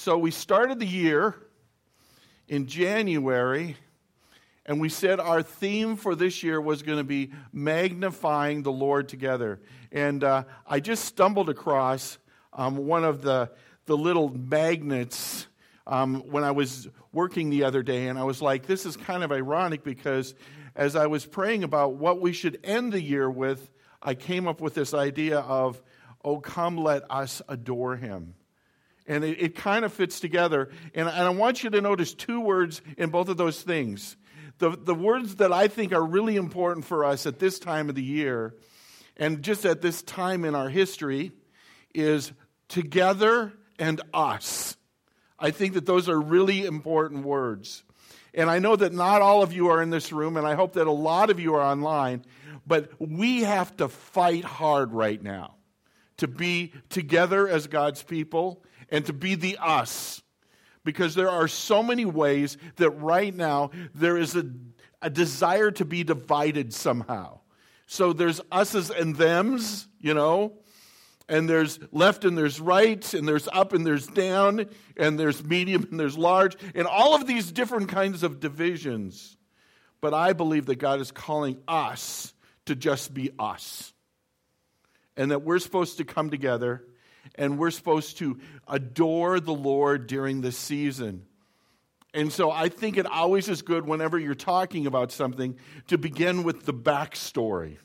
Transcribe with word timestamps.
So 0.00 0.16
we 0.16 0.30
started 0.30 0.78
the 0.78 0.86
year 0.86 1.34
in 2.46 2.68
January, 2.68 3.76
and 4.64 4.80
we 4.80 4.90
said 4.90 5.18
our 5.18 5.42
theme 5.42 5.96
for 5.96 6.14
this 6.14 6.44
year 6.44 6.60
was 6.60 6.84
going 6.84 6.98
to 6.98 7.04
be 7.04 7.32
magnifying 7.52 8.62
the 8.62 8.70
Lord 8.70 9.08
together. 9.08 9.60
And 9.90 10.22
uh, 10.22 10.44
I 10.64 10.78
just 10.78 11.04
stumbled 11.04 11.50
across 11.50 12.18
um, 12.52 12.76
one 12.86 13.02
of 13.02 13.22
the, 13.22 13.50
the 13.86 13.96
little 13.96 14.28
magnets 14.28 15.48
um, 15.84 16.20
when 16.30 16.44
I 16.44 16.52
was 16.52 16.86
working 17.12 17.50
the 17.50 17.64
other 17.64 17.82
day, 17.82 18.06
and 18.06 18.16
I 18.16 18.22
was 18.22 18.40
like, 18.40 18.66
this 18.66 18.86
is 18.86 18.96
kind 18.96 19.24
of 19.24 19.32
ironic 19.32 19.82
because 19.82 20.36
as 20.76 20.94
I 20.94 21.08
was 21.08 21.26
praying 21.26 21.64
about 21.64 21.94
what 21.94 22.20
we 22.20 22.32
should 22.32 22.60
end 22.62 22.92
the 22.92 23.02
year 23.02 23.28
with, 23.28 23.68
I 24.00 24.14
came 24.14 24.46
up 24.46 24.60
with 24.60 24.74
this 24.74 24.94
idea 24.94 25.40
of, 25.40 25.82
oh, 26.24 26.38
come 26.38 26.76
let 26.76 27.02
us 27.10 27.42
adore 27.48 27.96
him. 27.96 28.34
And 29.08 29.24
it, 29.24 29.42
it 29.42 29.54
kind 29.56 29.84
of 29.84 29.92
fits 29.92 30.20
together. 30.20 30.70
And, 30.94 31.08
and 31.08 31.22
I 31.22 31.30
want 31.30 31.64
you 31.64 31.70
to 31.70 31.80
notice 31.80 32.14
two 32.14 32.40
words 32.40 32.80
in 32.96 33.10
both 33.10 33.28
of 33.28 33.36
those 33.36 33.60
things. 33.60 34.16
The, 34.58 34.70
the 34.70 34.94
words 34.94 35.36
that 35.36 35.52
I 35.52 35.66
think 35.68 35.92
are 35.92 36.04
really 36.04 36.36
important 36.36 36.84
for 36.84 37.04
us 37.04 37.26
at 37.26 37.40
this 37.40 37.58
time 37.58 37.88
of 37.88 37.94
the 37.94 38.02
year 38.02 38.54
and 39.16 39.42
just 39.42 39.64
at 39.64 39.82
this 39.82 40.02
time 40.02 40.44
in 40.44 40.54
our 40.54 40.68
history 40.68 41.32
is 41.94 42.32
together 42.68 43.52
and 43.78 44.00
us. 44.12 44.76
I 45.38 45.50
think 45.50 45.74
that 45.74 45.86
those 45.86 46.08
are 46.08 46.20
really 46.20 46.64
important 46.64 47.24
words. 47.24 47.84
And 48.34 48.50
I 48.50 48.58
know 48.58 48.76
that 48.76 48.92
not 48.92 49.22
all 49.22 49.42
of 49.42 49.52
you 49.52 49.68
are 49.68 49.82
in 49.82 49.90
this 49.90 50.12
room, 50.12 50.36
and 50.36 50.46
I 50.46 50.54
hope 50.54 50.74
that 50.74 50.86
a 50.86 50.92
lot 50.92 51.30
of 51.30 51.40
you 51.40 51.54
are 51.54 51.62
online, 51.62 52.24
but 52.66 52.90
we 52.98 53.42
have 53.42 53.76
to 53.78 53.88
fight 53.88 54.44
hard 54.44 54.92
right 54.92 55.22
now 55.22 55.54
to 56.18 56.28
be 56.28 56.72
together 56.88 57.48
as 57.48 57.66
God's 57.68 58.02
people 58.02 58.62
and 58.90 59.04
to 59.06 59.12
be 59.12 59.34
the 59.34 59.58
us. 59.58 60.22
Because 60.84 61.14
there 61.14 61.30
are 61.30 61.48
so 61.48 61.82
many 61.82 62.04
ways 62.04 62.56
that 62.76 62.90
right 62.90 63.34
now 63.34 63.70
there 63.94 64.16
is 64.16 64.34
a, 64.36 64.46
a 65.02 65.10
desire 65.10 65.70
to 65.72 65.84
be 65.84 66.02
divided 66.04 66.72
somehow. 66.72 67.40
So 67.86 68.12
there's 68.12 68.40
us's 68.52 68.90
and 68.90 69.16
them's, 69.16 69.88
you 70.00 70.14
know, 70.14 70.54
and 71.28 71.48
there's 71.48 71.78
left 71.92 72.24
and 72.24 72.38
there's 72.38 72.60
right, 72.60 73.12
and 73.12 73.28
there's 73.28 73.48
up 73.48 73.72
and 73.74 73.86
there's 73.86 74.06
down, 74.06 74.66
and 74.96 75.18
there's 75.18 75.44
medium 75.44 75.86
and 75.90 76.00
there's 76.00 76.16
large, 76.16 76.56
and 76.74 76.86
all 76.86 77.14
of 77.14 77.26
these 77.26 77.52
different 77.52 77.88
kinds 77.90 78.22
of 78.22 78.40
divisions. 78.40 79.36
But 80.00 80.14
I 80.14 80.32
believe 80.32 80.66
that 80.66 80.76
God 80.76 81.00
is 81.00 81.10
calling 81.10 81.58
us 81.66 82.32
to 82.66 82.74
just 82.74 83.12
be 83.12 83.30
us. 83.38 83.92
And 85.16 85.32
that 85.32 85.42
we're 85.42 85.58
supposed 85.58 85.98
to 85.98 86.04
come 86.04 86.30
together 86.30 86.84
and 87.38 87.56
we're 87.56 87.70
supposed 87.70 88.18
to 88.18 88.38
adore 88.66 89.40
the 89.40 89.54
Lord 89.54 90.06
during 90.06 90.40
this 90.40 90.58
season. 90.58 91.24
And 92.12 92.32
so 92.32 92.50
I 92.50 92.68
think 92.68 92.96
it 92.96 93.06
always 93.06 93.48
is 93.48 93.62
good 93.62 93.86
whenever 93.86 94.18
you're 94.18 94.34
talking 94.34 94.86
about 94.86 95.12
something 95.12 95.56
to 95.86 95.96
begin 95.96 96.42
with 96.42 96.66
the 96.66 96.74
backstory. 96.74 97.78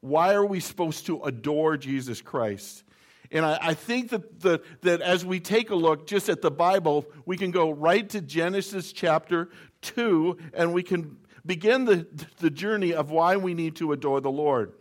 Why 0.00 0.34
are 0.34 0.44
we 0.44 0.60
supposed 0.60 1.06
to 1.06 1.22
adore 1.24 1.76
Jesus 1.76 2.22
Christ? 2.22 2.84
And 3.30 3.44
I, 3.44 3.58
I 3.60 3.74
think 3.74 4.10
that, 4.10 4.40
the, 4.40 4.62
that 4.82 5.00
as 5.00 5.24
we 5.24 5.40
take 5.40 5.70
a 5.70 5.74
look 5.74 6.06
just 6.06 6.28
at 6.28 6.42
the 6.42 6.50
Bible, 6.50 7.06
we 7.24 7.36
can 7.36 7.50
go 7.50 7.70
right 7.70 8.08
to 8.10 8.20
Genesis 8.20 8.92
chapter 8.92 9.50
2 9.82 10.38
and 10.54 10.72
we 10.72 10.82
can 10.82 11.16
begin 11.44 11.84
the, 11.84 12.06
the 12.38 12.50
journey 12.50 12.94
of 12.94 13.10
why 13.10 13.36
we 13.36 13.54
need 13.54 13.76
to 13.76 13.92
adore 13.92 14.20
the 14.20 14.30
Lord. 14.30 14.72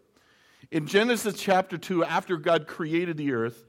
In 0.72 0.88
Genesis 0.88 1.40
chapter 1.40 1.78
2, 1.78 2.04
after 2.04 2.38
God 2.38 2.68
created 2.68 3.18
the 3.18 3.34
earth, 3.34 3.65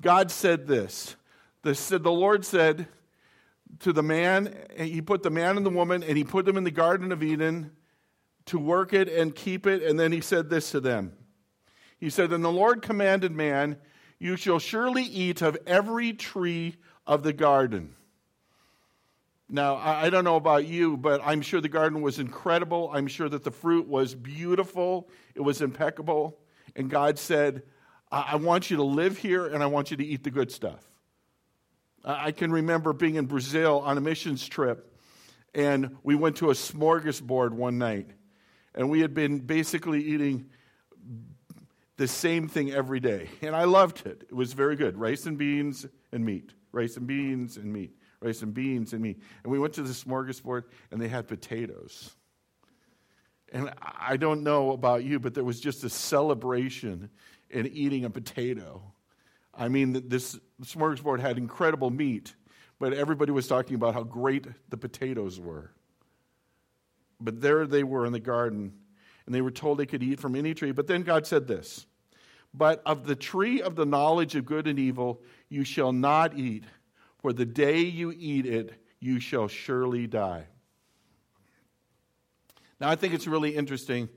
God 0.00 0.30
said 0.30 0.66
this. 0.66 1.16
The, 1.62 1.72
the 2.02 2.10
Lord 2.10 2.44
said 2.44 2.88
to 3.80 3.92
the 3.92 4.02
man, 4.02 4.54
He 4.76 5.02
put 5.02 5.22
the 5.22 5.30
man 5.30 5.56
and 5.56 5.66
the 5.66 5.70
woman, 5.70 6.02
and 6.02 6.16
He 6.16 6.24
put 6.24 6.46
them 6.46 6.56
in 6.56 6.64
the 6.64 6.70
Garden 6.70 7.12
of 7.12 7.22
Eden 7.22 7.72
to 8.46 8.58
work 8.58 8.92
it 8.92 9.08
and 9.08 9.34
keep 9.34 9.66
it. 9.66 9.82
And 9.82 10.00
then 10.00 10.12
He 10.12 10.20
said 10.20 10.48
this 10.48 10.70
to 10.70 10.80
them 10.80 11.12
He 11.98 12.08
said, 12.08 12.32
And 12.32 12.44
the 12.44 12.52
Lord 12.52 12.82
commanded 12.82 13.32
man, 13.32 13.76
You 14.18 14.36
shall 14.36 14.58
surely 14.58 15.04
eat 15.04 15.42
of 15.42 15.58
every 15.66 16.12
tree 16.12 16.76
of 17.06 17.22
the 17.22 17.32
garden. 17.32 17.94
Now, 19.52 19.76
I 19.76 20.10
don't 20.10 20.22
know 20.22 20.36
about 20.36 20.66
you, 20.66 20.96
but 20.96 21.20
I'm 21.24 21.42
sure 21.42 21.60
the 21.60 21.68
garden 21.68 22.02
was 22.02 22.20
incredible. 22.20 22.88
I'm 22.94 23.08
sure 23.08 23.28
that 23.28 23.42
the 23.42 23.50
fruit 23.50 23.88
was 23.88 24.14
beautiful, 24.14 25.10
it 25.34 25.40
was 25.40 25.60
impeccable. 25.60 26.38
And 26.76 26.88
God 26.88 27.18
said, 27.18 27.64
I 28.10 28.36
want 28.36 28.70
you 28.70 28.78
to 28.78 28.82
live 28.82 29.18
here 29.18 29.46
and 29.46 29.62
I 29.62 29.66
want 29.66 29.90
you 29.90 29.96
to 29.96 30.04
eat 30.04 30.24
the 30.24 30.30
good 30.30 30.50
stuff. 30.50 30.84
I 32.04 32.32
can 32.32 32.50
remember 32.50 32.92
being 32.92 33.16
in 33.16 33.26
Brazil 33.26 33.82
on 33.84 33.98
a 33.98 34.00
missions 34.00 34.48
trip, 34.48 34.96
and 35.54 35.96
we 36.02 36.14
went 36.14 36.36
to 36.36 36.50
a 36.50 36.54
smorgasbord 36.54 37.50
one 37.50 37.76
night, 37.78 38.08
and 38.74 38.88
we 38.88 39.00
had 39.00 39.12
been 39.12 39.40
basically 39.40 40.02
eating 40.02 40.46
the 41.98 42.08
same 42.08 42.48
thing 42.48 42.72
every 42.72 43.00
day. 43.00 43.28
And 43.42 43.54
I 43.54 43.64
loved 43.64 44.06
it. 44.06 44.22
It 44.30 44.34
was 44.34 44.54
very 44.54 44.76
good 44.76 44.96
rice 44.96 45.26
and 45.26 45.36
beans 45.36 45.86
and 46.10 46.24
meat, 46.24 46.54
rice 46.72 46.96
and 46.96 47.06
beans 47.06 47.58
and 47.58 47.70
meat 47.70 47.92
rice 48.20 48.42
and 48.42 48.54
beans 48.54 48.92
and 48.92 49.02
meat. 49.02 49.18
And 49.42 49.50
we 49.50 49.58
went 49.58 49.74
to 49.74 49.82
the 49.82 49.92
smorgasbord 49.92 50.64
and 50.90 51.00
they 51.00 51.08
had 51.08 51.26
potatoes. 51.26 52.14
And 53.52 53.72
I 53.82 54.16
don't 54.16 54.42
know 54.42 54.70
about 54.70 55.02
you, 55.02 55.18
but 55.18 55.34
there 55.34 55.42
was 55.42 55.58
just 55.58 55.82
a 55.82 55.88
celebration 55.88 57.10
in 57.50 57.66
eating 57.66 58.04
a 58.04 58.10
potato. 58.10 58.82
I 59.54 59.68
mean, 59.68 60.08
this 60.08 60.38
smorgasbord 60.62 61.20
had 61.20 61.38
incredible 61.38 61.90
meat, 61.90 62.34
but 62.78 62.92
everybody 62.92 63.32
was 63.32 63.46
talking 63.46 63.74
about 63.74 63.94
how 63.94 64.02
great 64.02 64.46
the 64.68 64.76
potatoes 64.76 65.38
were. 65.38 65.72
But 67.20 67.40
there 67.40 67.66
they 67.66 67.84
were 67.84 68.06
in 68.06 68.12
the 68.12 68.20
garden, 68.20 68.72
and 69.26 69.34
they 69.34 69.42
were 69.42 69.50
told 69.50 69.78
they 69.78 69.86
could 69.86 70.02
eat 70.02 70.20
from 70.20 70.34
any 70.34 70.54
tree. 70.54 70.72
But 70.72 70.86
then 70.86 71.02
God 71.02 71.26
said 71.26 71.46
this 71.46 71.86
But 72.54 72.82
of 72.86 73.06
the 73.06 73.16
tree 73.16 73.60
of 73.60 73.76
the 73.76 73.86
knowledge 73.86 74.34
of 74.36 74.46
good 74.46 74.66
and 74.66 74.78
evil 74.78 75.22
you 75.48 75.64
shall 75.64 75.92
not 75.92 76.38
eat 76.38 76.64
for 77.20 77.32
the 77.32 77.44
day 77.44 77.80
you 77.80 78.12
eat 78.16 78.46
it, 78.46 78.72
you 78.98 79.20
shall 79.20 79.46
surely 79.46 80.06
die. 80.06 80.46
Now, 82.80 82.88
I 82.88 82.96
think 82.96 83.12
it's 83.12 83.26
really 83.26 83.54
interesting 83.54 84.08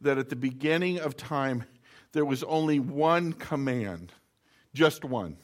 that 0.00 0.16
at 0.16 0.28
the 0.28 0.36
beginning 0.36 1.00
of 1.00 1.16
time, 1.16 1.64
there 2.12 2.24
was 2.24 2.42
only 2.42 2.78
one 2.78 3.32
command, 3.32 4.12
just 4.74 5.04
one. 5.04 5.36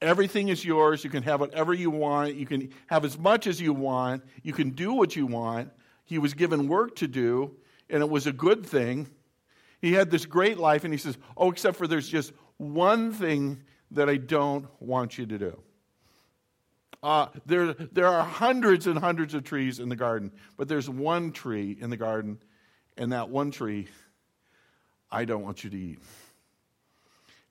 Everything 0.00 0.48
is 0.48 0.64
yours. 0.64 1.04
You 1.04 1.10
can 1.10 1.22
have 1.22 1.40
whatever 1.40 1.74
you 1.74 1.90
want. 1.90 2.34
You 2.34 2.46
can 2.46 2.70
have 2.86 3.04
as 3.04 3.18
much 3.18 3.46
as 3.46 3.60
you 3.60 3.72
want. 3.72 4.24
You 4.42 4.52
can 4.52 4.70
do 4.70 4.94
what 4.94 5.14
you 5.14 5.26
want. 5.26 5.70
He 6.04 6.18
was 6.18 6.34
given 6.34 6.68
work 6.68 6.96
to 6.96 7.06
do, 7.06 7.54
and 7.88 8.02
it 8.02 8.08
was 8.08 8.26
a 8.26 8.32
good 8.32 8.66
thing. 8.66 9.08
He 9.80 9.92
had 9.92 10.10
this 10.10 10.26
great 10.26 10.58
life, 10.58 10.84
and 10.84 10.92
he 10.92 10.98
says, 10.98 11.16
Oh, 11.36 11.50
except 11.50 11.76
for 11.76 11.86
there's 11.86 12.08
just 12.08 12.32
one 12.56 13.12
thing 13.12 13.62
that 13.92 14.08
I 14.08 14.16
don't 14.16 14.66
want 14.80 15.18
you 15.18 15.26
to 15.26 15.38
do. 15.38 15.62
Uh, 17.02 17.26
there, 17.46 17.72
there 17.72 18.06
are 18.06 18.24
hundreds 18.24 18.86
and 18.86 18.98
hundreds 18.98 19.34
of 19.34 19.44
trees 19.44 19.80
in 19.80 19.88
the 19.88 19.96
garden, 19.96 20.32
but 20.56 20.68
there's 20.68 20.88
one 20.88 21.32
tree 21.32 21.76
in 21.80 21.90
the 21.90 21.96
garden, 21.96 22.38
and 22.98 23.12
that 23.12 23.30
one 23.30 23.50
tree 23.50 23.88
I 25.10 25.24
don't 25.24 25.42
want 25.42 25.64
you 25.64 25.70
to 25.70 25.76
eat. 25.76 25.98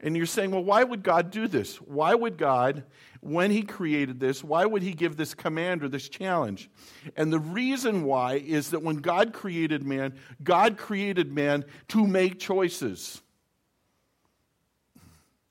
And 0.02 0.16
you're 0.16 0.26
saying, 0.26 0.52
well, 0.52 0.64
why 0.64 0.84
would 0.84 1.04
God 1.04 1.30
do 1.30 1.48
this? 1.48 1.76
Why 1.82 2.16
would 2.16 2.38
God, 2.38 2.84
when 3.20 3.52
He 3.52 3.64
created 3.64 4.20
this, 4.20 4.42
why 4.44 4.66
would 4.66 4.82
He 4.82 4.94
give 4.94 5.18
this 5.18 5.34
command 5.34 5.84
or 5.84 5.90
this 5.90 6.08
challenge? 6.08 6.70
And 7.18 7.34
the 7.34 7.40
reason 7.40 8.06
why 8.06 8.36
is 8.36 8.70
that 8.70 8.82
when 8.82 8.98
God 8.98 9.34
created 9.34 9.84
man, 9.84 10.14
God 10.42 10.78
created 10.78 11.34
man 11.34 11.66
to 11.90 12.08
make 12.08 12.40
choices. 12.40 13.22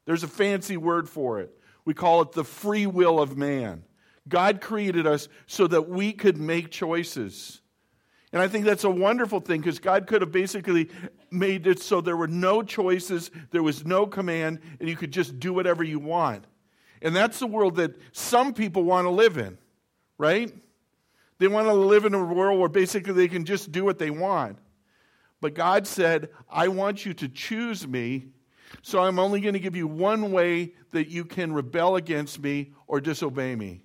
There's 0.07 0.23
a 0.23 0.29
fancy 0.29 0.79
word 0.79 1.11
for 1.11 1.41
it. 1.41 1.55
We 1.85 1.93
call 1.93 2.23
it 2.23 2.33
the 2.33 2.45
free 2.45 2.87
will 2.87 3.21
of 3.21 3.37
man. 3.37 3.85
God 4.27 4.63
created 4.63 5.07
us 5.07 5.29
so 5.47 5.67
that 5.67 5.89
we 5.89 6.13
could 6.13 6.39
make 6.39 6.71
choices. 6.71 7.61
And 8.33 8.43
I 8.43 8.49
think 8.49 8.65
that's 8.67 8.85
a 8.85 8.91
wonderful 8.91 9.41
thing 9.41 9.61
because 9.61 9.79
God 9.79 10.07
could 10.07 10.21
have 10.21 10.33
basically 10.33 10.91
made 11.31 11.67
it 11.67 11.81
so 11.81 12.01
there 12.01 12.17
were 12.17 12.29
no 12.29 12.63
choices, 12.63 13.31
there 13.51 13.63
was 13.63 13.87
no 13.87 14.07
command, 14.07 14.61
and 14.81 14.89
you 14.89 14.97
could 14.97 15.13
just 15.13 15.41
do 15.41 15.53
whatever 15.55 15.83
you 15.83 15.99
want. 15.99 16.45
And 17.01 17.15
that's 17.17 17.39
the 17.39 17.47
world 17.47 17.77
that 17.77 17.97
some 18.13 18.53
people 18.53 18.83
want 18.85 19.07
to 19.07 19.11
live 19.11 19.39
in, 19.39 19.57
right? 20.19 20.53
They 21.39 21.49
want 21.49 21.69
to 21.69 21.73
live 21.73 22.05
in 22.05 22.15
a 22.15 22.23
world 22.23 22.59
where 22.59 22.69
basically 22.69 23.15
they 23.15 23.29
can 23.29 23.45
just 23.45 23.73
do 23.73 23.85
what 23.85 23.99
they 23.99 24.11
want. 24.11 24.59
But 25.41 25.55
God 25.55 25.87
said, 25.87 26.31
I 26.51 26.69
want 26.69 27.07
you 27.07 27.15
to 27.15 27.29
choose 27.29 27.87
me, 27.87 28.27
so 28.83 29.01
I'm 29.01 29.19
only 29.19 29.41
going 29.41 29.55
to 29.55 29.61
give 29.61 29.77
you 29.77 29.87
one 29.87 30.33
way 30.33 30.75
that 30.91 31.09
you 31.09 31.25
can 31.25 31.53
rebel 31.53 31.97
against 31.97 32.41
me 32.41 32.73
or 32.87 33.01
disobey 33.01 33.55
me. 33.55 33.83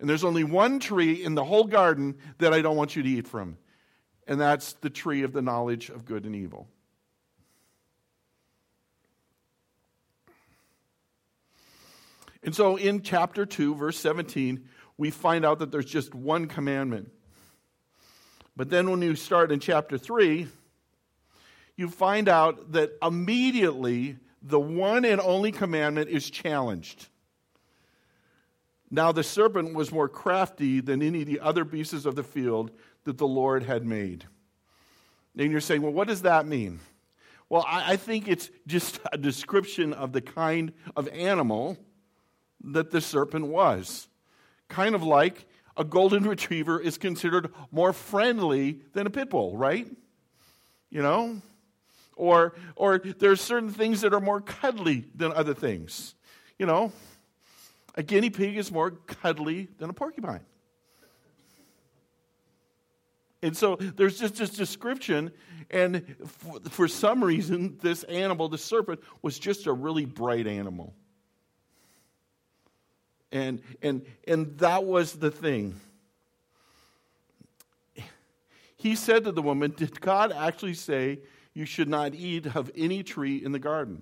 And 0.00 0.08
there's 0.08 0.24
only 0.24 0.44
one 0.44 0.80
tree 0.80 1.22
in 1.22 1.34
the 1.34 1.44
whole 1.44 1.64
garden 1.64 2.16
that 2.38 2.52
I 2.52 2.62
don't 2.62 2.76
want 2.76 2.96
you 2.96 3.02
to 3.02 3.08
eat 3.08 3.28
from, 3.28 3.58
and 4.26 4.40
that's 4.40 4.74
the 4.74 4.90
tree 4.90 5.22
of 5.22 5.32
the 5.32 5.42
knowledge 5.42 5.90
of 5.90 6.04
good 6.04 6.24
and 6.24 6.34
evil. 6.34 6.68
And 12.42 12.54
so 12.54 12.76
in 12.76 13.02
chapter 13.02 13.46
2, 13.46 13.74
verse 13.74 13.98
17, 13.98 14.68
we 14.98 15.10
find 15.10 15.44
out 15.44 15.58
that 15.60 15.72
there's 15.72 15.86
just 15.86 16.14
one 16.14 16.46
commandment. 16.46 17.10
But 18.56 18.70
then 18.70 18.90
when 18.90 19.02
you 19.02 19.16
start 19.16 19.50
in 19.50 19.60
chapter 19.60 19.98
3, 19.98 20.46
you 21.76 21.88
find 21.88 22.28
out 22.28 22.72
that 22.72 22.92
immediately 23.02 24.18
the 24.42 24.60
one 24.60 25.04
and 25.04 25.20
only 25.20 25.50
commandment 25.50 26.10
is 26.10 26.28
challenged. 26.30 27.08
Now 28.90 29.10
the 29.10 29.24
serpent 29.24 29.74
was 29.74 29.90
more 29.90 30.08
crafty 30.08 30.80
than 30.80 31.02
any 31.02 31.22
of 31.22 31.26
the 31.26 31.40
other 31.40 31.64
beasts 31.64 32.04
of 32.04 32.14
the 32.14 32.22
field 32.22 32.70
that 33.04 33.18
the 33.18 33.26
Lord 33.26 33.62
had 33.62 33.84
made. 33.84 34.24
And 35.36 35.50
you're 35.50 35.60
saying, 35.60 35.82
well, 35.82 35.92
what 35.92 36.08
does 36.08 36.22
that 36.22 36.46
mean? 36.46 36.80
Well, 37.48 37.64
I, 37.68 37.92
I 37.92 37.96
think 37.96 38.28
it's 38.28 38.50
just 38.66 39.00
a 39.12 39.18
description 39.18 39.92
of 39.92 40.12
the 40.12 40.20
kind 40.20 40.72
of 40.96 41.08
animal 41.08 41.76
that 42.62 42.90
the 42.90 43.00
serpent 43.00 43.46
was. 43.46 44.08
Kind 44.68 44.94
of 44.94 45.02
like 45.02 45.46
a 45.76 45.84
golden 45.84 46.24
retriever 46.28 46.80
is 46.80 46.98
considered 46.98 47.52
more 47.70 47.92
friendly 47.92 48.80
than 48.92 49.06
a 49.06 49.10
pit 49.10 49.30
bull, 49.30 49.56
right? 49.56 49.86
You 50.90 51.02
know? 51.02 51.42
Or, 52.16 52.54
or 52.76 52.98
there's 52.98 53.40
certain 53.40 53.70
things 53.70 54.02
that 54.02 54.14
are 54.14 54.20
more 54.20 54.40
cuddly 54.40 55.04
than 55.14 55.32
other 55.32 55.54
things. 55.54 56.14
You 56.58 56.66
know, 56.66 56.92
a 57.96 58.02
guinea 58.02 58.30
pig 58.30 58.56
is 58.56 58.70
more 58.70 58.92
cuddly 58.92 59.68
than 59.78 59.90
a 59.90 59.92
porcupine. 59.92 60.40
And 63.44 63.54
so 63.54 63.76
there's 63.76 64.18
just 64.18 64.36
this 64.36 64.48
description, 64.48 65.30
and 65.70 66.16
for, 66.26 66.60
for 66.70 66.88
some 66.88 67.22
reason, 67.22 67.76
this 67.82 68.02
animal, 68.04 68.48
the 68.48 68.56
serpent, 68.56 69.00
was 69.20 69.38
just 69.38 69.66
a 69.66 69.72
really 69.72 70.06
bright 70.06 70.46
animal. 70.46 70.94
And, 73.30 73.60
and, 73.82 74.06
and 74.26 74.56
that 74.60 74.84
was 74.84 75.12
the 75.12 75.30
thing. 75.30 75.78
He 78.78 78.96
said 78.96 79.24
to 79.24 79.32
the 79.32 79.42
woman, 79.42 79.74
Did 79.76 80.00
God 80.00 80.32
actually 80.32 80.72
say 80.72 81.18
you 81.52 81.66
should 81.66 81.90
not 81.90 82.14
eat 82.14 82.56
of 82.56 82.70
any 82.74 83.02
tree 83.02 83.44
in 83.44 83.52
the 83.52 83.58
garden? 83.58 84.00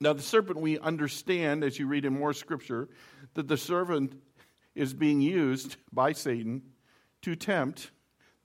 Now, 0.00 0.14
the 0.14 0.22
serpent, 0.22 0.58
we 0.58 0.78
understand 0.78 1.62
as 1.62 1.78
you 1.78 1.86
read 1.86 2.06
in 2.06 2.18
more 2.18 2.32
scripture 2.32 2.88
that 3.34 3.46
the 3.46 3.58
serpent 3.58 4.14
is 4.74 4.94
being 4.94 5.20
used 5.20 5.76
by 5.92 6.12
Satan 6.12 6.62
to 7.22 7.36
tempt 7.36 7.90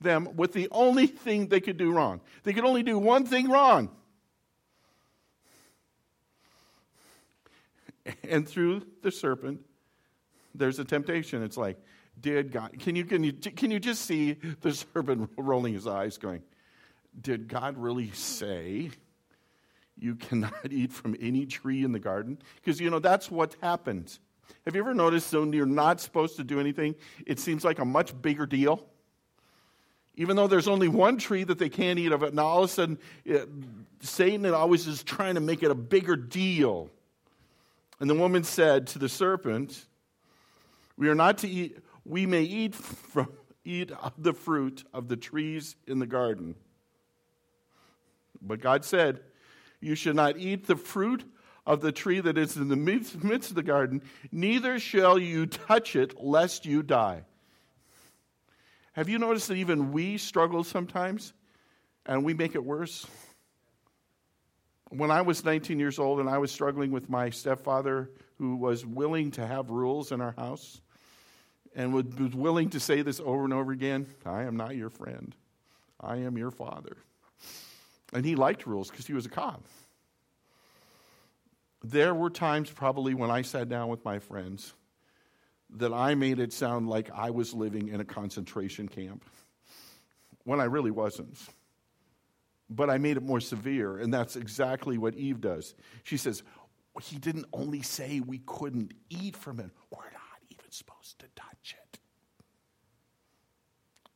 them 0.00 0.36
with 0.36 0.52
the 0.52 0.68
only 0.70 1.06
thing 1.06 1.48
they 1.48 1.60
could 1.60 1.76
do 1.76 1.92
wrong. 1.92 2.20
They 2.42 2.52
could 2.52 2.64
only 2.64 2.82
do 2.82 2.98
one 2.98 3.24
thing 3.24 3.48
wrong. 3.48 3.90
And 8.28 8.46
through 8.46 8.86
the 9.02 9.10
serpent, 9.10 9.60
there's 10.54 10.78
a 10.78 10.84
temptation. 10.84 11.42
It's 11.42 11.56
like, 11.56 11.78
did 12.20 12.52
God, 12.52 12.78
can 12.78 12.96
you, 12.96 13.04
can 13.04 13.24
you, 13.24 13.32
can 13.32 13.70
you 13.70 13.80
just 13.80 14.02
see 14.02 14.34
the 14.60 14.72
serpent 14.72 15.30
rolling 15.38 15.74
his 15.74 15.86
eyes 15.86 16.18
going, 16.18 16.42
did 17.18 17.48
God 17.48 17.78
really 17.78 18.10
say 18.12 18.90
you 19.96 20.16
cannot 20.16 20.52
eat 20.70 20.92
from 20.92 21.16
any 21.20 21.46
tree 21.46 21.82
in 21.82 21.92
the 21.92 21.98
garden? 21.98 22.38
Because, 22.56 22.80
you 22.80 22.90
know, 22.90 22.98
that's 22.98 23.30
what 23.30 23.56
happens. 23.62 24.20
Have 24.64 24.74
you 24.74 24.80
ever 24.80 24.94
noticed 24.94 25.32
when 25.32 25.52
you're 25.52 25.66
not 25.66 26.00
supposed 26.00 26.36
to 26.36 26.44
do 26.44 26.58
anything, 26.60 26.94
it 27.26 27.38
seems 27.38 27.64
like 27.64 27.78
a 27.78 27.84
much 27.84 28.20
bigger 28.22 28.46
deal? 28.46 28.84
Even 30.16 30.36
though 30.36 30.46
there's 30.46 30.68
only 30.68 30.88
one 30.88 31.18
tree 31.18 31.44
that 31.44 31.58
they 31.58 31.68
can't 31.68 31.98
eat 31.98 32.12
of 32.12 32.22
it, 32.22 32.34
now 32.34 32.44
all 32.44 32.62
of 32.64 32.70
a 32.70 32.72
sudden, 32.72 32.98
it, 33.24 33.48
Satan 34.00 34.46
always 34.46 34.86
is 34.86 35.02
trying 35.02 35.34
to 35.34 35.40
make 35.40 35.62
it 35.62 35.70
a 35.70 35.74
bigger 35.74 36.16
deal. 36.16 36.88
And 38.00 38.08
the 38.08 38.14
woman 38.14 38.44
said 38.44 38.86
to 38.88 38.98
the 38.98 39.08
serpent, 39.08 39.86
We 40.96 41.08
are 41.08 41.14
not 41.14 41.38
to 41.38 41.48
eat, 41.48 41.78
we 42.04 42.26
may 42.26 42.42
eat 42.42 42.74
from 42.74 43.28
eat 43.64 43.90
of 43.90 44.12
the 44.18 44.32
fruit 44.32 44.84
of 44.92 45.08
the 45.08 45.16
trees 45.16 45.76
in 45.86 45.98
the 45.98 46.06
garden. 46.06 46.54
But 48.40 48.60
God 48.60 48.84
said, 48.84 49.20
You 49.80 49.94
should 49.94 50.16
not 50.16 50.36
eat 50.36 50.66
the 50.66 50.76
fruit 50.76 51.24
of 51.66 51.80
the 51.80 51.92
tree 51.92 52.20
that 52.20 52.36
is 52.36 52.56
in 52.56 52.68
the 52.68 52.76
midst, 52.76 53.14
of 53.14 53.54
the 53.54 53.62
garden, 53.62 54.02
neither 54.30 54.78
shall 54.78 55.18
you 55.18 55.46
touch 55.46 55.96
it, 55.96 56.22
lest 56.22 56.66
you 56.66 56.82
die. 56.82 57.22
Have 58.92 59.08
you 59.08 59.18
noticed 59.18 59.48
that 59.48 59.56
even 59.56 59.92
we 59.92 60.18
struggle 60.18 60.62
sometimes 60.62 61.32
and 62.06 62.24
we 62.24 62.34
make 62.34 62.54
it 62.54 62.64
worse? 62.64 63.06
When 64.90 65.10
I 65.10 65.22
was 65.22 65.44
19 65.44 65.80
years 65.80 65.98
old 65.98 66.20
and 66.20 66.28
I 66.28 66.38
was 66.38 66.52
struggling 66.52 66.92
with 66.92 67.08
my 67.08 67.30
stepfather, 67.30 68.10
who 68.38 68.56
was 68.56 68.84
willing 68.84 69.30
to 69.32 69.46
have 69.46 69.70
rules 69.70 70.12
in 70.12 70.20
our 70.20 70.32
house 70.32 70.80
and 71.74 71.92
was 71.92 72.34
willing 72.34 72.70
to 72.70 72.80
say 72.80 73.02
this 73.02 73.20
over 73.20 73.44
and 73.44 73.52
over 73.52 73.72
again 73.72 74.06
I 74.24 74.42
am 74.42 74.56
not 74.56 74.76
your 74.76 74.90
friend, 74.90 75.34
I 76.00 76.18
am 76.18 76.36
your 76.36 76.50
father. 76.50 76.96
And 78.12 78.24
he 78.24 78.36
liked 78.36 78.66
rules 78.66 78.90
because 78.90 79.06
he 79.06 79.12
was 79.12 79.26
a 79.26 79.30
cop. 79.30 79.64
There 81.84 82.14
were 82.14 82.30
times, 82.30 82.70
probably, 82.70 83.12
when 83.12 83.30
I 83.30 83.42
sat 83.42 83.68
down 83.68 83.88
with 83.88 84.02
my 84.06 84.18
friends 84.18 84.72
that 85.76 85.92
I 85.92 86.14
made 86.14 86.38
it 86.38 86.50
sound 86.50 86.88
like 86.88 87.10
I 87.14 87.28
was 87.28 87.52
living 87.52 87.88
in 87.88 88.00
a 88.00 88.04
concentration 88.06 88.88
camp 88.88 89.22
when 90.44 90.60
I 90.60 90.64
really 90.64 90.90
wasn't. 90.90 91.36
But 92.70 92.88
I 92.88 92.96
made 92.96 93.18
it 93.18 93.22
more 93.22 93.38
severe, 93.38 93.98
and 93.98 94.14
that's 94.14 94.34
exactly 94.34 94.96
what 94.96 95.14
Eve 95.14 95.42
does. 95.42 95.74
She 96.04 96.16
says, 96.16 96.42
He 97.02 97.18
didn't 97.18 97.46
only 97.52 97.82
say 97.82 98.20
we 98.20 98.38
couldn't 98.46 98.94
eat 99.10 99.36
from 99.36 99.60
it, 99.60 99.70
we're 99.90 100.04
not 100.04 100.40
even 100.48 100.70
supposed 100.70 101.18
to 101.18 101.26
touch 101.36 101.76
it. 101.82 101.98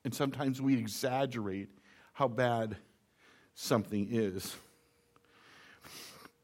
And 0.07 0.15
sometimes 0.15 0.63
we 0.63 0.79
exaggerate 0.79 1.69
how 2.15 2.29
bad 2.29 2.79
something 3.55 4.09
is. 4.11 4.57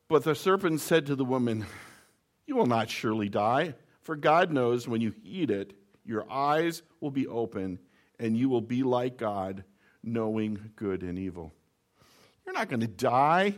But 0.09 0.25
the 0.25 0.35
serpent 0.35 0.81
said 0.81 1.07
to 1.07 1.17
the 1.17 1.25
woman, 1.25 1.67
You 2.47 2.57
will 2.57 2.67
not 2.67 2.91
surely 2.91 3.29
die. 3.29 3.75
For 4.03 4.17
God 4.17 4.53
knows 4.53 4.87
when 4.87 5.01
you 5.01 5.15
eat 5.25 5.51
it, 5.51 5.73
your 6.05 6.31
eyes 6.31 6.83
will 7.01 7.11
be 7.11 7.27
open 7.27 7.79
and 8.19 8.37
you 8.37 8.49
will 8.49 8.61
be 8.61 8.83
like 8.83 9.17
God, 9.17 9.65
knowing 10.03 10.71
good 10.77 11.03
and 11.03 11.19
evil. 11.19 11.53
You're 12.45 12.55
not 12.55 12.69
going 12.69 12.81
to 12.81 12.87
die. 12.87 13.57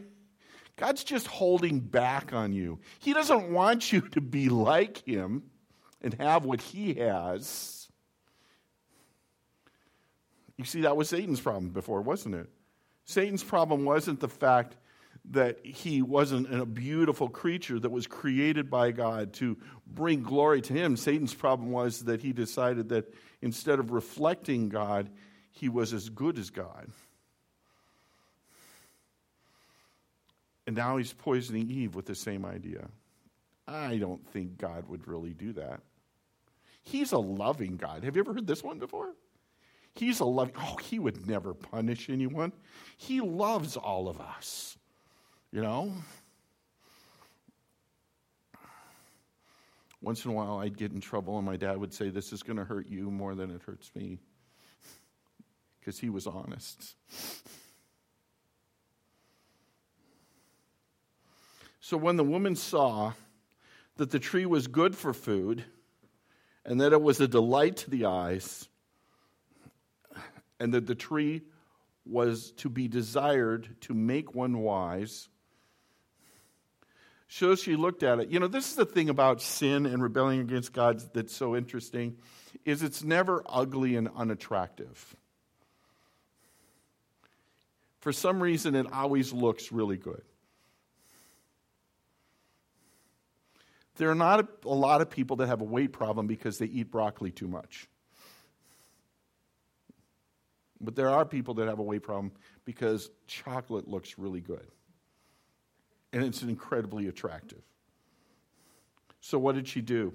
God's 0.77 1.05
just 1.05 1.27
holding 1.27 1.81
back 1.81 2.33
on 2.33 2.53
you. 2.53 2.79
He 3.01 3.13
doesn't 3.13 3.51
want 3.51 3.93
you 3.93 4.03
to 4.03 4.21
be 4.21 4.49
like 4.49 5.05
Him 5.07 5.43
and 6.01 6.15
have 6.15 6.45
what 6.45 6.61
He 6.61 6.95
has. 6.95 7.89
You 10.57 10.65
see, 10.65 10.83
that 10.83 10.97
was 10.97 11.09
Satan's 11.09 11.41
problem 11.41 11.71
before, 11.71 12.03
wasn't 12.03 12.37
it? 12.37 12.49
Satan's 13.05 13.45
problem 13.45 13.85
wasn't 13.85 14.21
the 14.21 14.29
fact 14.29 14.77
that 15.31 15.65
he 15.65 16.03
wasn't 16.03 16.53
a 16.55 16.65
beautiful 16.65 17.29
creature 17.29 17.79
that 17.81 17.91
was 17.91 18.07
created 18.07 18.71
by 18.71 18.93
God 18.93 19.33
to 19.35 19.57
bring 19.87 20.23
glory 20.23 20.61
to 20.63 20.73
him. 20.73 20.97
Satan's 20.97 21.35
problem 21.35 21.71
was 21.71 22.05
that 22.05 22.21
he 22.21 22.33
decided 22.33 22.91
that 22.91 23.13
instead 23.43 23.79
of 23.79 23.91
reflecting 23.91 24.69
God, 24.69 25.11
he 25.51 25.69
was 25.69 25.93
as 25.93 26.09
good 26.09 26.39
as 26.39 26.51
God. 26.51 26.89
And 30.67 30.77
now 30.77 30.97
he's 30.97 31.13
poisoning 31.13 31.71
Eve 31.71 31.95
with 31.95 32.07
the 32.07 32.15
same 32.15 32.45
idea. 32.45 32.89
I 33.69 33.97
don't 33.97 34.27
think 34.29 34.59
God 34.59 34.89
would 34.89 35.09
really 35.09 35.33
do 35.33 35.53
that. 35.55 35.81
He's 36.83 37.13
a 37.13 37.19
loving 37.19 37.77
God. 37.77 38.05
Have 38.05 38.15
you 38.15 38.23
ever 38.23 38.35
heard 38.35 38.47
this 38.47 38.63
one 38.63 38.79
before? 38.79 39.13
He's 39.95 40.21
a 40.21 40.25
loving, 40.25 40.55
oh, 40.59 40.77
he 40.77 40.99
would 40.99 41.27
never 41.27 41.55
punish 41.55 42.11
anyone. 42.11 42.53
He 42.97 43.21
loves 43.21 43.77
all 43.77 44.09
of 44.09 44.21
us. 44.21 44.76
You 45.57 45.63
know? 45.63 45.91
Once 50.03 50.23
in 50.23 50.31
a 50.31 50.35
while, 50.35 50.59
I'd 50.59 50.77
get 50.77 50.93
in 50.93 51.01
trouble, 51.01 51.39
and 51.39 51.47
my 51.47 51.57
dad 51.57 51.79
would 51.79 51.95
say, 51.95 52.11
This 52.11 52.31
is 52.31 52.43
going 52.43 52.59
to 52.59 52.65
hurt 52.65 52.91
you 52.91 53.11
more 53.11 53.35
than 53.35 53.51
it 53.51 53.63
hurts 53.63 53.91
me. 53.95 54.19
Because 55.81 55.99
he 55.99 56.11
was 56.11 56.27
honest. 56.27 56.95
So 61.81 61.97
when 61.97 62.17
the 62.17 62.25
woman 62.25 62.55
saw 62.55 63.15
that 63.97 64.11
the 64.11 64.19
tree 64.19 64.45
was 64.45 64.67
good 64.67 64.95
for 64.95 65.15
food, 65.15 65.65
and 66.67 66.83
that 66.83 66.93
it 66.93 67.01
was 67.01 67.19
a 67.19 67.27
delight 67.27 67.79
to 67.79 67.89
the 67.89 68.05
eyes, 68.05 68.69
and 70.61 70.75
that 70.75 70.87
the 70.87 70.95
tree 70.95 71.41
was 72.05 72.51
to 72.59 72.69
be 72.69 72.89
desired 72.89 73.81
to 73.81 73.95
make 73.95 74.35
one 74.35 74.59
wise, 74.59 75.31
so 77.29 77.55
she 77.55 77.77
looked 77.77 78.03
at 78.03 78.21
it. 78.21 78.29
You 78.29 78.41
know, 78.41 78.47
this 78.47 78.71
is 78.71 78.77
the 78.77 78.87
thing 78.87 79.09
about 79.09 79.43
sin 79.43 79.87
and 79.87 80.03
rebelling 80.03 80.41
against 80.41 80.73
God 80.73 81.03
that's 81.13 81.35
so 81.35 81.57
interesting 81.57 82.17
is 82.65 82.83
it's 82.83 83.03
never 83.03 83.43
ugly 83.47 83.97
and 83.97 84.09
unattractive. 84.17 85.17
For 88.01 88.13
some 88.13 88.41
reason 88.41 88.75
it 88.75 88.93
always 88.93 89.33
looks 89.33 89.73
really 89.73 89.97
good. 89.97 90.23
There 93.97 94.11
are 94.11 94.15
not 94.15 94.49
a, 94.65 94.69
lot 94.69 95.01
of 95.01 95.11
people 95.11 95.37
that 95.37 95.47
have 95.47 95.61
a 95.63 95.65
weight 95.65 95.93
problem 95.93 96.27
because 96.27 96.59
they 96.59 96.67
eat 96.67 96.91
broccoli 96.91 97.31
too 97.31 97.49
much. 97.49 97.89
But 100.81 100.95
there 100.95 101.09
are 101.09 101.25
people 101.25 101.55
that 101.55 101.67
have 101.67 101.79
a 101.79 101.83
weight 101.83 102.03
problem 102.03 102.33
because 102.67 103.11
chocolate 103.27 103.89
looks 103.89 104.19
really 104.19 104.43
good. 104.43 104.67
And 106.17 106.25
it's 106.25 106.41
incredibly 106.41 107.09
attractive. 107.09 107.61
So, 109.21 109.39
what 109.39 109.55
did 109.55 109.69
she 109.69 109.83
do? 109.83 110.15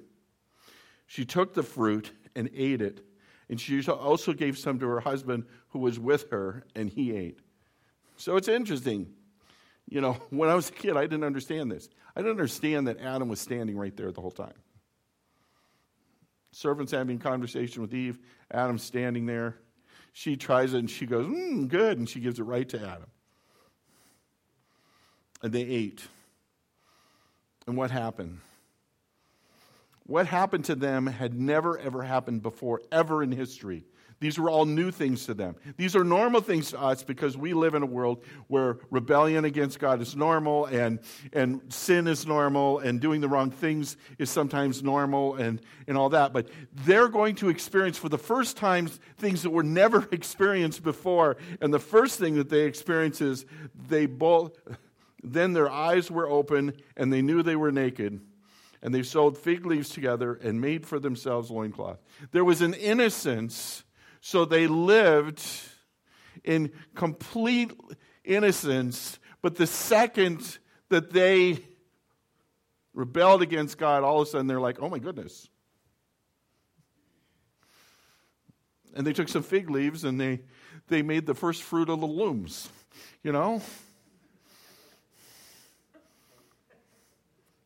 She 1.06 1.26
took 1.26 1.54
the 1.54 1.62
fruit 1.62 2.12
and 2.36 2.50
ate 2.56 2.82
it. 2.82 3.06
And 3.52 3.62
she 3.62 3.86
also 3.86 4.34
gave 4.34 4.58
some 4.58 4.80
to 4.80 4.88
her 4.88 5.00
husband 5.00 5.46
who 5.70 5.78
was 5.78 6.00
with 6.00 6.32
her, 6.32 6.64
and 6.76 6.90
he 6.90 7.16
ate. 7.16 7.38
So 8.18 8.36
it's 8.36 8.48
interesting. 8.48 9.14
You 9.88 10.02
know, 10.02 10.14
when 10.32 10.50
I 10.50 10.56
was 10.56 10.70
a 10.70 10.72
kid, 10.72 10.98
I 10.98 11.02
didn't 11.02 11.24
understand 11.24 11.72
this. 11.72 11.88
I 12.16 12.22
didn't 12.22 12.32
understand 12.32 12.88
that 12.88 13.00
Adam 13.00 13.28
was 13.28 13.40
standing 13.40 13.78
right 13.78 13.96
there 13.96 14.12
the 14.12 14.22
whole 14.22 14.32
time. 14.32 14.56
Servant's 16.52 16.94
having 16.94 17.18
a 17.18 17.20
conversation 17.20 17.84
with 17.84 17.94
Eve. 17.94 18.18
Adam's 18.50 18.82
standing 18.82 19.28
there. 19.28 19.60
She 20.14 20.36
tries 20.36 20.74
it 20.74 20.80
and 20.80 20.90
she 20.90 21.06
goes, 21.06 21.28
mm, 21.28 21.68
good. 21.68 22.00
And 22.00 22.10
she 22.10 22.22
gives 22.22 22.40
it 22.40 22.44
right 22.44 22.68
to 22.70 22.82
Adam. 22.82 23.08
And 25.42 25.52
they 25.52 25.62
ate. 25.62 26.08
And 27.68 27.78
what 27.78 27.92
happened? 27.92 28.40
What 30.06 30.28
happened 30.28 30.66
to 30.66 30.76
them 30.76 31.08
had 31.08 31.40
never, 31.40 31.78
ever 31.78 32.04
happened 32.04 32.42
before, 32.42 32.82
ever 32.92 33.24
in 33.24 33.32
history. 33.32 33.86
These 34.22 34.38
were 34.38 34.52
all 34.52 34.66
new 34.66 34.92
things 34.92 35.26
to 35.26 35.34
them. 35.34 35.56
These 35.78 35.96
are 35.96 36.04
normal 36.04 36.42
things 36.42 36.70
to 36.70 36.80
us 36.80 37.04
because 37.04 37.36
we 37.36 37.54
live 37.54 37.74
in 37.74 37.82
a 37.82 37.88
world 37.88 38.24
where 38.50 38.78
rebellion 38.92 39.46
against 39.46 39.80
God 39.80 40.00
is 40.00 40.16
normal 40.16 40.66
and, 40.68 41.00
and 41.34 41.62
sin 41.70 42.06
is 42.06 42.28
normal 42.28 42.78
and 42.80 43.02
doing 43.02 43.20
the 43.20 43.28
wrong 43.28 43.50
things 43.50 43.98
is 44.20 44.30
sometimes 44.30 44.84
normal 44.84 45.36
and, 45.36 45.60
and 45.88 45.98
all 45.98 46.10
that. 46.10 46.34
But 46.34 46.50
they're 46.86 47.08
going 47.08 47.34
to 47.38 47.50
experience 47.50 47.98
for 47.98 48.10
the 48.10 48.18
first 48.18 48.58
time 48.58 48.88
things 49.18 49.42
that 49.42 49.50
were 49.50 49.64
never 49.64 50.08
experienced 50.12 50.84
before. 50.84 51.38
And 51.60 51.74
the 51.74 51.80
first 51.80 52.20
thing 52.20 52.36
that 52.36 52.48
they 52.48 52.66
experience 52.66 53.22
is 53.22 53.48
they 53.88 54.06
both, 54.06 54.56
then 55.24 55.54
their 55.54 55.70
eyes 55.70 56.10
were 56.10 56.30
open 56.30 56.74
and 56.98 57.12
they 57.12 57.22
knew 57.22 57.44
they 57.44 57.56
were 57.56 57.72
naked 57.72 58.20
and 58.82 58.94
they 58.94 59.04
sewed 59.04 59.38
fig 59.38 59.66
leaves 59.66 59.90
together 59.90 60.34
and 60.34 60.60
made 60.60 60.86
for 60.86 61.00
themselves 61.00 61.52
loincloth. 61.52 62.00
There 62.32 62.44
was 62.44 62.62
an 62.62 62.74
innocence 62.74 63.84
so 64.22 64.46
they 64.46 64.68
lived 64.68 65.44
in 66.44 66.72
complete 66.94 67.72
innocence. 68.24 69.20
But 69.42 69.56
the 69.56 69.68
second 69.68 70.60
that 70.90 71.12
they 71.12 71.60
rebelled 72.94 73.42
against 73.42 73.78
God, 73.78 74.04
all 74.04 74.22
of 74.22 74.28
a 74.28 74.32
sudden 74.32 74.48
they're 74.48 74.60
like, 74.60 74.78
oh 74.80 74.90
my 74.90 75.00
goodness. 75.00 75.50
And 78.94 79.08
they 79.08 79.14
took 79.14 79.30
some 79.30 79.44
fig 79.44 79.70
leaves 79.70 80.04
and 80.04 80.20
they, 80.20 80.42
they 80.88 81.02
made 81.02 81.26
the 81.26 81.34
first 81.34 81.64
fruit 81.64 81.90
of 81.90 82.00
the 82.00 82.08
looms, 82.08 82.70
you 83.24 83.32
know? 83.32 83.62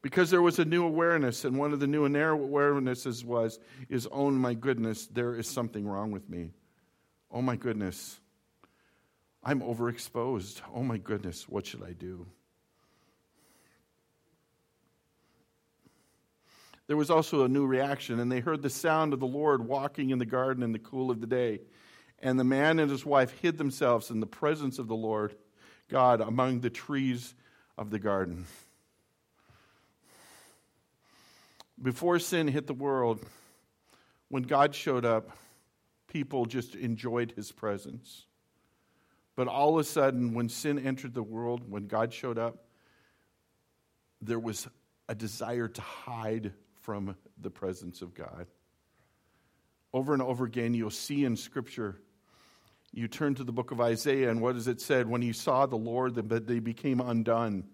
Because 0.06 0.30
there 0.30 0.44
was 0.44 0.60
a 0.60 0.66
new 0.66 0.86
awareness 0.86 1.46
and 1.46 1.58
one 1.58 1.74
of 1.74 1.80
the 1.80 1.88
new 1.88 2.08
awarenesses 2.08 3.26
was 3.26 3.58
is 3.90 4.08
oh 4.12 4.30
my 4.30 4.54
goodness 4.54 5.08
there 5.08 5.34
is 5.34 5.48
something 5.48 5.88
wrong 5.88 6.12
with 6.12 6.30
me. 6.30 6.52
Oh 7.32 7.42
my 7.42 7.56
goodness 7.56 8.20
i'm 9.44 9.62
overexposed. 9.62 10.62
Oh 10.76 10.84
my 10.84 11.00
goodness 11.00 11.50
what 11.50 11.66
should 11.66 11.82
i 11.82 11.94
do? 11.94 12.28
There 16.86 16.98
was 16.98 17.10
also 17.10 17.44
a 17.44 17.50
new 17.50 17.66
reaction 17.66 18.20
and 18.20 18.32
they 18.32 18.42
heard 18.42 18.62
the 18.62 18.70
sound 18.70 19.12
of 19.12 19.20
the 19.20 19.26
lord 19.26 19.68
walking 19.68 20.12
in 20.12 20.20
the 20.20 20.26
garden 20.28 20.62
in 20.62 20.72
the 20.72 20.78
cool 20.78 21.10
of 21.10 21.20
the 21.20 21.26
day. 21.26 21.62
And 22.20 22.40
the 22.40 22.44
man 22.44 22.78
and 22.78 22.92
his 22.92 23.08
wife 23.08 23.32
hid 23.42 23.58
themselves 23.58 24.12
in 24.12 24.20
the 24.20 24.28
presence 24.28 24.78
of 24.78 24.88
the 24.88 24.96
lord 24.96 25.36
god 25.90 26.22
among 26.22 26.60
the 26.60 26.70
trees 26.70 27.34
of 27.76 27.90
the 27.90 27.98
garden 27.98 28.46
Before 31.82 32.20
sin 32.20 32.48
hit 32.48 32.67
the 32.67 32.74
world, 32.74 33.25
when 34.29 34.44
God 34.44 34.74
showed 34.74 35.05
up, 35.05 35.29
people 36.08 36.46
just 36.46 36.75
enjoyed 36.75 37.34
his 37.36 37.51
presence. 37.51 38.25
But 39.36 39.48
all 39.48 39.77
of 39.77 39.82
a 39.82 39.84
sudden, 39.84 40.34
when 40.34 40.48
sin 40.48 40.79
entered 40.79 41.13
the 41.13 41.24
world, 41.24 41.70
when 41.70 41.88
God 41.88 42.13
showed 42.13 42.38
up, 42.38 42.65
there 44.22 44.39
was 44.39 44.67
a 45.10 45.15
desire 45.15 45.67
to 45.67 45.82
hide 45.82 46.53
from 46.82 47.15
the 47.41 47.51
presence 47.51 48.01
of 48.01 48.13
God. 48.13 48.48
Over 49.94 50.13
and 50.13 50.22
over 50.22 50.46
again, 50.46 50.74
you'll 50.74 50.89
see 50.89 51.25
in 51.25 51.36
Scripture, 51.36 52.00
you 52.94 53.10
turn 53.10 53.36
to 53.36 53.44
the 53.44 53.51
book 53.51 53.72
of 53.72 53.82
Isaiah, 53.82 54.29
and 54.29 54.41
what 54.41 54.55
does 54.55 54.70
it 54.70 54.79
said? 54.79 55.08
When 55.08 55.22
he 55.22 55.34
saw 55.34 55.65
the 55.65 55.75
Lord, 55.75 56.15
they 56.15 56.60
became 56.60 57.01
undone 57.01 57.65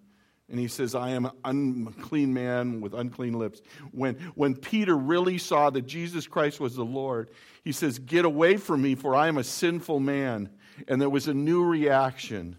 and 0.51 0.59
he 0.59 0.67
says, 0.67 0.95
I 0.95 1.11
am 1.11 1.25
an 1.25 1.31
unclean 1.45 2.33
man 2.33 2.81
with 2.81 2.93
unclean 2.93 3.39
lips. 3.39 3.61
When, 3.91 4.15
when 4.35 4.53
Peter 4.53 4.97
really 4.97 5.37
saw 5.37 5.69
that 5.69 5.83
Jesus 5.83 6.27
Christ 6.27 6.59
was 6.59 6.75
the 6.75 6.83
Lord, 6.83 7.29
he 7.63 7.71
says, 7.71 7.99
Get 7.99 8.25
away 8.25 8.57
from 8.57 8.81
me, 8.81 8.95
for 8.95 9.15
I 9.15 9.29
am 9.29 9.37
a 9.37 9.45
sinful 9.45 10.01
man. 10.01 10.49
And 10.89 11.01
there 11.01 11.09
was 11.09 11.29
a 11.29 11.33
new 11.33 11.63
reaction. 11.63 12.57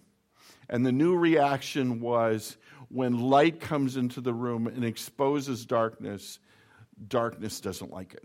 And 0.71 0.87
the 0.87 0.93
new 0.93 1.15
reaction 1.15 2.01
was 2.01 2.57
when 2.89 3.21
light 3.21 3.61
comes 3.61 3.99
into 3.99 4.23
the 4.23 4.33
room 4.33 4.67
and 4.67 4.87
exposes 4.87 5.67
darkness, 5.67 6.39
darkness 7.09 7.61
doesn't 7.61 7.93
like 7.93 8.15
it. 8.15 8.25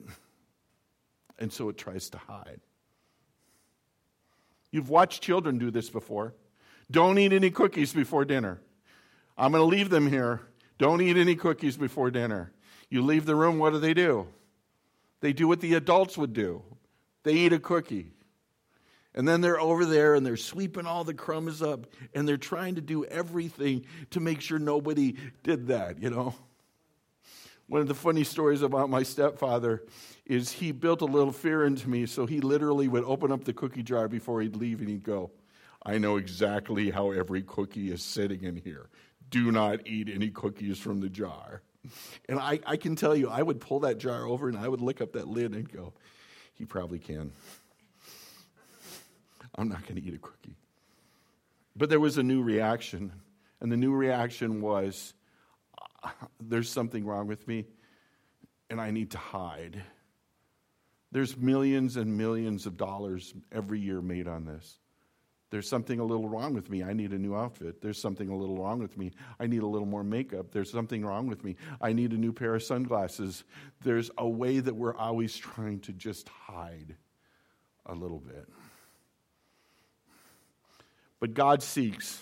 And 1.39 1.51
so 1.51 1.67
it 1.67 1.77
tries 1.77 2.09
to 2.11 2.17
hide. 2.17 2.61
You've 4.71 4.89
watched 4.89 5.21
children 5.21 5.57
do 5.57 5.71
this 5.71 5.89
before. 5.89 6.33
Don't 6.89 7.19
eat 7.19 7.33
any 7.33 7.51
cookies 7.51 7.91
before 7.91 8.23
dinner. 8.23 8.61
I'm 9.37 9.51
going 9.51 9.61
to 9.61 9.75
leave 9.75 9.89
them 9.89 10.07
here. 10.07 10.41
Don't 10.77 11.01
eat 11.01 11.17
any 11.17 11.35
cookies 11.35 11.77
before 11.77 12.11
dinner. 12.11 12.51
You 12.89 13.01
leave 13.01 13.25
the 13.25 13.35
room, 13.35 13.59
what 13.59 13.73
do 13.73 13.79
they 13.79 13.93
do? 13.93 14.27
They 15.19 15.33
do 15.33 15.47
what 15.47 15.61
the 15.61 15.73
adults 15.75 16.17
would 16.17 16.33
do 16.33 16.63
they 17.23 17.33
eat 17.33 17.51
a 17.51 17.59
cookie. 17.59 18.13
And 19.13 19.27
then 19.27 19.41
they're 19.41 19.59
over 19.59 19.83
there 19.83 20.15
and 20.15 20.25
they're 20.25 20.37
sweeping 20.37 20.85
all 20.85 21.03
the 21.03 21.13
crumbs 21.13 21.61
up 21.61 21.87
and 22.13 22.25
they're 22.25 22.37
trying 22.37 22.75
to 22.75 22.81
do 22.81 23.03
everything 23.03 23.85
to 24.11 24.21
make 24.21 24.39
sure 24.39 24.59
nobody 24.59 25.17
did 25.43 25.67
that, 25.67 26.01
you 26.01 26.09
know? 26.09 26.35
One 27.67 27.81
of 27.81 27.89
the 27.89 27.95
funny 27.95 28.23
stories 28.23 28.61
about 28.61 28.89
my 28.89 29.03
stepfather 29.03 29.83
is 30.25 30.53
he 30.53 30.71
built 30.71 31.01
a 31.01 31.05
little 31.05 31.33
fear 31.33 31.65
into 31.65 31.89
me, 31.89 32.05
so 32.05 32.25
he 32.25 32.39
literally 32.39 32.87
would 32.87 33.03
open 33.03 33.33
up 33.33 33.43
the 33.43 33.51
cookie 33.51 33.83
jar 33.83 34.07
before 34.07 34.39
he'd 34.41 34.55
leave 34.55 34.79
and 34.79 34.87
he'd 34.87 35.03
go, 35.03 35.31
I 35.83 35.97
know 35.97 36.15
exactly 36.15 36.91
how 36.91 37.11
every 37.11 37.41
cookie 37.41 37.91
is 37.91 38.01
sitting 38.01 38.43
in 38.43 38.55
here 38.55 38.87
do 39.29 39.51
not 39.51 39.87
eat 39.87 40.09
any 40.13 40.29
cookies 40.29 40.77
from 40.77 40.99
the 41.01 41.09
jar. 41.09 41.61
And 42.27 42.39
I, 42.39 42.59
I 42.65 42.77
can 42.77 42.95
tell 42.95 43.15
you, 43.15 43.29
I 43.29 43.41
would 43.41 43.61
pull 43.61 43.81
that 43.81 43.97
jar 43.97 44.25
over 44.25 44.49
and 44.49 44.57
I 44.57 44.67
would 44.67 44.81
lick 44.81 45.01
up 45.01 45.13
that 45.13 45.27
lid 45.27 45.53
and 45.53 45.71
go, 45.71 45.93
he 46.53 46.65
probably 46.65 46.99
can. 46.99 47.31
I'm 49.55 49.69
not 49.69 49.83
going 49.83 49.95
to 49.95 50.01
eat 50.01 50.13
a 50.13 50.19
cookie. 50.19 50.55
But 51.75 51.89
there 51.89 51.99
was 51.99 52.17
a 52.17 52.23
new 52.23 52.41
reaction. 52.41 53.11
And 53.61 53.71
the 53.71 53.77
new 53.77 53.93
reaction 53.93 54.61
was 54.61 55.13
uh, 56.03 56.09
there's 56.39 56.69
something 56.69 57.05
wrong 57.05 57.27
with 57.27 57.47
me 57.47 57.65
and 58.69 58.81
I 58.81 58.91
need 58.91 59.11
to 59.11 59.17
hide. 59.17 59.81
There's 61.11 61.37
millions 61.37 61.95
and 61.95 62.17
millions 62.17 62.65
of 62.65 62.77
dollars 62.77 63.33
every 63.51 63.79
year 63.79 64.01
made 64.01 64.27
on 64.27 64.45
this. 64.45 64.77
There's 65.49 65.67
something 65.67 65.99
a 65.99 66.03
little 66.03 66.27
wrong 66.27 66.53
with 66.53 66.69
me. 66.69 66.83
I 66.83 66.93
need 66.93 67.13
a 67.13 67.17
new 67.17 67.35
outfit. 67.35 67.81
There's 67.81 67.99
something 67.99 68.29
a 68.29 68.35
little 68.35 68.57
wrong 68.57 68.79
with 68.79 68.97
me. 68.97 69.11
I 69.39 69.47
need 69.47 69.61
a 69.61 69.67
little 69.67 69.87
more 69.87 70.03
makeup. 70.03 70.51
There's 70.51 70.69
something 70.69 71.05
wrong 71.05 71.27
with 71.27 71.43
me. 71.43 71.55
I 71.79 71.93
need 71.93 72.11
a 72.11 72.17
new 72.17 72.33
pair 72.33 72.55
of 72.55 72.63
sunglasses. 72.63 73.45
There's 73.81 74.11
a 74.17 74.27
way 74.27 74.59
that 74.59 74.75
we're 74.75 74.95
always 74.95 75.37
trying 75.37 75.79
to 75.81 75.93
just 75.93 76.27
hide 76.27 76.95
a 77.85 77.93
little 77.93 78.19
bit. 78.19 78.47
But 81.19 81.33
God 81.33 81.63
seeks. 81.63 82.21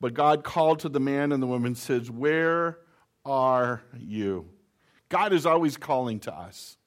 But 0.00 0.14
God 0.14 0.44
called 0.44 0.80
to 0.80 0.88
the 0.88 1.00
man 1.00 1.32
and 1.32 1.42
the 1.42 1.46
woman 1.46 1.74
says, 1.74 2.10
Where 2.10 2.78
are 3.24 3.82
you? 3.98 4.48
God 5.08 5.32
is 5.32 5.46
always 5.46 5.76
calling 5.76 6.20
to 6.20 6.34
us. 6.34 6.77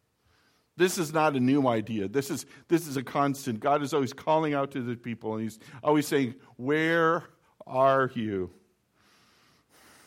This 0.77 0.97
is 0.97 1.13
not 1.13 1.35
a 1.35 1.39
new 1.39 1.67
idea. 1.67 2.07
This 2.07 2.31
is, 2.31 2.45
this 2.67 2.87
is 2.87 2.97
a 2.97 3.03
constant. 3.03 3.59
God 3.59 3.81
is 3.81 3.93
always 3.93 4.13
calling 4.13 4.53
out 4.53 4.71
to 4.71 4.81
the 4.81 4.95
people, 4.95 5.33
and 5.33 5.43
He's 5.43 5.59
always 5.83 6.07
saying, 6.07 6.35
Where 6.55 7.23
are 7.67 8.11
you? 8.15 8.51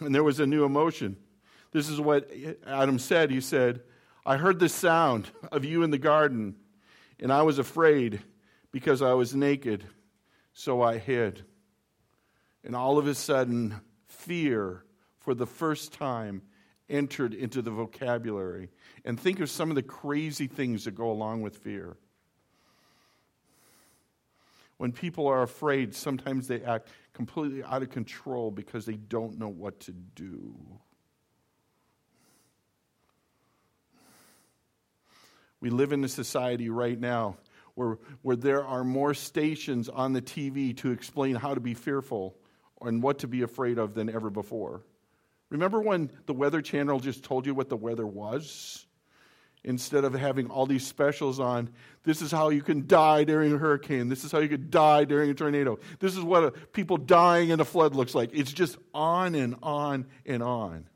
And 0.00 0.14
there 0.14 0.24
was 0.24 0.40
a 0.40 0.46
new 0.46 0.64
emotion. 0.64 1.16
This 1.72 1.88
is 1.88 2.00
what 2.00 2.30
Adam 2.66 2.98
said. 2.98 3.30
He 3.30 3.40
said, 3.40 3.82
I 4.24 4.36
heard 4.36 4.58
the 4.58 4.68
sound 4.68 5.28
of 5.52 5.64
you 5.64 5.82
in 5.82 5.90
the 5.90 5.98
garden, 5.98 6.56
and 7.20 7.32
I 7.32 7.42
was 7.42 7.58
afraid 7.58 8.22
because 8.72 9.02
I 9.02 9.12
was 9.12 9.34
naked, 9.34 9.84
so 10.52 10.82
I 10.82 10.98
hid. 10.98 11.44
And 12.64 12.74
all 12.74 12.98
of 12.98 13.06
a 13.06 13.14
sudden, 13.14 13.80
fear 14.06 14.84
for 15.20 15.34
the 15.34 15.46
first 15.46 15.92
time 15.92 16.42
entered 16.88 17.34
into 17.34 17.62
the 17.62 17.70
vocabulary. 17.70 18.70
And 19.04 19.18
think 19.18 19.40
of 19.40 19.50
some 19.50 19.70
of 19.70 19.76
the 19.76 19.82
crazy 19.82 20.46
things 20.46 20.84
that 20.84 20.92
go 20.92 21.10
along 21.10 21.42
with 21.42 21.56
fear. 21.58 21.96
When 24.76 24.92
people 24.92 25.28
are 25.28 25.42
afraid, 25.42 25.94
sometimes 25.94 26.48
they 26.48 26.62
act 26.62 26.88
completely 27.12 27.62
out 27.62 27.82
of 27.82 27.90
control 27.90 28.50
because 28.50 28.84
they 28.84 28.96
don't 28.96 29.38
know 29.38 29.48
what 29.48 29.80
to 29.80 29.92
do. 29.92 30.54
We 35.60 35.70
live 35.70 35.92
in 35.92 36.04
a 36.04 36.08
society 36.08 36.68
right 36.68 36.98
now 36.98 37.38
where, 37.74 37.98
where 38.22 38.36
there 38.36 38.64
are 38.64 38.84
more 38.84 39.14
stations 39.14 39.88
on 39.88 40.12
the 40.12 40.20
TV 40.20 40.76
to 40.78 40.90
explain 40.90 41.36
how 41.36 41.54
to 41.54 41.60
be 41.60 41.74
fearful 41.74 42.36
and 42.82 43.02
what 43.02 43.20
to 43.20 43.28
be 43.28 43.42
afraid 43.42 43.78
of 43.78 43.94
than 43.94 44.10
ever 44.10 44.28
before. 44.28 44.82
Remember 45.54 45.80
when 45.80 46.10
the 46.26 46.32
Weather 46.32 46.60
Channel 46.60 46.98
just 46.98 47.22
told 47.22 47.46
you 47.46 47.54
what 47.54 47.68
the 47.68 47.76
weather 47.76 48.04
was? 48.04 48.84
Instead 49.62 50.02
of 50.02 50.12
having 50.12 50.50
all 50.50 50.66
these 50.66 50.84
specials 50.84 51.38
on, 51.38 51.70
this 52.02 52.22
is 52.22 52.32
how 52.32 52.48
you 52.48 52.60
can 52.60 52.88
die 52.88 53.22
during 53.22 53.52
a 53.52 53.56
hurricane. 53.56 54.08
This 54.08 54.24
is 54.24 54.32
how 54.32 54.40
you 54.40 54.48
could 54.48 54.68
die 54.68 55.04
during 55.04 55.30
a 55.30 55.34
tornado. 55.34 55.78
This 56.00 56.16
is 56.16 56.24
what 56.24 56.42
a, 56.42 56.50
people 56.50 56.96
dying 56.96 57.50
in 57.50 57.60
a 57.60 57.64
flood 57.64 57.94
looks 57.94 58.16
like. 58.16 58.30
It's 58.32 58.52
just 58.52 58.76
on 58.92 59.36
and 59.36 59.54
on 59.62 60.06
and 60.26 60.42
on. 60.42 60.88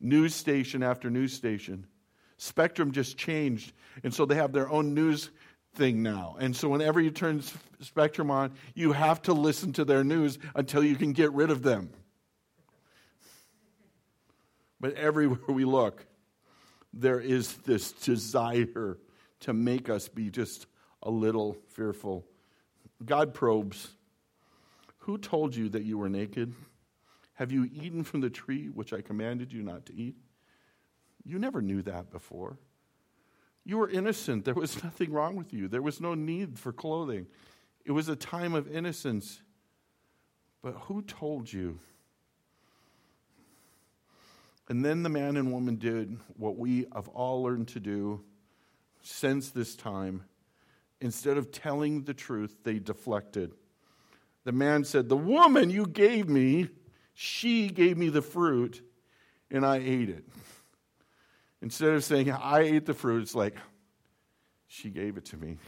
News 0.00 0.34
station 0.34 0.82
after 0.82 1.08
news 1.08 1.32
station. 1.32 1.86
Spectrum 2.38 2.90
just 2.90 3.16
changed, 3.16 3.72
and 4.02 4.12
so 4.12 4.26
they 4.26 4.34
have 4.34 4.52
their 4.52 4.68
own 4.68 4.92
news 4.92 5.30
thing 5.76 6.02
now. 6.02 6.36
And 6.40 6.56
so 6.56 6.68
whenever 6.68 7.00
you 7.00 7.12
turn 7.12 7.44
Spectrum 7.80 8.28
on, 8.28 8.54
you 8.74 8.90
have 8.90 9.22
to 9.22 9.32
listen 9.34 9.72
to 9.74 9.84
their 9.84 10.02
news 10.02 10.36
until 10.56 10.82
you 10.82 10.96
can 10.96 11.12
get 11.12 11.32
rid 11.32 11.52
of 11.52 11.62
them. 11.62 11.90
But 14.80 14.94
everywhere 14.94 15.38
we 15.48 15.64
look, 15.64 16.06
there 16.92 17.20
is 17.20 17.54
this 17.58 17.92
desire 17.92 18.98
to 19.40 19.52
make 19.52 19.88
us 19.88 20.08
be 20.08 20.30
just 20.30 20.66
a 21.02 21.10
little 21.10 21.56
fearful. 21.68 22.24
God 23.04 23.34
probes. 23.34 23.88
Who 25.00 25.18
told 25.18 25.54
you 25.54 25.68
that 25.70 25.84
you 25.84 25.98
were 25.98 26.08
naked? 26.08 26.54
Have 27.34 27.52
you 27.52 27.68
eaten 27.72 28.02
from 28.02 28.22
the 28.22 28.30
tree 28.30 28.66
which 28.66 28.92
I 28.92 29.02
commanded 29.02 29.52
you 29.52 29.62
not 29.62 29.86
to 29.86 29.94
eat? 29.94 30.16
You 31.24 31.38
never 31.38 31.60
knew 31.60 31.82
that 31.82 32.10
before. 32.10 32.58
You 33.64 33.78
were 33.78 33.90
innocent. 33.90 34.44
There 34.44 34.54
was 34.54 34.82
nothing 34.84 35.12
wrong 35.12 35.36
with 35.36 35.52
you. 35.52 35.68
There 35.68 35.82
was 35.82 36.00
no 36.00 36.14
need 36.14 36.58
for 36.58 36.72
clothing. 36.72 37.26
It 37.84 37.92
was 37.92 38.08
a 38.08 38.16
time 38.16 38.54
of 38.54 38.68
innocence. 38.68 39.42
But 40.62 40.72
who 40.72 41.02
told 41.02 41.52
you? 41.52 41.78
And 44.68 44.84
then 44.84 45.02
the 45.02 45.08
man 45.08 45.36
and 45.36 45.52
woman 45.52 45.76
did 45.76 46.18
what 46.36 46.56
we 46.56 46.86
have 46.94 47.08
all 47.08 47.42
learned 47.42 47.68
to 47.68 47.80
do 47.80 48.24
since 49.02 49.50
this 49.50 49.76
time. 49.76 50.24
Instead 51.00 51.36
of 51.36 51.52
telling 51.52 52.02
the 52.02 52.14
truth, 52.14 52.56
they 52.64 52.78
deflected. 52.78 53.52
The 54.44 54.52
man 54.52 54.84
said, 54.84 55.08
The 55.08 55.16
woman 55.16 55.70
you 55.70 55.86
gave 55.86 56.28
me, 56.28 56.68
she 57.14 57.68
gave 57.68 57.96
me 57.96 58.08
the 58.08 58.22
fruit, 58.22 58.82
and 59.50 59.64
I 59.64 59.76
ate 59.76 60.08
it. 60.08 60.24
Instead 61.62 61.90
of 61.90 62.04
saying, 62.04 62.30
I 62.30 62.60
ate 62.60 62.86
the 62.86 62.94
fruit, 62.94 63.22
it's 63.22 63.34
like, 63.34 63.56
she 64.66 64.90
gave 64.90 65.16
it 65.16 65.24
to 65.26 65.36
me. 65.36 65.58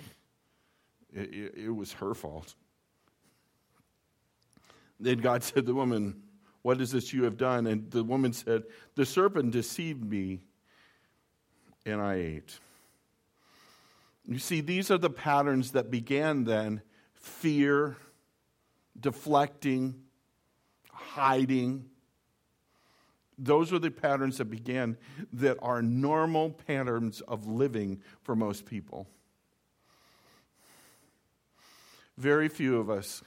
It, 1.13 1.33
it, 1.33 1.55
it 1.67 1.71
was 1.71 1.93
her 1.95 2.15
fault. 2.15 2.55
Then 5.01 5.19
God 5.19 5.43
said 5.43 5.55
to 5.55 5.63
the 5.63 5.75
woman, 5.75 6.23
What 6.69 6.83
is 6.83 6.93
this 6.93 7.15
you 7.15 7.25
have 7.25 7.39
done? 7.39 7.67
And 7.67 7.91
the 7.91 8.05
woman 8.05 8.35
said, 8.35 8.65
The 8.95 9.07
serpent 9.07 9.53
deceived 9.53 10.05
me, 10.05 10.41
and 11.87 11.99
I 11.99 12.17
ate. 12.17 12.59
You 14.27 14.39
see, 14.39 14.61
these 14.61 14.91
are 14.91 14.99
the 14.99 15.09
patterns 15.09 15.73
that 15.73 15.91
began 15.91 16.45
then 16.45 16.83
fear, 17.15 17.97
deflecting, 19.01 19.95
hiding, 20.93 21.87
those 23.39 23.73
are 23.73 23.79
the 23.79 23.91
patterns 23.91 24.37
that 24.37 24.51
began 24.51 24.99
that 25.33 25.57
are 25.63 25.81
normal 25.81 26.51
patterns 26.51 27.23
of 27.23 27.47
living 27.47 28.03
for 28.21 28.37
most 28.37 28.67
people. 28.67 29.09
Very 32.19 32.51
few 32.51 32.77
of 32.77 32.91
us 32.91 33.23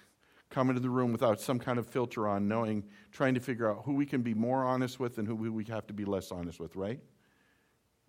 come 0.52 0.70
into 0.70 0.82
the 0.82 0.90
room 0.90 1.12
without 1.12 1.42
some 1.42 1.58
kind 1.58 1.80
of 1.80 1.88
filter 1.88 2.28
on, 2.28 2.48
knowing, 2.48 2.84
trying 3.12 3.34
to 3.34 3.40
figure 3.40 3.72
out 3.72 3.84
who 3.86 3.94
we 3.94 4.06
can 4.06 4.22
be 4.22 4.34
more 4.34 4.64
honest 4.64 5.00
with 5.00 5.18
and 5.18 5.28
who 5.28 5.36
we 5.36 5.64
have 5.66 5.88
to 5.88 5.94
be 5.94 6.06
less 6.06 6.32
honest 6.32 6.60
with, 6.60 6.76
right? 6.76 7.00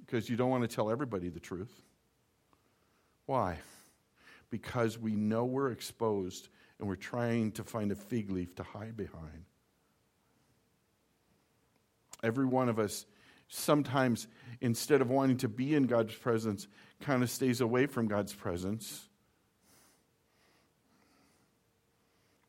Because 0.05 0.29
you 0.29 0.37
don't 0.37 0.51
want 0.51 0.69
to 0.69 0.75
tell 0.75 0.91
everybody 0.91 1.29
the 1.29 1.41
truth. 1.41 1.73
Why? 3.27 3.59
Because 4.51 4.99
we 4.99 5.15
know 5.15 5.45
we're 5.45 5.71
exposed 5.71 6.49
and 6.79 6.89
we're 6.89 6.97
trying 6.97 7.53
to 7.53 7.65
find 7.65 7.93
a 7.93 7.95
fig 7.95 8.31
leaf 8.31 8.57
to 8.57 8.65
hide 8.65 8.97
behind. 8.97 9.45
Every 12.25 12.45
one 12.45 12.69
of 12.69 12.79
us, 12.79 13.07
sometimes, 13.49 14.27
instead 14.61 15.01
of 15.01 15.11
wanting 15.11 15.39
to 15.39 15.49
be 15.49 15.75
in 15.75 15.85
God's 15.85 16.15
presence, 16.15 16.67
kind 17.01 17.23
of 17.23 17.31
stays 17.31 17.61
away 17.61 17.87
from 17.87 18.09
God's 18.09 18.33
presence. 18.33 19.09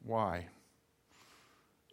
Why? 0.04 0.48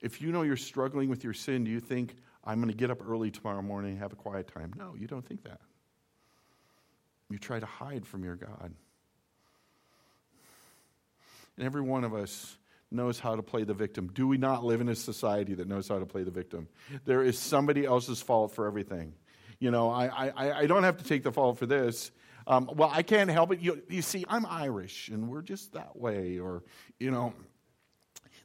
If 0.03 0.21
you 0.21 0.33
know 0.33 0.43
you're 0.43 0.57
struggling 0.57 1.09
with 1.09 1.25
your 1.25 1.35
sin, 1.35 1.65
do 1.65 1.71
you 1.71 1.81
think, 1.81 2.17
I'm 2.45 2.59
going 2.59 2.71
to 2.71 2.77
get 2.77 2.91
up 2.91 3.07
early 3.07 3.31
tomorrow 3.31 3.63
morning 3.63 3.93
and 3.93 4.01
have 4.01 4.13
a 4.13 4.17
quiet 4.17 4.49
time? 4.53 4.73
No, 4.77 4.95
you 4.99 5.07
don't 5.07 5.27
think 5.27 5.45
that. 5.45 5.61
You 7.29 7.39
try 7.39 7.61
to 7.61 7.67
hide 7.67 8.07
from 8.07 8.25
your 8.25 8.35
God. 8.35 8.73
And 11.57 11.67
every 11.67 11.83
one 11.83 12.05
of 12.05 12.15
us 12.15 12.57
knows 12.91 13.21
how 13.21 13.37
to 13.37 13.43
play 13.43 13.63
the 13.63 13.75
victim. 13.75 14.11
Do 14.13 14.27
we 14.27 14.39
not 14.39 14.65
live 14.65 14.81
in 14.81 14.89
a 14.89 14.97
society 14.97 15.55
that 15.55 15.69
knows 15.69 15.87
how 15.87 15.99
to 15.99 16.07
play 16.07 16.25
the 16.25 16.31
victim? 16.31 16.67
There 17.05 17.23
is 17.23 17.39
somebody 17.39 17.85
else's 17.85 18.21
fault 18.21 18.53
for 18.53 18.67
everything. 18.67 19.13
You 19.61 19.71
know, 19.71 19.91
I, 19.91 20.33
I, 20.35 20.53
I 20.61 20.67
don't 20.67 20.83
have 20.83 20.97
to 20.97 21.05
take 21.05 21.23
the 21.23 21.31
fault 21.31 21.59
for 21.59 21.67
this. 21.67 22.11
Um, 22.47 22.71
well, 22.75 22.91
I 22.93 23.03
can't 23.03 23.31
help 23.31 23.53
it. 23.53 23.61
You, 23.61 23.83
you 23.89 24.03
see, 24.03 24.25
I'm 24.27 24.47
Irish 24.47 25.09
and 25.09 25.29
we're 25.29 25.43
just 25.43 25.75
that 25.75 25.97
way. 25.97 26.39
Or, 26.39 26.65
you 26.99 27.11
know, 27.11 27.35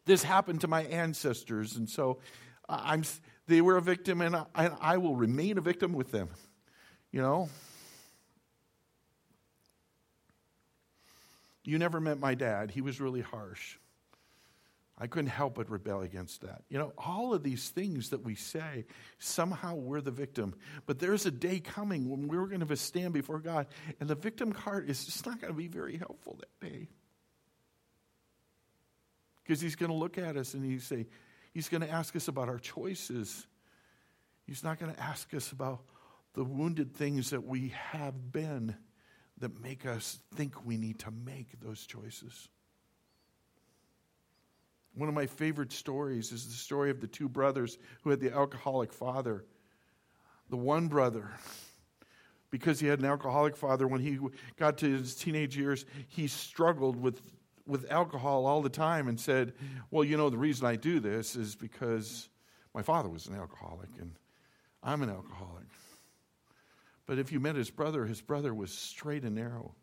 this 0.05 0.23
happened 0.23 0.61
to 0.61 0.67
my 0.67 0.83
ancestors. 0.83 1.75
And 1.75 1.89
so 1.89 2.19
uh, 2.69 2.79
I'm, 2.83 3.03
they 3.47 3.61
were 3.61 3.77
a 3.77 3.81
victim 3.81 4.21
and 4.21 4.35
I, 4.35 4.45
and 4.55 4.75
I 4.79 4.97
will 4.97 5.15
remain 5.15 5.57
a 5.57 5.61
victim 5.61 5.93
with 5.93 6.11
them. 6.11 6.29
You 7.11 7.21
know? 7.21 7.49
You 11.63 11.79
never 11.79 11.99
met 11.99 12.19
my 12.19 12.35
dad. 12.35 12.71
He 12.71 12.81
was 12.81 13.01
really 13.01 13.21
harsh. 13.21 13.77
I 14.97 15.07
couldn't 15.07 15.31
help 15.31 15.55
but 15.55 15.69
rebel 15.69 16.01
against 16.01 16.41
that. 16.41 16.61
You 16.69 16.77
know, 16.77 16.93
all 16.97 17.33
of 17.33 17.43
these 17.43 17.67
things 17.69 18.11
that 18.11 18.23
we 18.23 18.35
say, 18.35 18.85
somehow 19.19 19.75
we're 19.75 19.99
the 19.99 20.11
victim. 20.11 20.55
But 20.85 20.99
there's 20.99 21.25
a 21.25 21.31
day 21.31 21.59
coming 21.59 22.09
when 22.09 22.29
we're 22.29 22.47
going 22.47 22.65
to 22.65 22.77
stand 22.77 23.13
before 23.13 23.39
God, 23.39 23.67
and 23.99 24.07
the 24.07 24.15
victim 24.15 24.53
card 24.53 24.89
is 24.89 25.03
just 25.05 25.25
not 25.25 25.41
going 25.41 25.51
to 25.51 25.57
be 25.57 25.67
very 25.67 25.97
helpful 25.97 26.39
that 26.39 26.69
day. 26.69 26.87
Because 29.45 29.61
He's 29.61 29.75
going 29.75 29.91
to 29.91 29.95
look 29.95 30.17
at 30.17 30.35
us 30.35 30.55
and 30.55 30.65
He's 30.65 30.83
say, 30.83 31.05
He's 31.53 31.69
going 31.69 31.81
to 31.81 31.89
ask 31.89 32.15
us 32.15 32.27
about 32.27 32.49
our 32.49 32.59
choices. 32.59 33.47
He's 34.45 34.63
not 34.63 34.79
going 34.79 34.93
to 34.93 35.01
ask 35.01 35.33
us 35.33 35.51
about 35.51 35.81
the 36.33 36.43
wounded 36.43 36.93
things 36.93 37.29
that 37.29 37.45
we 37.45 37.69
have 37.91 38.31
been 38.31 38.75
that 39.39 39.61
make 39.61 39.85
us 39.85 40.19
think 40.35 40.65
we 40.65 40.77
need 40.77 40.99
to 40.99 41.11
make 41.11 41.59
those 41.61 41.85
choices. 41.85 42.49
One 44.95 45.09
of 45.09 45.15
my 45.15 45.25
favorite 45.25 45.73
stories 45.73 46.31
is 46.31 46.45
the 46.45 46.53
story 46.53 46.89
of 46.89 47.01
the 47.01 47.07
two 47.07 47.27
brothers 47.27 47.77
who 48.03 48.09
had 48.09 48.19
the 48.19 48.33
alcoholic 48.33 48.93
father. 48.93 49.45
The 50.49 50.57
one 50.57 50.87
brother, 50.87 51.31
because 52.49 52.79
he 52.79 52.87
had 52.87 52.99
an 52.99 53.05
alcoholic 53.05 53.57
father, 53.57 53.87
when 53.87 53.99
he 53.99 54.19
got 54.57 54.77
to 54.79 54.89
his 54.89 55.15
teenage 55.15 55.57
years, 55.57 55.85
he 56.07 56.27
struggled 56.27 56.95
with, 56.95 57.21
with 57.67 57.91
alcohol 57.91 58.45
all 58.45 58.61
the 58.61 58.69
time 58.69 59.07
and 59.07 59.19
said, 59.19 59.53
Well, 59.91 60.03
you 60.03 60.17
know, 60.17 60.29
the 60.29 60.37
reason 60.37 60.65
I 60.65 60.75
do 60.75 60.99
this 60.99 61.35
is 61.35 61.55
because 61.55 62.29
my 62.73 62.81
father 62.81 63.09
was 63.09 63.27
an 63.27 63.35
alcoholic 63.35 63.89
and 63.99 64.11
I'm 64.83 65.01
an 65.01 65.09
alcoholic. 65.09 65.65
But 67.07 67.19
if 67.19 67.31
you 67.31 67.39
met 67.39 67.55
his 67.55 67.69
brother, 67.69 68.05
his 68.05 68.21
brother 68.21 68.53
was 68.53 68.71
straight 68.71 69.23
and 69.23 69.35
narrow, 69.35 69.75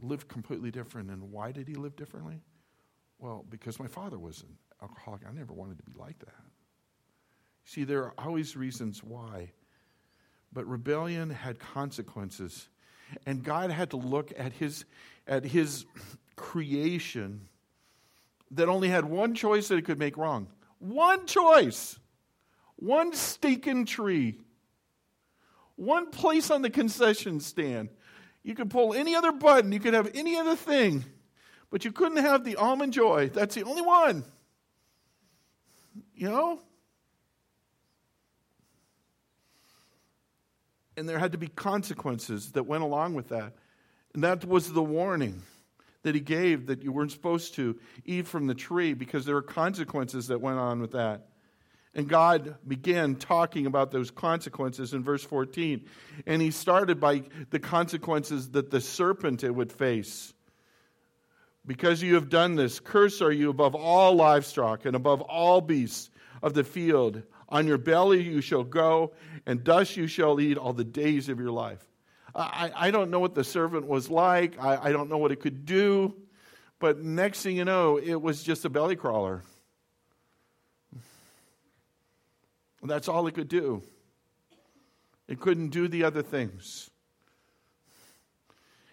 lived 0.00 0.28
completely 0.28 0.70
different. 0.70 1.10
And 1.10 1.32
why 1.32 1.52
did 1.52 1.68
he 1.68 1.74
live 1.74 1.96
differently? 1.96 2.42
Well, 3.18 3.44
because 3.48 3.78
my 3.78 3.86
father 3.86 4.18
was 4.18 4.42
an 4.42 4.56
alcoholic, 4.82 5.22
I 5.28 5.32
never 5.32 5.52
wanted 5.52 5.78
to 5.78 5.84
be 5.84 5.92
like 5.98 6.18
that. 6.20 6.34
See, 7.64 7.84
there 7.84 8.04
are 8.04 8.14
always 8.18 8.56
reasons 8.56 9.02
why. 9.02 9.52
But 10.52 10.66
rebellion 10.66 11.30
had 11.30 11.58
consequences. 11.58 12.68
And 13.26 13.42
God 13.42 13.70
had 13.70 13.90
to 13.90 13.96
look 13.96 14.32
at 14.38 14.52
his, 14.52 14.84
at 15.26 15.44
his 15.44 15.84
creation 16.38 17.48
that 18.52 18.68
only 18.68 18.88
had 18.88 19.04
one 19.04 19.34
choice 19.34 19.68
that 19.68 19.76
it 19.76 19.84
could 19.84 19.98
make 19.98 20.16
wrong. 20.16 20.46
One 20.78 21.26
choice. 21.26 21.98
One 22.76 23.12
stinking 23.12 23.84
tree. 23.84 24.38
One 25.76 26.10
place 26.10 26.50
on 26.50 26.62
the 26.62 26.70
concession 26.70 27.40
stand. 27.40 27.90
You 28.42 28.54
could 28.54 28.70
pull 28.70 28.94
any 28.94 29.14
other 29.14 29.32
button, 29.32 29.72
you 29.72 29.80
could 29.80 29.94
have 29.94 30.10
any 30.14 30.36
other 30.36 30.56
thing, 30.56 31.04
but 31.70 31.84
you 31.84 31.92
couldn't 31.92 32.18
have 32.18 32.44
the 32.44 32.56
almond 32.56 32.92
joy. 32.94 33.28
That's 33.28 33.54
the 33.54 33.64
only 33.64 33.82
one. 33.82 34.24
You 36.14 36.30
know? 36.30 36.60
And 40.96 41.08
there 41.08 41.18
had 41.18 41.32
to 41.32 41.38
be 41.38 41.48
consequences 41.48 42.52
that 42.52 42.62
went 42.62 42.82
along 42.82 43.14
with 43.14 43.28
that. 43.28 43.52
And 44.14 44.24
that 44.24 44.44
was 44.44 44.72
the 44.72 44.82
warning 44.82 45.42
that 46.02 46.14
he 46.14 46.20
gave 46.20 46.66
that 46.66 46.82
you 46.82 46.92
weren't 46.92 47.12
supposed 47.12 47.54
to 47.54 47.78
eat 48.04 48.26
from 48.26 48.46
the 48.46 48.54
tree 48.54 48.94
because 48.94 49.24
there 49.24 49.34
were 49.34 49.42
consequences 49.42 50.28
that 50.28 50.40
went 50.40 50.58
on 50.58 50.80
with 50.80 50.92
that. 50.92 51.26
And 51.94 52.08
God 52.08 52.56
began 52.66 53.16
talking 53.16 53.66
about 53.66 53.90
those 53.90 54.10
consequences 54.10 54.94
in 54.94 55.02
verse 55.02 55.24
14. 55.24 55.84
And 56.26 56.40
he 56.40 56.50
started 56.50 57.00
by 57.00 57.24
the 57.50 57.58
consequences 57.58 58.50
that 58.50 58.70
the 58.70 58.80
serpent 58.80 59.42
it 59.42 59.50
would 59.50 59.72
face. 59.72 60.32
Because 61.66 62.00
you 62.00 62.14
have 62.14 62.28
done 62.28 62.54
this, 62.54 62.78
curse 62.78 63.20
are 63.20 63.32
you 63.32 63.50
above 63.50 63.74
all 63.74 64.14
livestock 64.14 64.86
and 64.86 64.94
above 64.94 65.20
all 65.22 65.60
beasts 65.60 66.10
of 66.42 66.54
the 66.54 66.64
field. 66.64 67.22
On 67.48 67.66
your 67.66 67.78
belly 67.78 68.22
you 68.22 68.40
shall 68.40 68.64
go, 68.64 69.12
and 69.46 69.64
dust 69.64 69.96
you 69.96 70.06
shall 70.06 70.40
eat 70.40 70.56
all 70.56 70.72
the 70.72 70.84
days 70.84 71.28
of 71.28 71.40
your 71.40 71.50
life. 71.50 71.87
I, 72.38 72.70
I 72.74 72.90
don't 72.90 73.10
know 73.10 73.18
what 73.18 73.34
the 73.34 73.44
servant 73.44 73.86
was 73.86 74.08
like. 74.08 74.62
I, 74.62 74.76
I 74.84 74.92
don't 74.92 75.10
know 75.10 75.18
what 75.18 75.32
it 75.32 75.40
could 75.40 75.66
do. 75.66 76.14
But 76.78 77.00
next 77.02 77.42
thing 77.42 77.56
you 77.56 77.64
know, 77.64 77.96
it 77.98 78.14
was 78.14 78.42
just 78.42 78.64
a 78.64 78.68
belly 78.68 78.94
crawler. 78.94 79.42
That's 82.82 83.08
all 83.08 83.26
it 83.26 83.34
could 83.34 83.48
do. 83.48 83.82
It 85.26 85.40
couldn't 85.40 85.70
do 85.70 85.88
the 85.88 86.04
other 86.04 86.22
things. 86.22 86.90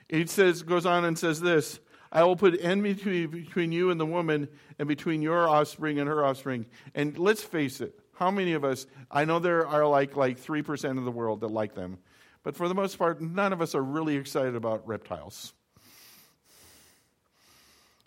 It 0.09 0.29
says, 0.29 0.63
goes 0.63 0.85
on 0.85 1.05
and 1.05 1.17
says 1.17 1.39
this 1.39 1.79
I 2.11 2.23
will 2.23 2.35
put 2.35 2.59
enmity 2.59 3.25
between 3.25 3.71
you 3.71 3.91
and 3.91 3.99
the 3.99 4.05
woman, 4.05 4.47
and 4.79 4.87
between 4.87 5.21
your 5.21 5.47
offspring 5.47 5.99
and 5.99 6.07
her 6.07 6.25
offspring. 6.25 6.65
And 6.95 7.17
let's 7.17 7.43
face 7.43 7.79
it, 7.79 7.99
how 8.13 8.31
many 8.31 8.53
of 8.53 8.63
us, 8.63 8.87
I 9.11 9.25
know 9.25 9.39
there 9.39 9.67
are 9.67 9.85
like, 9.85 10.15
like 10.15 10.39
3% 10.39 10.97
of 10.97 11.05
the 11.05 11.11
world 11.11 11.41
that 11.41 11.49
like 11.51 11.75
them, 11.75 11.99
but 12.45 12.55
for 12.55 12.67
the 12.67 12.75
most 12.75 12.99
part, 12.99 13.19
none 13.19 13.51
of 13.53 13.59
us 13.59 13.73
are 13.73 13.81
really 13.81 14.17
excited 14.17 14.55
about 14.55 14.87
reptiles. 14.87 15.51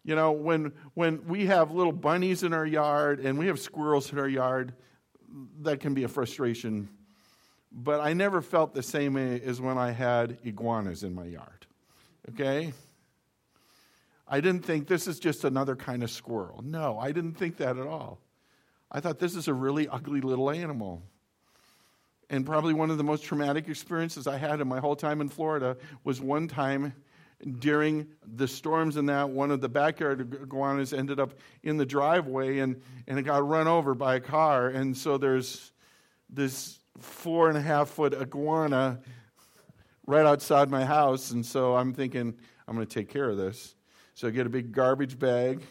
You 0.05 0.15
know, 0.15 0.31
when, 0.31 0.73
when 0.95 1.27
we 1.27 1.47
have 1.47 1.73
little 1.73 1.93
bunnies 1.93 2.45
in 2.45 2.53
our 2.53 2.65
yard 2.65 3.19
and 3.19 3.37
we 3.37 3.49
have 3.49 3.59
squirrels 3.59 4.13
in 4.13 4.19
our 4.19 4.29
yard, 4.29 4.75
that 5.63 5.81
can 5.81 5.93
be 5.93 6.05
a 6.05 6.09
frustration. 6.09 6.89
But 7.73 8.01
I 8.01 8.13
never 8.13 8.41
felt 8.41 8.75
the 8.75 8.83
same 8.83 9.17
as 9.17 9.61
when 9.61 9.77
I 9.77 9.91
had 9.91 10.39
iguanas 10.45 11.03
in 11.03 11.17
my 11.17 11.27
yard. 11.27 11.67
Okay? 12.31 12.73
I 14.29 14.41
didn't 14.41 14.65
think 14.65 14.87
this 14.87 15.09
is 15.09 15.19
just 15.19 15.43
another 15.43 15.75
kind 15.75 16.05
of 16.05 16.13
squirrel. 16.13 16.63
No, 16.65 16.97
I 16.97 17.11
didn't 17.11 17.35
think 17.35 17.57
that 17.57 17.77
at 17.77 17.89
all. 17.89 18.21
I 18.89 19.01
thought 19.01 19.19
this 19.19 19.35
is 19.35 19.49
a 19.49 19.53
really 19.53 19.89
ugly 19.89 20.21
little 20.21 20.49
animal. 20.49 21.03
And 22.31 22.45
probably 22.45 22.75
one 22.75 22.91
of 22.91 22.99
the 22.99 23.05
most 23.05 23.25
traumatic 23.25 23.69
experiences 23.69 24.27
I 24.27 24.37
had 24.37 24.61
in 24.61 24.69
my 24.69 24.81
whole 24.81 24.97
time 24.97 25.21
in 25.21 25.29
Florida 25.29 25.77
was 26.05 26.21
one 26.21 26.47
time 26.47 26.93
during 27.61 28.07
the 28.35 28.49
storms 28.49 28.97
and 28.97 29.09
that 29.09 29.31
one 29.31 29.51
of 29.51 29.61
the 29.61 29.69
backyard 29.69 30.21
iguanas 30.21 30.93
ended 30.93 31.21
up 31.21 31.35
in 31.63 31.77
the 31.77 31.87
driveway 31.87 32.59
and, 32.59 32.83
and 33.07 33.19
it 33.19 33.23
got 33.23 33.47
run 33.47 33.69
over 33.69 33.95
by 33.95 34.17
a 34.17 34.21
car. 34.21 34.69
And 34.69 34.97
so 34.97 35.19
there's 35.19 35.73
this 36.29 36.81
four 36.99 37.49
and 37.49 37.57
a 37.57 37.63
half 37.63 37.91
foot 37.91 38.13
iguana 38.15 39.01
right 40.07 40.27
outside 40.27 40.69
my 40.69 40.85
house. 40.85 41.31
And 41.31 41.47
so 41.47 41.77
i'm 41.77 41.95
thinking 41.95 42.35
i'm 42.67 42.75
going 42.75 42.87
to 42.87 42.93
take 42.93 43.09
care 43.09 43.31
of 43.31 43.37
this. 43.37 43.77
So 44.15 44.27
i 44.27 44.31
get 44.33 44.47
a 44.47 44.51
big 44.51 44.73
garbage 44.73 45.19
bag 45.19 45.63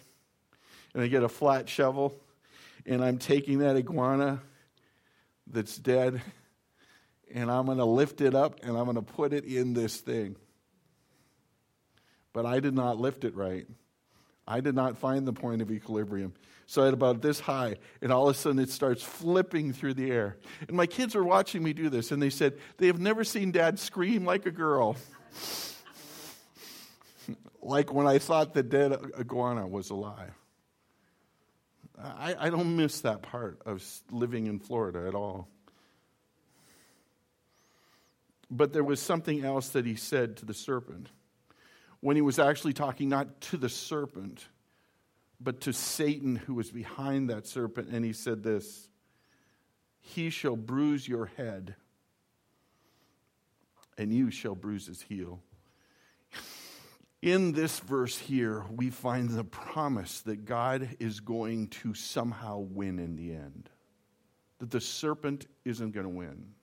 and 0.93 1.03
i 1.03 1.07
get 1.07 1.23
a 1.23 1.29
flat 1.29 1.67
shovel 1.67 2.15
and 2.85 3.03
i'm 3.03 3.17
taking 3.17 3.59
that 3.59 3.75
iguana 3.75 4.41
that's 5.47 5.77
dead 5.77 6.21
and 7.33 7.51
i'm 7.51 7.65
going 7.65 7.77
to 7.77 7.85
lift 7.85 8.21
it 8.21 8.35
up 8.35 8.59
and 8.63 8.77
i'm 8.77 8.85
going 8.85 8.95
to 8.95 9.01
put 9.01 9.33
it 9.33 9.45
in 9.45 9.73
this 9.73 9.97
thing 9.97 10.35
but 12.37 12.45
I 12.45 12.59
did 12.59 12.75
not 12.75 12.99
lift 12.99 13.23
it 13.23 13.33
right. 13.33 13.65
I 14.47 14.59
did 14.59 14.75
not 14.75 14.99
find 14.99 15.27
the 15.27 15.33
point 15.33 15.63
of 15.63 15.71
equilibrium. 15.71 16.35
So 16.67 16.87
at 16.87 16.93
about 16.93 17.19
this 17.19 17.39
high, 17.39 17.77
and 17.99 18.11
all 18.11 18.29
of 18.29 18.35
a 18.35 18.37
sudden 18.37 18.59
it 18.59 18.69
starts 18.69 19.01
flipping 19.01 19.73
through 19.73 19.95
the 19.95 20.11
air. 20.11 20.37
And 20.67 20.77
my 20.77 20.85
kids 20.85 21.15
were 21.15 21.23
watching 21.23 21.63
me 21.63 21.73
do 21.73 21.89
this, 21.89 22.11
and 22.11 22.21
they 22.21 22.29
said 22.29 22.59
they 22.77 22.85
have 22.85 22.99
never 22.99 23.23
seen 23.23 23.51
dad 23.51 23.79
scream 23.79 24.23
like 24.23 24.45
a 24.45 24.51
girl. 24.51 24.97
like 27.63 27.91
when 27.91 28.05
I 28.05 28.19
thought 28.19 28.53
the 28.53 28.61
dead 28.61 28.95
iguana 29.19 29.65
was 29.65 29.89
alive. 29.89 30.35
I, 31.99 32.35
I 32.37 32.49
don't 32.51 32.75
miss 32.75 33.01
that 33.01 33.23
part 33.23 33.63
of 33.65 33.83
living 34.11 34.45
in 34.45 34.59
Florida 34.59 35.07
at 35.07 35.15
all. 35.15 35.47
But 38.49 38.73
there 38.73 38.83
was 38.83 39.01
something 39.01 39.43
else 39.43 39.69
that 39.69 39.85
he 39.85 39.95
said 39.95 40.37
to 40.37 40.45
the 40.45 40.53
serpent 40.53 41.09
when 41.99 42.15
he 42.15 42.21
was 42.21 42.39
actually 42.39 42.73
talking 42.73 43.09
not 43.09 43.41
to 43.41 43.57
the 43.57 43.69
serpent, 43.69 44.47
but 45.39 45.61
to 45.61 45.73
Satan 45.73 46.35
who 46.35 46.53
was 46.53 46.71
behind 46.71 47.29
that 47.29 47.45
serpent. 47.45 47.89
And 47.89 48.05
he 48.05 48.13
said 48.13 48.43
this 48.43 48.89
He 49.99 50.29
shall 50.29 50.55
bruise 50.55 51.07
your 51.07 51.25
head, 51.37 51.75
and 53.97 54.13
you 54.13 54.31
shall 54.31 54.55
bruise 54.55 54.87
his 54.87 55.01
heel. 55.01 55.41
In 57.21 57.51
this 57.51 57.79
verse 57.79 58.17
here, 58.17 58.63
we 58.71 58.91
find 58.91 59.29
the 59.29 59.43
promise 59.43 60.21
that 60.21 60.45
God 60.45 60.95
is 60.99 61.19
going 61.19 61.67
to 61.69 61.95
somehow 61.95 62.59
win 62.59 62.99
in 62.99 63.15
the 63.15 63.33
end, 63.33 63.69
that 64.59 64.69
the 64.69 64.79
serpent 64.79 65.47
isn't 65.65 65.91
going 65.91 66.05
to 66.05 66.09
win. 66.09 66.53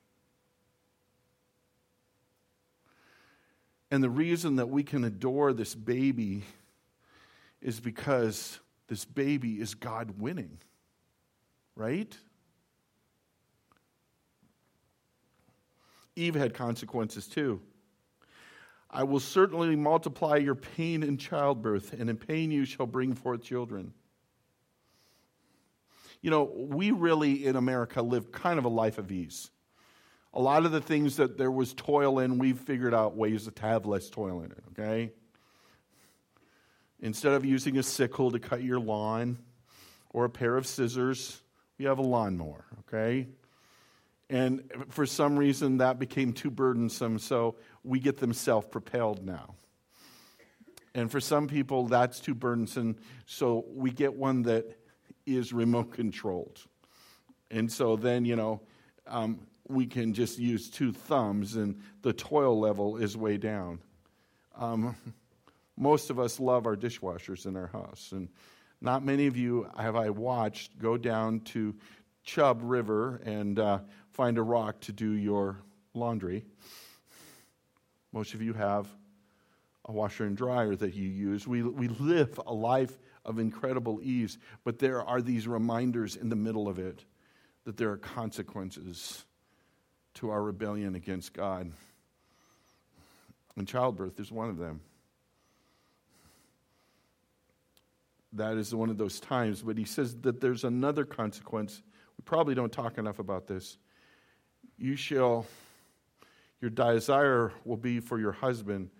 And 3.94 4.02
the 4.02 4.10
reason 4.10 4.56
that 4.56 4.68
we 4.68 4.82
can 4.82 5.04
adore 5.04 5.52
this 5.52 5.72
baby 5.72 6.42
is 7.62 7.78
because 7.78 8.58
this 8.88 9.04
baby 9.04 9.60
is 9.60 9.76
God 9.76 10.18
winning, 10.18 10.58
right? 11.76 12.12
Eve 16.16 16.34
had 16.34 16.54
consequences 16.54 17.28
too. 17.28 17.60
I 18.90 19.04
will 19.04 19.20
certainly 19.20 19.76
multiply 19.76 20.38
your 20.38 20.56
pain 20.56 21.04
in 21.04 21.16
childbirth, 21.16 21.92
and 21.92 22.10
in 22.10 22.16
pain 22.16 22.50
you 22.50 22.64
shall 22.64 22.86
bring 22.86 23.14
forth 23.14 23.44
children. 23.44 23.94
You 26.20 26.30
know, 26.30 26.50
we 26.52 26.90
really 26.90 27.46
in 27.46 27.54
America 27.54 28.02
live 28.02 28.32
kind 28.32 28.58
of 28.58 28.64
a 28.64 28.68
life 28.68 28.98
of 28.98 29.12
ease 29.12 29.52
a 30.34 30.40
lot 30.40 30.66
of 30.66 30.72
the 30.72 30.80
things 30.80 31.16
that 31.16 31.38
there 31.38 31.50
was 31.50 31.72
toil 31.72 32.18
in, 32.18 32.38
we've 32.38 32.58
figured 32.58 32.92
out 32.92 33.16
ways 33.16 33.48
to 33.48 33.62
have 33.62 33.86
less 33.86 34.10
toil 34.10 34.42
in 34.42 34.50
it, 34.50 34.64
okay? 34.72 35.12
Instead 37.00 37.32
of 37.34 37.44
using 37.44 37.78
a 37.78 37.82
sickle 37.82 38.32
to 38.32 38.40
cut 38.40 38.62
your 38.62 38.80
lawn 38.80 39.38
or 40.10 40.24
a 40.24 40.30
pair 40.30 40.56
of 40.56 40.66
scissors, 40.66 41.40
we 41.78 41.84
have 41.84 41.98
a 41.98 42.02
lawnmower, 42.02 42.64
okay? 42.80 43.28
And 44.28 44.68
for 44.88 45.06
some 45.06 45.38
reason, 45.38 45.78
that 45.78 46.00
became 46.00 46.32
too 46.32 46.50
burdensome, 46.50 47.20
so 47.20 47.54
we 47.84 48.00
get 48.00 48.16
them 48.16 48.32
self 48.32 48.72
propelled 48.72 49.24
now. 49.24 49.54
And 50.96 51.10
for 51.10 51.20
some 51.20 51.46
people, 51.46 51.86
that's 51.86 52.18
too 52.18 52.34
burdensome, 52.34 52.96
so 53.26 53.64
we 53.68 53.92
get 53.92 54.14
one 54.14 54.42
that 54.42 54.80
is 55.26 55.52
remote 55.52 55.92
controlled. 55.92 56.60
And 57.52 57.70
so 57.70 57.94
then, 57.94 58.24
you 58.24 58.34
know, 58.34 58.62
um, 59.06 59.46
we 59.68 59.86
can 59.86 60.12
just 60.12 60.38
use 60.38 60.68
two 60.68 60.92
thumbs 60.92 61.56
and 61.56 61.80
the 62.02 62.12
toil 62.12 62.58
level 62.58 62.96
is 62.96 63.16
way 63.16 63.36
down. 63.36 63.78
Um, 64.56 64.94
most 65.76 66.10
of 66.10 66.18
us 66.18 66.38
love 66.38 66.66
our 66.66 66.76
dishwashers 66.76 67.46
in 67.46 67.56
our 67.56 67.66
house, 67.66 68.10
and 68.12 68.28
not 68.80 69.04
many 69.04 69.26
of 69.26 69.36
you 69.36 69.68
have 69.76 69.96
I 69.96 70.10
watched 70.10 70.78
go 70.78 70.96
down 70.96 71.40
to 71.40 71.74
Chub 72.22 72.60
River 72.62 73.20
and 73.24 73.58
uh, 73.58 73.80
find 74.12 74.38
a 74.38 74.42
rock 74.42 74.80
to 74.82 74.92
do 74.92 75.12
your 75.12 75.58
laundry. 75.94 76.44
Most 78.12 78.34
of 78.34 78.42
you 78.42 78.52
have 78.52 78.86
a 79.86 79.92
washer 79.92 80.24
and 80.24 80.36
dryer 80.36 80.76
that 80.76 80.94
you 80.94 81.08
use. 81.08 81.46
We, 81.46 81.62
we 81.62 81.88
live 81.88 82.40
a 82.46 82.54
life 82.54 82.96
of 83.24 83.38
incredible 83.38 84.00
ease, 84.02 84.38
but 84.62 84.78
there 84.78 85.02
are 85.02 85.20
these 85.20 85.48
reminders 85.48 86.16
in 86.16 86.28
the 86.28 86.36
middle 86.36 86.68
of 86.68 86.78
it 86.78 87.04
that 87.64 87.76
there 87.76 87.90
are 87.90 87.96
consequences 87.96 89.24
to 90.14 90.30
our 90.30 90.42
rebellion 90.42 90.94
against 90.94 91.32
God. 91.32 91.70
And 93.56 93.68
childbirth 93.68 94.18
is 94.18 94.32
one 94.32 94.50
of 94.50 94.58
them. 94.58 94.80
That 98.32 98.56
is 98.56 98.74
one 98.74 98.90
of 98.90 98.98
those 98.98 99.20
times. 99.20 99.62
But 99.62 99.78
he 99.78 99.84
says 99.84 100.16
that 100.22 100.40
there's 100.40 100.64
another 100.64 101.04
consequence 101.04 101.82
We 102.18 102.22
probably 102.24 102.54
don't 102.54 102.72
talk 102.72 102.98
enough 102.98 103.18
about 103.18 103.46
this. 103.46 103.78
You 104.76 104.96
shall, 104.96 105.46
your 106.60 106.70
desire 106.70 107.52
will 107.64 107.76
be 107.76 108.00
for 108.00 108.18
your 108.18 108.32
husband, 108.32 108.90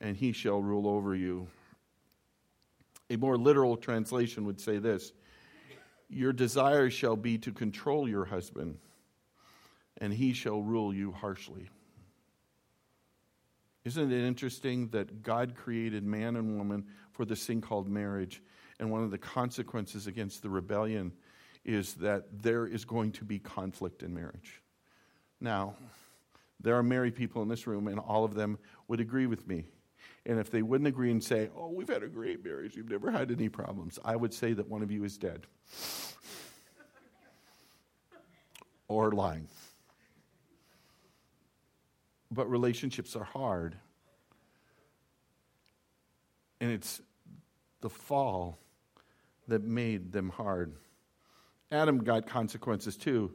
and 0.00 0.16
he 0.16 0.32
shall 0.32 0.62
rule 0.62 0.86
over 0.86 1.14
you. 1.14 1.48
A 3.10 3.16
more 3.16 3.36
literal 3.36 3.76
translation 3.76 4.44
would 4.46 4.60
say 4.60 4.78
this 4.78 5.12
Your 6.08 6.32
desire 6.32 6.88
shall 6.88 7.16
be 7.16 7.36
to 7.38 7.52
control 7.52 8.08
your 8.08 8.24
husband, 8.24 8.78
and 9.98 10.12
he 10.12 10.32
shall 10.32 10.62
rule 10.62 10.94
you 10.94 11.12
harshly. 11.12 11.68
Isn't 13.84 14.10
it 14.12 14.26
interesting 14.26 14.88
that 14.88 15.22
God 15.22 15.54
created 15.54 16.04
man 16.04 16.36
and 16.36 16.56
woman 16.56 16.86
for 17.12 17.24
this 17.24 17.44
thing 17.46 17.60
called 17.60 17.88
marriage? 17.88 18.42
And 18.80 18.90
one 18.90 19.02
of 19.04 19.10
the 19.10 19.18
consequences 19.18 20.06
against 20.06 20.42
the 20.42 20.48
rebellion 20.48 21.12
is 21.64 21.94
that 21.94 22.24
there 22.42 22.66
is 22.66 22.84
going 22.84 23.12
to 23.12 23.24
be 23.24 23.38
conflict 23.38 24.02
in 24.02 24.14
marriage. 24.14 24.62
Now, 25.40 25.76
there 26.60 26.76
are 26.76 26.82
married 26.82 27.14
people 27.14 27.42
in 27.42 27.48
this 27.48 27.66
room, 27.66 27.88
and 27.88 27.98
all 27.98 28.24
of 28.24 28.34
them 28.34 28.58
would 28.88 29.00
agree 29.00 29.26
with 29.26 29.46
me. 29.46 29.66
And 30.26 30.38
if 30.38 30.50
they 30.50 30.62
wouldn't 30.62 30.88
agree 30.88 31.10
and 31.10 31.22
say, 31.22 31.50
Oh, 31.54 31.68
we've 31.68 31.88
had 31.88 32.02
a 32.02 32.08
great 32.08 32.42
marriage, 32.42 32.76
we've 32.76 32.88
never 32.88 33.10
had 33.10 33.30
any 33.30 33.50
problems, 33.50 33.98
I 34.04 34.16
would 34.16 34.32
say 34.32 34.54
that 34.54 34.68
one 34.68 34.82
of 34.82 34.90
you 34.90 35.04
is 35.04 35.18
dead 35.18 35.46
or 38.88 39.12
lying. 39.12 39.48
But 42.34 42.50
relationships 42.50 43.14
are 43.14 43.24
hard. 43.24 43.76
And 46.60 46.72
it's 46.72 47.00
the 47.80 47.90
fall 47.90 48.58
that 49.46 49.62
made 49.62 50.10
them 50.10 50.30
hard. 50.30 50.74
Adam 51.70 51.98
got 51.98 52.26
consequences 52.26 52.96
too. 52.96 53.32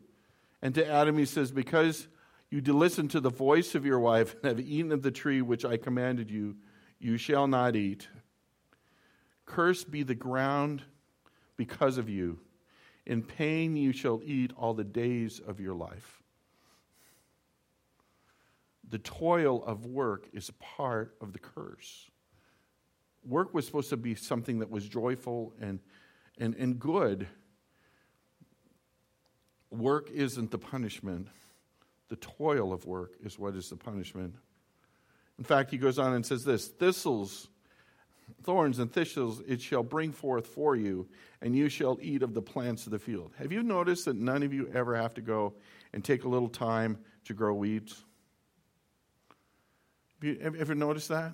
And 0.62 0.76
to 0.76 0.86
Adam, 0.86 1.18
he 1.18 1.26
says, 1.26 1.52
Because 1.52 2.08
you 2.50 2.60
did 2.60 2.74
listen 2.74 3.08
to 3.10 3.22
the 3.22 3.30
voice 3.30 3.76
of 3.76 3.86
your 3.86 4.00
wife 4.00 4.34
and 4.36 4.46
have 4.46 4.60
eaten 4.60 4.92
of 4.92 5.02
the 5.02 5.12
tree 5.12 5.42
which 5.42 5.64
I 5.64 5.78
commanded 5.78 6.30
you, 6.30 6.58
you 7.00 7.18
shall 7.18 7.48
not 7.48 7.76
eat. 7.76 8.08
Cursed 9.46 9.90
be 9.90 10.04
the 10.04 10.16
ground 10.16 10.84
because 11.56 11.98
of 11.98 12.10
you. 12.10 12.40
In 13.06 13.24
pain 13.24 13.76
you 13.76 13.94
shall 13.94 14.20
eat 14.24 14.52
all 14.58 14.74
the 14.74 14.84
days 14.84 15.40
of 15.40 15.60
your 15.60 15.74
life. 15.74 16.22
The 18.90 19.00
toil 19.00 19.64
of 19.66 19.86
work 19.86 20.28
is 20.34 20.52
part 20.60 21.16
of 21.22 21.34
the 21.34 21.40
curse. 21.40 22.10
Work 23.24 23.54
was 23.54 23.66
supposed 23.66 23.90
to 23.90 23.98
be 23.98 24.16
something 24.16 24.60
that 24.60 24.72
was 24.72 24.88
joyful 24.88 25.54
and, 25.60 25.80
and, 26.40 26.56
and 26.56 26.80
good. 26.80 27.28
Work 29.70 30.10
isn't 30.10 30.50
the 30.50 30.58
punishment. 30.58 31.28
The 32.08 32.16
toil 32.16 32.74
of 32.74 32.86
work 32.86 33.14
is 33.24 33.38
what 33.38 33.56
is 33.56 33.70
the 33.70 33.76
punishment. 33.76 34.34
In 35.38 35.44
fact, 35.44 35.70
he 35.70 35.78
goes 35.78 36.00
on 36.00 36.14
and 36.14 36.26
says 36.26 36.44
this 36.44 36.68
thistles, 36.68 37.50
thorns, 38.44 38.80
and 38.80 38.92
thistles 38.92 39.42
it 39.48 39.62
shall 39.62 39.84
bring 39.84 40.12
forth 40.12 40.48
for 40.48 40.76
you, 40.76 41.08
and 41.42 41.56
you 41.56 41.70
shall 41.70 42.00
eat 42.02 42.24
of 42.24 42.34
the 42.34 42.42
plants 42.42 42.88
of 42.88 42.92
the 42.92 43.00
field. 43.00 43.34
Have 43.38 43.52
you 43.52 43.62
noticed 43.62 44.06
that 44.06 44.16
none 44.16 44.42
of 44.42 44.54
you 44.54 44.70
ever 44.74 44.96
have 44.96 45.14
to 45.14 45.22
go 45.22 45.54
and 45.94 46.04
take 46.04 46.24
a 46.24 46.28
little 46.28 46.50
time 46.50 46.98
to 47.26 47.34
grow 47.36 47.54
weeds? 47.54 48.04
Have 50.22 50.56
you 50.56 50.60
ever 50.60 50.76
noticed 50.76 51.10
that? 51.10 51.32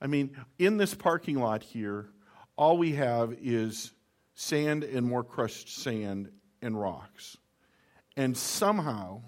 I 0.00 0.06
mean, 0.06 0.36
in 0.58 0.76
this 0.76 0.94
parking 0.94 1.38
lot 1.38 1.62
here, 1.62 2.08
all 2.56 2.78
we 2.78 2.92
have 2.92 3.36
is 3.42 3.92
sand 4.34 4.84
and 4.84 5.06
more 5.06 5.22
crushed 5.22 5.82
sand 5.82 6.30
and 6.62 6.80
rocks. 6.80 7.36
And 8.16 8.36
somehow, 8.36 9.22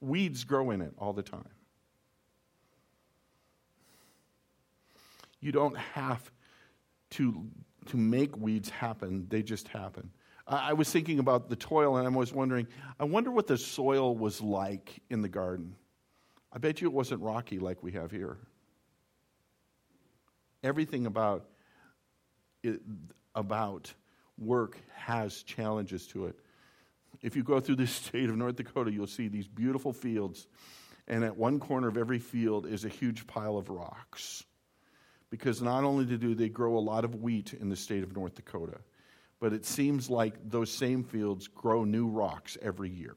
weeds 0.00 0.44
grow 0.44 0.70
in 0.70 0.82
it 0.82 0.94
all 0.98 1.12
the 1.12 1.22
time. 1.22 1.48
You 5.40 5.52
don't 5.52 5.76
have 5.76 6.30
to, 7.10 7.46
to 7.86 7.96
make 7.96 8.36
weeds 8.36 8.70
happen, 8.70 9.26
they 9.28 9.42
just 9.42 9.68
happen. 9.68 10.10
I, 10.46 10.70
I 10.70 10.72
was 10.74 10.90
thinking 10.90 11.18
about 11.18 11.48
the 11.48 11.56
toil, 11.56 11.96
and 11.96 12.06
I 12.06 12.10
was 12.10 12.32
wondering, 12.32 12.66
I 13.00 13.04
wonder 13.04 13.30
what 13.30 13.46
the 13.46 13.58
soil 13.58 14.16
was 14.16 14.40
like 14.40 15.00
in 15.10 15.22
the 15.22 15.28
garden. 15.28 15.74
I 16.54 16.58
bet 16.58 16.80
you 16.80 16.86
it 16.86 16.94
wasn't 16.94 17.20
rocky 17.20 17.58
like 17.58 17.82
we 17.82 17.92
have 17.92 18.12
here. 18.12 18.36
Everything 20.62 21.06
about 21.06 21.46
it, 22.62 22.80
about 23.34 23.92
work 24.38 24.78
has 24.94 25.42
challenges 25.42 26.06
to 26.08 26.26
it. 26.26 26.38
If 27.22 27.34
you 27.34 27.42
go 27.42 27.58
through 27.58 27.76
the 27.76 27.86
state 27.88 28.30
of 28.30 28.36
North 28.36 28.56
Dakota, 28.56 28.92
you'll 28.92 29.08
see 29.08 29.26
these 29.26 29.48
beautiful 29.48 29.92
fields, 29.92 30.46
and 31.08 31.24
at 31.24 31.36
one 31.36 31.58
corner 31.58 31.88
of 31.88 31.96
every 31.96 32.20
field 32.20 32.66
is 32.66 32.84
a 32.84 32.88
huge 32.88 33.26
pile 33.26 33.58
of 33.58 33.68
rocks. 33.68 34.44
Because 35.30 35.60
not 35.60 35.82
only 35.82 36.04
do 36.04 36.36
they 36.36 36.48
grow 36.48 36.78
a 36.78 36.78
lot 36.78 37.04
of 37.04 37.16
wheat 37.16 37.52
in 37.54 37.68
the 37.68 37.74
state 37.76 38.04
of 38.04 38.14
North 38.14 38.36
Dakota, 38.36 38.78
but 39.40 39.52
it 39.52 39.66
seems 39.66 40.08
like 40.08 40.34
those 40.48 40.70
same 40.70 41.02
fields 41.02 41.48
grow 41.48 41.82
new 41.82 42.06
rocks 42.06 42.56
every 42.62 42.88
year. 42.88 43.16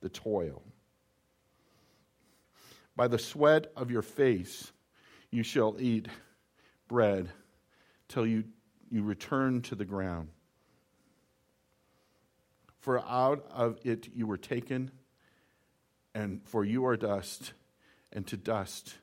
The 0.00 0.08
toil. 0.08 0.62
By 2.98 3.06
the 3.06 3.16
sweat 3.16 3.70
of 3.76 3.92
your 3.92 4.02
face, 4.02 4.72
you 5.30 5.44
shall 5.44 5.76
eat 5.78 6.08
bread 6.88 7.28
till 8.08 8.26
you, 8.26 8.42
you 8.90 9.04
return 9.04 9.62
to 9.62 9.76
the 9.76 9.84
ground. 9.84 10.30
For 12.80 12.98
out 12.98 13.46
of 13.52 13.78
it 13.84 14.08
you 14.12 14.26
were 14.26 14.36
taken, 14.36 14.90
and 16.12 16.42
for 16.42 16.64
you 16.64 16.86
are 16.86 16.96
dust, 16.96 17.52
and 18.12 18.26
to 18.26 18.36
dust 18.36 18.96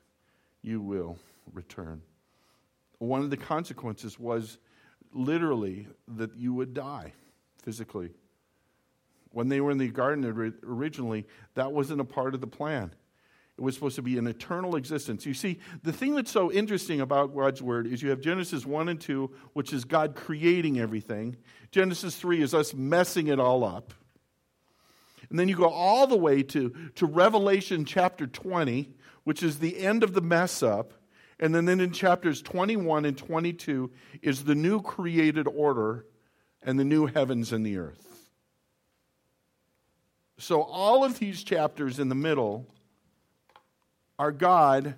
you 0.60 0.82
will 0.82 1.16
return. 1.54 2.02
One 2.98 3.22
of 3.22 3.30
the 3.30 3.38
consequences 3.38 4.18
was 4.18 4.58
literally 5.14 5.88
that 6.06 6.36
you 6.36 6.52
would 6.52 6.74
die 6.74 7.14
physically. 7.62 8.10
When 9.30 9.48
they 9.48 9.62
were 9.62 9.70
in 9.70 9.78
the 9.78 9.88
garden 9.88 10.54
originally, 10.62 11.26
that 11.54 11.72
wasn't 11.72 12.02
a 12.02 12.04
part 12.04 12.34
of 12.34 12.42
the 12.42 12.46
plan. 12.46 12.92
It 13.58 13.62
was 13.62 13.74
supposed 13.74 13.96
to 13.96 14.02
be 14.02 14.18
an 14.18 14.26
eternal 14.26 14.76
existence. 14.76 15.24
You 15.24 15.32
see, 15.32 15.58
the 15.82 15.92
thing 15.92 16.14
that's 16.14 16.30
so 16.30 16.52
interesting 16.52 17.00
about 17.00 17.34
God's 17.34 17.62
word 17.62 17.86
is 17.86 18.02
you 18.02 18.10
have 18.10 18.20
Genesis 18.20 18.66
1 18.66 18.90
and 18.90 19.00
2, 19.00 19.30
which 19.54 19.72
is 19.72 19.84
God 19.84 20.14
creating 20.14 20.78
everything. 20.78 21.36
Genesis 21.70 22.16
3 22.16 22.42
is 22.42 22.52
us 22.52 22.74
messing 22.74 23.28
it 23.28 23.40
all 23.40 23.64
up. 23.64 23.94
And 25.30 25.38
then 25.38 25.48
you 25.48 25.56
go 25.56 25.70
all 25.70 26.06
the 26.06 26.16
way 26.16 26.42
to, 26.42 26.74
to 26.96 27.06
Revelation 27.06 27.86
chapter 27.86 28.26
20, 28.26 28.90
which 29.24 29.42
is 29.42 29.58
the 29.58 29.78
end 29.78 30.02
of 30.02 30.12
the 30.12 30.20
mess 30.20 30.62
up. 30.62 30.92
And 31.40 31.54
then, 31.54 31.64
then 31.64 31.80
in 31.80 31.92
chapters 31.92 32.42
21 32.42 33.06
and 33.06 33.16
22 33.16 33.90
is 34.20 34.44
the 34.44 34.54
new 34.54 34.82
created 34.82 35.46
order 35.48 36.04
and 36.62 36.78
the 36.78 36.84
new 36.84 37.06
heavens 37.06 37.52
and 37.52 37.64
the 37.64 37.78
earth. 37.78 38.30
So, 40.38 40.62
all 40.62 41.04
of 41.04 41.18
these 41.18 41.42
chapters 41.42 41.98
in 41.98 42.10
the 42.10 42.14
middle 42.14 42.66
are 44.18 44.32
God 44.32 44.94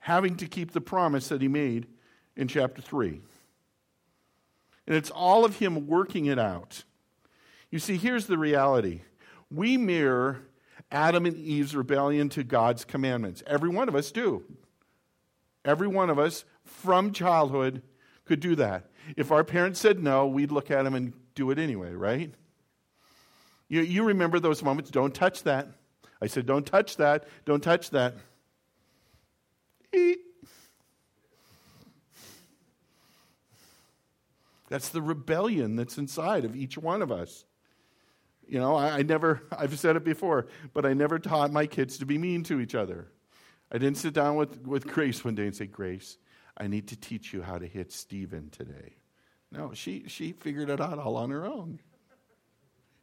having 0.00 0.36
to 0.36 0.46
keep 0.46 0.72
the 0.72 0.80
promise 0.80 1.28
that 1.28 1.42
he 1.42 1.48
made 1.48 1.86
in 2.36 2.48
chapter 2.48 2.82
3. 2.82 3.20
And 4.86 4.96
it's 4.96 5.10
all 5.10 5.44
of 5.44 5.58
him 5.58 5.86
working 5.86 6.26
it 6.26 6.38
out. 6.38 6.84
You 7.70 7.78
see, 7.78 7.96
here's 7.96 8.26
the 8.26 8.38
reality 8.38 9.02
we 9.50 9.76
mirror 9.76 10.42
Adam 10.90 11.26
and 11.26 11.36
Eve's 11.36 11.76
rebellion 11.76 12.28
to 12.30 12.42
God's 12.42 12.84
commandments. 12.84 13.42
Every 13.46 13.68
one 13.68 13.88
of 13.88 13.94
us 13.94 14.10
do. 14.10 14.42
Every 15.64 15.86
one 15.86 16.10
of 16.10 16.18
us 16.18 16.44
from 16.64 17.12
childhood 17.12 17.82
could 18.24 18.40
do 18.40 18.56
that. 18.56 18.86
If 19.16 19.30
our 19.30 19.44
parents 19.44 19.80
said 19.80 20.02
no, 20.02 20.26
we'd 20.26 20.50
look 20.50 20.70
at 20.70 20.82
them 20.82 20.94
and 20.94 21.12
do 21.34 21.50
it 21.50 21.58
anyway, 21.58 21.92
right? 21.92 22.32
You, 23.68 23.82
you 23.82 24.04
remember 24.04 24.40
those 24.40 24.62
moments. 24.62 24.90
Don't 24.90 25.14
touch 25.14 25.44
that. 25.44 25.68
I 26.20 26.26
said, 26.26 26.46
don't 26.46 26.66
touch 26.66 26.96
that. 26.96 27.26
Don't 27.44 27.62
touch 27.62 27.90
that. 27.90 28.14
That's 34.70 34.88
the 34.90 35.02
rebellion 35.02 35.76
that's 35.76 35.98
inside 35.98 36.44
of 36.44 36.54
each 36.54 36.78
one 36.78 37.02
of 37.02 37.10
us. 37.10 37.44
You 38.46 38.58
know, 38.58 38.76
I, 38.76 38.98
I, 38.98 39.02
never, 39.02 39.42
I've 39.56 39.78
said 39.78 39.96
it 39.96 40.04
before, 40.04 40.46
but 40.72 40.86
I 40.86 40.94
never 40.94 41.18
taught 41.18 41.52
my 41.52 41.66
kids 41.66 41.98
to 41.98 42.06
be 42.06 42.18
mean 42.18 42.42
to 42.44 42.60
each 42.60 42.74
other. 42.74 43.08
I 43.72 43.78
didn't 43.78 43.98
sit 43.98 44.14
down 44.14 44.36
with, 44.36 44.66
with 44.66 44.86
Grace 44.86 45.24
one 45.24 45.34
day 45.34 45.46
and 45.46 45.54
say, 45.54 45.66
Grace, 45.66 46.18
I 46.56 46.66
need 46.66 46.88
to 46.88 46.96
teach 46.96 47.32
you 47.32 47.42
how 47.42 47.58
to 47.58 47.66
hit 47.66 47.92
Stephen 47.92 48.50
today. 48.50 48.96
No, 49.52 49.72
she, 49.74 50.04
she 50.06 50.32
figured 50.32 50.70
it 50.70 50.80
out 50.80 50.98
all 50.98 51.16
on 51.16 51.30
her 51.30 51.44
own. 51.44 51.80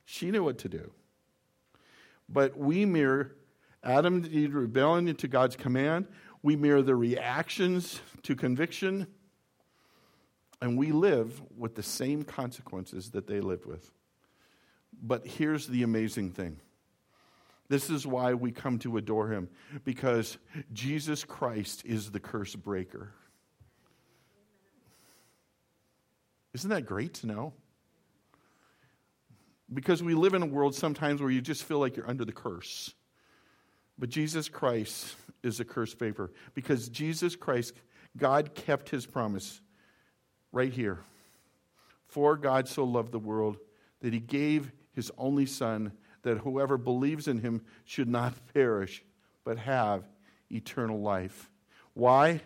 She 0.05 0.31
knew 0.31 0.43
what 0.43 0.59
to 0.59 0.69
do. 0.69 0.91
But 2.29 2.57
we 2.57 2.85
mirror 2.85 3.35
Adam 3.83 4.21
did 4.21 4.53
rebellion 4.53 5.15
to 5.15 5.27
God's 5.27 5.55
command. 5.55 6.07
We 6.41 6.55
mirror 6.55 6.81
the 6.81 6.95
reactions 6.95 8.01
to 8.23 8.35
conviction, 8.35 9.07
and 10.61 10.77
we 10.77 10.91
live 10.91 11.41
with 11.57 11.75
the 11.75 11.83
same 11.83 12.23
consequences 12.23 13.11
that 13.11 13.27
they 13.27 13.41
lived 13.41 13.65
with. 13.65 13.91
But 15.01 15.27
here's 15.27 15.67
the 15.67 15.83
amazing 15.83 16.31
thing 16.31 16.59
this 17.69 17.89
is 17.89 18.07
why 18.07 18.33
we 18.33 18.51
come 18.51 18.79
to 18.79 18.97
adore 18.97 19.29
him, 19.29 19.49
because 19.83 20.37
Jesus 20.73 21.23
Christ 21.23 21.83
is 21.85 22.11
the 22.11 22.19
curse 22.19 22.55
breaker. 22.55 23.11
Isn't 26.53 26.69
that 26.69 26.85
great 26.85 27.13
to 27.15 27.27
know? 27.27 27.53
Because 29.73 30.01
we 30.01 30.15
live 30.15 30.33
in 30.33 30.41
a 30.41 30.45
world 30.45 30.73
sometimes 30.75 31.21
where 31.21 31.29
you 31.29 31.41
just 31.41 31.65
feel 31.65 31.79
like 31.79 31.97
you're 31.97 32.09
under 32.09 32.23
the 32.23 32.31
curse. 32.31 32.93
But 33.97 34.09
Jesus 34.09 34.49
Christ 34.49 35.15
is 35.43 35.59
a 35.59 35.65
cursed 35.65 35.97
breaker 35.97 36.31
because 36.53 36.89
Jesus 36.89 37.35
Christ, 37.35 37.73
God 38.15 38.53
kept 38.53 38.89
his 38.89 39.05
promise 39.05 39.61
right 40.51 40.71
here. 40.71 40.99
For 42.07 42.35
God 42.37 42.67
so 42.67 42.83
loved 42.83 43.11
the 43.11 43.19
world 43.19 43.57
that 44.01 44.13
he 44.13 44.19
gave 44.19 44.71
his 44.93 45.11
only 45.17 45.45
Son, 45.45 45.91
that 46.23 46.39
whoever 46.39 46.77
believes 46.77 47.27
in 47.27 47.39
him 47.39 47.61
should 47.85 48.07
not 48.07 48.33
perish, 48.53 49.03
but 49.43 49.57
have 49.57 50.07
eternal 50.51 51.01
life. 51.01 51.49
Why? 51.93 52.41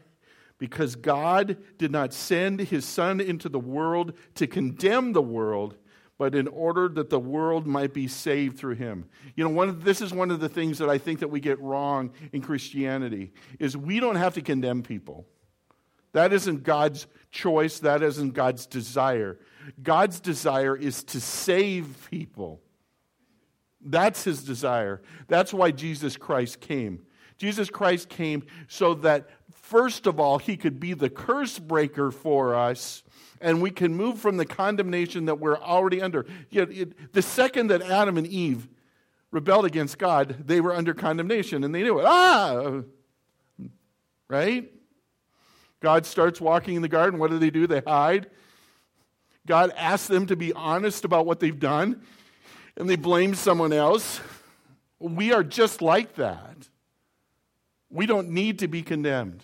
Because 0.57 0.95
God 0.95 1.57
did 1.77 1.91
not 1.91 2.13
send 2.13 2.59
his 2.59 2.85
Son 2.85 3.19
into 3.19 3.49
the 3.49 3.59
world 3.59 4.13
to 4.35 4.47
condemn 4.47 5.13
the 5.13 5.21
world, 5.21 5.75
but 6.21 6.35
in 6.35 6.47
order 6.49 6.87
that 6.87 7.09
the 7.09 7.19
world 7.19 7.65
might 7.65 7.95
be 7.95 8.07
saved 8.07 8.55
through 8.55 8.75
him. 8.75 9.05
You 9.35 9.43
know, 9.43 9.49
one 9.49 9.69
of, 9.69 9.83
this 9.83 10.01
is 10.01 10.13
one 10.13 10.29
of 10.29 10.39
the 10.39 10.49
things 10.49 10.77
that 10.77 10.87
I 10.87 10.99
think 10.99 11.21
that 11.21 11.29
we 11.29 11.39
get 11.39 11.59
wrong 11.59 12.11
in 12.31 12.43
Christianity 12.43 13.33
is 13.57 13.75
we 13.75 13.99
don't 13.99 14.17
have 14.17 14.35
to 14.35 14.43
condemn 14.43 14.83
people. 14.83 15.25
That 16.11 16.31
isn't 16.31 16.61
God's 16.61 17.07
choice, 17.31 17.79
that 17.79 18.03
isn't 18.03 18.35
God's 18.35 18.67
desire. 18.67 19.39
God's 19.81 20.19
desire 20.19 20.75
is 20.77 21.03
to 21.05 21.19
save 21.19 22.07
people. 22.11 22.61
That's 23.83 24.23
his 24.23 24.43
desire. 24.43 25.01
That's 25.27 25.51
why 25.51 25.71
Jesus 25.71 26.17
Christ 26.17 26.61
came. 26.61 27.01
Jesus 27.39 27.71
Christ 27.71 28.09
came 28.09 28.43
so 28.67 28.93
that, 28.93 29.27
first 29.71 30.05
of 30.05 30.19
all, 30.19 30.37
he 30.37 30.57
could 30.57 30.79
be 30.79 30.93
the 30.93 31.09
curse 31.09 31.57
breaker 31.57 32.11
for 32.11 32.53
us 32.53 33.03
and 33.39 33.61
we 33.61 33.71
can 33.71 33.95
move 33.95 34.19
from 34.19 34.37
the 34.37 34.45
condemnation 34.45 35.25
that 35.25 35.39
we're 35.39 35.57
already 35.57 36.01
under. 36.01 36.25
Yet, 36.49 36.71
it, 36.71 37.13
the 37.13 37.21
second 37.21 37.67
that 37.67 37.81
Adam 37.81 38.17
and 38.17 38.27
Eve 38.27 38.67
rebelled 39.31 39.65
against 39.65 39.97
God, 39.97 40.35
they 40.45 40.61
were 40.61 40.75
under 40.75 40.93
condemnation 40.93 41.63
and 41.63 41.73
they 41.73 41.81
knew 41.81 41.99
it. 41.99 42.05
Ah! 42.05 42.81
Right? 44.27 44.71
God 45.79 46.05
starts 46.05 46.39
walking 46.39 46.75
in 46.75 46.81
the 46.81 46.87
garden. 46.87 47.19
What 47.19 47.31
do 47.31 47.39
they 47.39 47.49
do? 47.49 47.65
They 47.65 47.81
hide. 47.81 48.29
God 49.47 49.73
asks 49.75 50.07
them 50.07 50.27
to 50.27 50.35
be 50.35 50.53
honest 50.53 51.03
about 51.03 51.25
what 51.25 51.39
they've 51.39 51.59
done, 51.59 52.03
and 52.77 52.87
they 52.87 52.95
blame 52.95 53.33
someone 53.33 53.73
else. 53.73 54.21
We 54.99 55.33
are 55.33 55.43
just 55.43 55.81
like 55.81 56.15
that. 56.15 56.69
We 57.89 58.05
don't 58.05 58.29
need 58.29 58.59
to 58.59 58.67
be 58.67 58.83
condemned. 58.83 59.43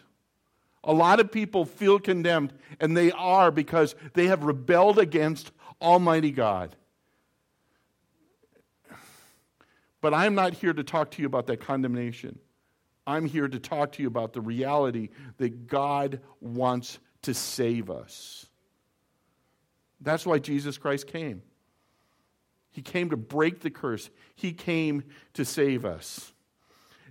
A 0.83 0.93
lot 0.93 1.19
of 1.19 1.31
people 1.31 1.65
feel 1.65 1.99
condemned, 1.99 2.53
and 2.79 2.95
they 2.95 3.11
are 3.11 3.51
because 3.51 3.95
they 4.13 4.27
have 4.27 4.43
rebelled 4.43 4.99
against 4.99 5.51
Almighty 5.81 6.31
God. 6.31 6.75
But 10.01 10.13
I'm 10.13 10.35
not 10.35 10.53
here 10.53 10.73
to 10.73 10.83
talk 10.83 11.11
to 11.11 11.21
you 11.21 11.27
about 11.27 11.47
that 11.47 11.59
condemnation. 11.59 12.39
I'm 13.05 13.25
here 13.25 13.47
to 13.47 13.59
talk 13.59 13.93
to 13.93 14.01
you 14.01 14.07
about 14.07 14.33
the 14.33 14.41
reality 14.41 15.09
that 15.37 15.67
God 15.67 16.19
wants 16.41 16.99
to 17.23 17.33
save 17.33 17.89
us. 17.89 18.45
That's 20.01 20.25
why 20.25 20.39
Jesus 20.39 20.77
Christ 20.77 21.07
came. 21.07 21.41
He 22.69 22.81
came 22.81 23.09
to 23.09 23.17
break 23.17 23.61
the 23.61 23.71
curse, 23.71 24.09
He 24.35 24.53
came 24.53 25.03
to 25.33 25.43
save 25.43 25.85
us. 25.85 26.31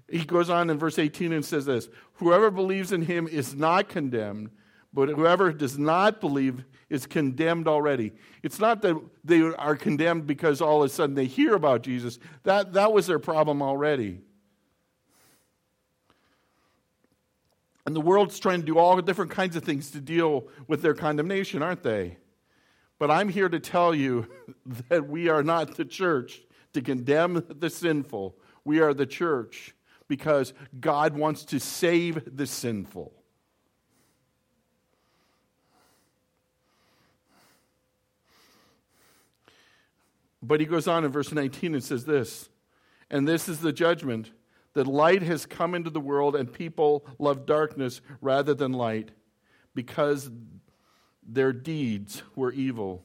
He 0.09 0.24
goes 0.24 0.48
on 0.48 0.70
in 0.70 0.79
verse 0.79 1.00
18 1.00 1.33
and 1.33 1.44
says 1.44 1.66
this 1.66 1.88
Whoever 2.16 2.50
believes 2.50 2.92
in 2.92 3.02
him 3.02 3.29
is 3.29 3.55
not 3.55 3.88
condemned, 3.88 4.50
but 4.92 5.11
whoever 5.11 5.52
does 5.52 5.79
not 5.79 6.20
believe 6.20 6.64
is 6.88 7.07
condemned 7.07 7.68
already. 7.68 8.12
It's 8.42 8.59
not 8.59 8.81
that 8.83 8.98
they 9.22 9.42
are 9.42 9.76
condemned 9.76 10.26
because 10.26 10.62
all 10.62 10.83
of 10.83 10.90
a 10.90 10.92
sudden 10.92 11.14
they 11.14 11.26
hear 11.26 11.55
about 11.55 11.83
Jesus, 11.83 12.18
that, 12.44 12.72
that 12.72 12.92
was 12.92 13.07
their 13.07 13.18
problem 13.18 13.61
already. 13.61 14.20
And 17.85 17.94
the 17.94 18.00
world's 18.00 18.40
trying 18.40 18.61
to 18.61 18.66
do 18.66 18.79
all 18.79 19.00
different 19.00 19.31
kinds 19.31 19.55
of 19.55 19.62
things 19.62 19.90
to 19.92 20.00
deal 20.00 20.48
with 20.66 20.83
their 20.83 20.94
condemnation, 20.94 21.62
aren't 21.62 21.83
they? 21.83 22.16
But 22.98 23.11
I'm 23.11 23.29
here 23.29 23.50
to 23.50 23.61
tell 23.61 23.94
you 23.94 24.26
that 24.88 25.07
we 25.07 25.29
are 25.29 25.42
not 25.42 25.76
the 25.76 25.85
church 25.85 26.42
to 26.72 26.81
condemn 26.81 27.44
the 27.48 27.70
sinful. 27.70 28.37
We 28.64 28.81
are 28.81 28.94
the 28.94 29.07
church 29.07 29.76
because 30.09 30.55
God 30.79 31.16
wants 31.16 31.45
to 31.47 31.61
save 31.61 32.37
the 32.37 32.47
sinful. 32.47 33.12
But 40.42 40.61
he 40.61 40.66
goes 40.66 40.87
on 40.87 41.05
in 41.05 41.11
verse 41.11 41.33
19 41.33 41.75
and 41.75 41.83
says 41.83 42.05
this 42.05 42.49
And 43.11 43.27
this 43.27 43.49
is 43.49 43.61
the 43.61 43.73
judgment 43.73 44.31
that 44.75 44.87
light 44.87 45.23
has 45.23 45.47
come 45.47 45.75
into 45.75 45.90
the 45.90 46.01
world, 46.01 46.37
and 46.37 46.53
people 46.53 47.07
love 47.19 47.47
darkness 47.47 48.01
rather 48.21 48.55
than 48.55 48.73
light 48.73 49.11
because 49.75 50.31
their 51.27 51.53
deeds 51.53 52.23
were 52.35 52.53
evil. 52.53 53.05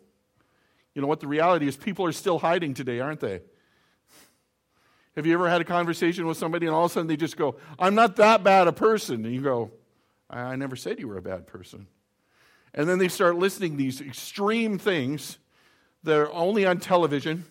You 0.93 1.01
know 1.01 1.07
what? 1.07 1.21
The 1.21 1.27
reality 1.27 1.67
is, 1.67 1.77
people 1.77 2.05
are 2.05 2.11
still 2.11 2.39
hiding 2.39 2.73
today, 2.73 2.99
aren't 2.99 3.21
they? 3.21 3.41
Have 5.15 5.25
you 5.25 5.33
ever 5.33 5.49
had 5.49 5.61
a 5.61 5.65
conversation 5.65 6.25
with 6.25 6.37
somebody 6.37 6.65
and 6.65 6.75
all 6.75 6.85
of 6.85 6.91
a 6.91 6.93
sudden 6.93 7.07
they 7.07 7.17
just 7.17 7.37
go, 7.37 7.57
I'm 7.77 7.95
not 7.95 8.15
that 8.15 8.43
bad 8.43 8.67
a 8.67 8.71
person? 8.71 9.25
And 9.25 9.33
you 9.33 9.41
go, 9.41 9.71
I 10.29 10.55
never 10.55 10.75
said 10.75 10.99
you 10.99 11.07
were 11.07 11.17
a 11.17 11.21
bad 11.21 11.47
person. 11.47 11.87
And 12.73 12.87
then 12.87 12.99
they 12.99 13.09
start 13.09 13.35
listing 13.35 13.75
these 13.75 13.99
extreme 13.99 14.77
things 14.77 15.37
that 16.03 16.17
are 16.17 16.31
only 16.31 16.65
on 16.65 16.79
television. 16.79 17.45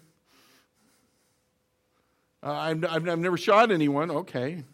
Uh, 2.42 2.52
I've, 2.52 2.84
I've, 2.84 3.08
I've 3.08 3.18
never 3.18 3.36
shot 3.36 3.70
anyone. 3.70 4.10
Okay. 4.10 4.64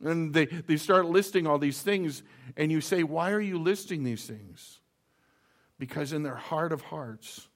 And 0.00 0.32
they, 0.32 0.46
they 0.46 0.76
start 0.76 1.06
listing 1.06 1.46
all 1.46 1.58
these 1.58 1.80
things, 1.80 2.22
and 2.56 2.70
you 2.70 2.80
say, 2.80 3.02
Why 3.02 3.32
are 3.32 3.40
you 3.40 3.58
listing 3.58 4.04
these 4.04 4.26
things? 4.26 4.80
Because 5.78 6.12
in 6.12 6.22
their 6.22 6.36
heart 6.36 6.72
of 6.72 6.82
hearts, 6.82 7.48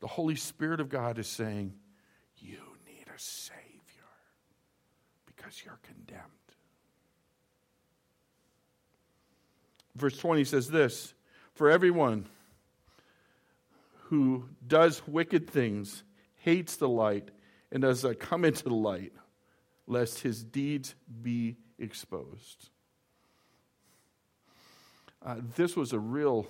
the 0.00 0.06
Holy 0.06 0.34
Spirit 0.34 0.80
of 0.80 0.88
God 0.88 1.18
is 1.18 1.28
saying, 1.28 1.74
You 2.38 2.58
need 2.86 3.06
a 3.14 3.18
Savior 3.18 3.62
because 5.52 5.64
you're 5.64 5.78
condemned. 5.82 6.22
Verse 9.94 10.16
20 10.16 10.44
says 10.44 10.68
this 10.68 11.14
For 11.54 11.70
everyone 11.70 12.26
who 14.04 14.44
does 14.66 15.02
wicked 15.06 15.50
things 15.50 16.04
hates 16.36 16.76
the 16.76 16.88
light 16.88 17.30
and 17.70 17.82
does 17.82 18.04
not 18.04 18.18
come 18.18 18.44
into 18.44 18.64
the 18.64 18.74
light, 18.74 19.12
lest 19.86 20.20
his 20.20 20.42
deeds 20.42 20.94
be 21.22 21.56
exposed. 21.78 22.70
Uh, 25.24 25.36
this 25.56 25.76
was 25.76 25.92
a 25.92 25.98
real 25.98 26.46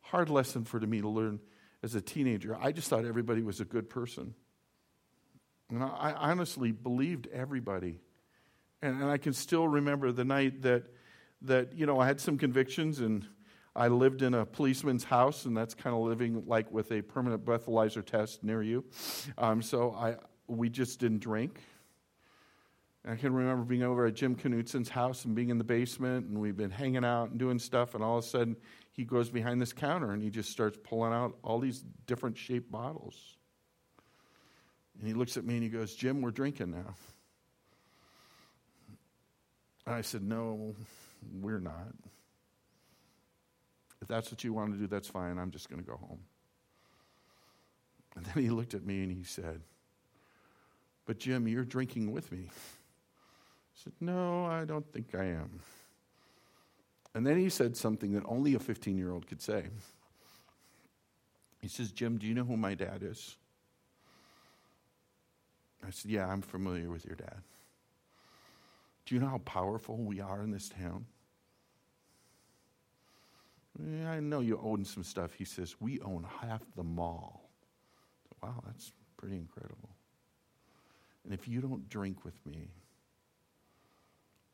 hard 0.00 0.30
lesson 0.30 0.64
for 0.64 0.80
me 0.80 1.00
to 1.00 1.08
learn 1.08 1.40
as 1.82 1.94
a 1.94 2.00
teenager. 2.00 2.56
I 2.60 2.72
just 2.72 2.88
thought 2.88 3.04
everybody 3.04 3.42
was 3.42 3.60
a 3.60 3.64
good 3.64 3.90
person. 3.90 4.34
And 5.70 5.82
I 5.82 6.14
honestly 6.16 6.72
believed 6.72 7.28
everybody. 7.32 8.00
And, 8.82 9.00
and 9.02 9.10
I 9.10 9.18
can 9.18 9.32
still 9.32 9.66
remember 9.66 10.12
the 10.12 10.24
night 10.24 10.62
that, 10.62 10.84
that, 11.42 11.72
you 11.76 11.86
know, 11.86 11.98
I 11.98 12.06
had 12.06 12.20
some 12.20 12.38
convictions 12.38 13.00
and 13.00 13.26
I 13.76 13.88
lived 13.88 14.22
in 14.22 14.34
a 14.34 14.46
policeman's 14.46 15.02
house, 15.02 15.46
and 15.46 15.56
that's 15.56 15.74
kind 15.74 15.96
of 15.96 16.02
living 16.02 16.44
like 16.46 16.70
with 16.70 16.92
a 16.92 17.02
permanent 17.02 17.44
breathalyzer 17.44 18.04
test 18.04 18.44
near 18.44 18.62
you. 18.62 18.84
Um, 19.36 19.62
so 19.62 19.92
I, 19.92 20.16
we 20.46 20.68
just 20.68 21.00
didn't 21.00 21.20
drink. 21.20 21.60
I 23.06 23.16
can 23.16 23.34
remember 23.34 23.64
being 23.64 23.82
over 23.82 24.06
at 24.06 24.14
Jim 24.14 24.36
Knutson's 24.36 24.88
house 24.88 25.24
and 25.24 25.34
being 25.34 25.50
in 25.50 25.58
the 25.58 25.64
basement, 25.64 26.26
and 26.26 26.38
we've 26.40 26.56
been 26.56 26.70
hanging 26.70 27.04
out 27.04 27.30
and 27.30 27.38
doing 27.38 27.58
stuff, 27.58 27.94
and 27.94 28.04
all 28.04 28.18
of 28.18 28.24
a 28.24 28.26
sudden 28.26 28.56
he 28.92 29.04
goes 29.04 29.28
behind 29.28 29.60
this 29.60 29.72
counter 29.72 30.12
and 30.12 30.22
he 30.22 30.30
just 30.30 30.50
starts 30.50 30.78
pulling 30.82 31.12
out 31.12 31.36
all 31.42 31.58
these 31.58 31.84
different 32.06 32.38
shaped 32.38 32.70
bottles. 32.70 33.36
And 34.98 35.08
he 35.08 35.14
looks 35.14 35.36
at 35.36 35.44
me 35.44 35.54
and 35.54 35.62
he 35.62 35.68
goes, 35.68 35.94
Jim, 35.94 36.22
we're 36.22 36.30
drinking 36.30 36.70
now. 36.70 36.94
I 39.86 40.00
said, 40.00 40.22
No, 40.22 40.74
we're 41.40 41.60
not. 41.60 41.94
If 44.00 44.08
that's 44.08 44.30
what 44.30 44.44
you 44.44 44.52
want 44.52 44.72
to 44.72 44.78
do, 44.78 44.86
that's 44.86 45.08
fine. 45.08 45.38
I'm 45.38 45.50
just 45.50 45.68
going 45.68 45.82
to 45.82 45.88
go 45.88 45.96
home. 45.96 46.20
And 48.16 48.24
then 48.26 48.42
he 48.42 48.50
looked 48.50 48.74
at 48.74 48.84
me 48.84 49.02
and 49.02 49.10
he 49.10 49.24
said, 49.24 49.60
But 51.06 51.18
Jim, 51.18 51.48
you're 51.48 51.64
drinking 51.64 52.12
with 52.12 52.30
me. 52.30 52.48
I 52.48 53.82
said, 53.82 53.92
No, 54.00 54.46
I 54.46 54.64
don't 54.64 54.90
think 54.92 55.14
I 55.14 55.24
am. 55.24 55.60
And 57.14 57.26
then 57.26 57.38
he 57.38 57.48
said 57.48 57.76
something 57.76 58.12
that 58.12 58.24
only 58.26 58.54
a 58.54 58.58
15 58.58 58.96
year 58.96 59.10
old 59.10 59.26
could 59.26 59.40
say. 59.40 59.64
He 61.60 61.68
says, 61.68 61.92
Jim, 61.92 62.18
do 62.18 62.26
you 62.26 62.34
know 62.34 62.44
who 62.44 62.56
my 62.56 62.74
dad 62.74 63.02
is? 63.02 63.36
I 65.86 65.90
said, 65.90 66.10
Yeah, 66.10 66.26
I'm 66.26 66.42
familiar 66.42 66.90
with 66.90 67.04
your 67.04 67.16
dad. 67.16 67.42
Do 69.06 69.14
you 69.14 69.20
know 69.20 69.28
how 69.28 69.38
powerful 69.38 69.96
we 69.96 70.20
are 70.20 70.42
in 70.42 70.50
this 70.50 70.68
town? 70.68 71.06
Yeah, 73.78 74.10
I 74.10 74.20
know 74.20 74.40
you 74.40 74.58
own 74.62 74.84
some 74.84 75.02
stuff. 75.02 75.34
He 75.34 75.44
says, 75.44 75.76
We 75.80 76.00
own 76.00 76.26
half 76.40 76.62
the 76.76 76.84
mall. 76.84 77.50
Wow, 78.42 78.62
that's 78.66 78.92
pretty 79.16 79.36
incredible. 79.36 79.90
And 81.24 81.32
if 81.32 81.48
you 81.48 81.60
don't 81.60 81.88
drink 81.88 82.24
with 82.24 82.34
me, 82.46 82.68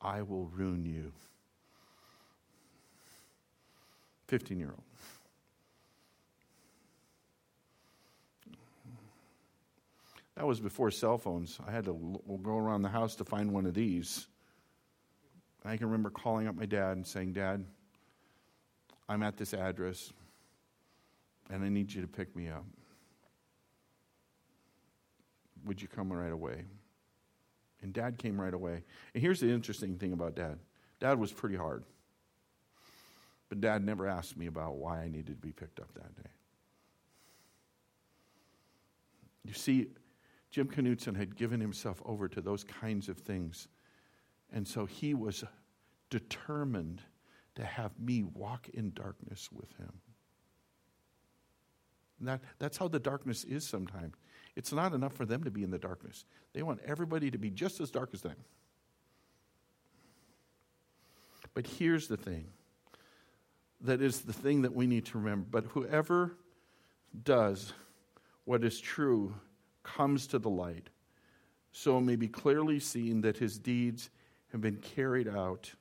I 0.01 0.21
will 0.21 0.47
ruin 0.47 0.85
you. 0.85 1.11
15 4.27 4.57
year 4.57 4.69
old. 4.69 4.90
That 10.41 10.47
was 10.47 10.59
before 10.59 10.89
cell 10.89 11.19
phones. 11.19 11.59
I 11.67 11.69
had 11.69 11.85
to 11.85 12.19
go 12.41 12.57
around 12.57 12.81
the 12.81 12.89
house 12.89 13.15
to 13.17 13.23
find 13.23 13.53
one 13.53 13.67
of 13.67 13.75
these. 13.75 14.25
I 15.63 15.77
can 15.77 15.85
remember 15.85 16.09
calling 16.09 16.47
up 16.47 16.55
my 16.55 16.65
dad 16.65 16.93
and 16.93 17.05
saying, 17.05 17.33
Dad, 17.33 17.63
I'm 19.07 19.21
at 19.21 19.37
this 19.37 19.53
address 19.53 20.11
and 21.51 21.63
I 21.63 21.69
need 21.69 21.93
you 21.93 22.01
to 22.01 22.07
pick 22.07 22.35
me 22.35 22.49
up. 22.49 22.65
Would 25.65 25.79
you 25.79 25.87
come 25.87 26.11
right 26.11 26.31
away? 26.31 26.63
And 27.83 27.93
dad 27.93 28.17
came 28.17 28.41
right 28.41 28.55
away. 28.55 28.81
And 29.13 29.21
here's 29.21 29.41
the 29.41 29.51
interesting 29.51 29.99
thing 29.99 30.11
about 30.11 30.33
dad 30.33 30.57
dad 30.99 31.19
was 31.19 31.31
pretty 31.31 31.55
hard. 31.55 31.83
But 33.49 33.61
dad 33.61 33.85
never 33.85 34.07
asked 34.07 34.35
me 34.35 34.47
about 34.47 34.77
why 34.77 35.01
I 35.01 35.07
needed 35.07 35.39
to 35.39 35.47
be 35.47 35.51
picked 35.51 35.79
up 35.79 35.93
that 35.93 36.15
day. 36.15 36.29
You 39.45 39.53
see, 39.53 39.89
Jim 40.51 40.67
Knutson 40.67 41.15
had 41.15 41.35
given 41.35 41.61
himself 41.61 42.01
over 42.05 42.27
to 42.27 42.41
those 42.41 42.63
kinds 42.63 43.07
of 43.07 43.17
things. 43.17 43.69
And 44.51 44.67
so 44.67 44.85
he 44.85 45.13
was 45.13 45.45
determined 46.09 47.01
to 47.55 47.63
have 47.63 47.97
me 47.97 48.23
walk 48.23 48.67
in 48.69 48.91
darkness 48.93 49.49
with 49.51 49.71
him. 49.77 49.93
That, 52.19 52.41
that's 52.59 52.77
how 52.77 52.87
the 52.87 52.99
darkness 52.99 53.43
is 53.43 53.67
sometimes. 53.67 54.13
It's 54.55 54.71
not 54.71 54.93
enough 54.93 55.13
for 55.13 55.25
them 55.25 55.43
to 55.43 55.51
be 55.51 55.63
in 55.63 55.71
the 55.71 55.79
darkness, 55.79 56.25
they 56.53 56.61
want 56.61 56.81
everybody 56.85 57.31
to 57.31 57.37
be 57.37 57.49
just 57.49 57.79
as 57.79 57.89
dark 57.89 58.11
as 58.13 58.21
them. 58.21 58.35
But 61.53 61.65
here's 61.65 62.07
the 62.07 62.17
thing 62.17 62.47
that 63.81 64.01
is 64.01 64.21
the 64.21 64.33
thing 64.33 64.61
that 64.61 64.75
we 64.75 64.85
need 64.85 65.05
to 65.07 65.17
remember. 65.17 65.47
But 65.49 65.65
whoever 65.71 66.37
does 67.23 67.73
what 68.45 68.63
is 68.63 68.79
true 68.79 69.33
comes 69.83 70.27
to 70.27 70.39
the 70.39 70.49
light, 70.49 70.89
so 71.71 71.97
it 71.97 72.01
may 72.01 72.15
be 72.15 72.27
clearly 72.27 72.79
seen 72.79 73.21
that 73.21 73.37
his 73.37 73.57
deeds 73.57 74.09
have 74.51 74.61
been 74.61 74.77
carried 74.77 75.27
out 75.27 75.71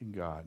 in 0.00 0.12
God. 0.12 0.46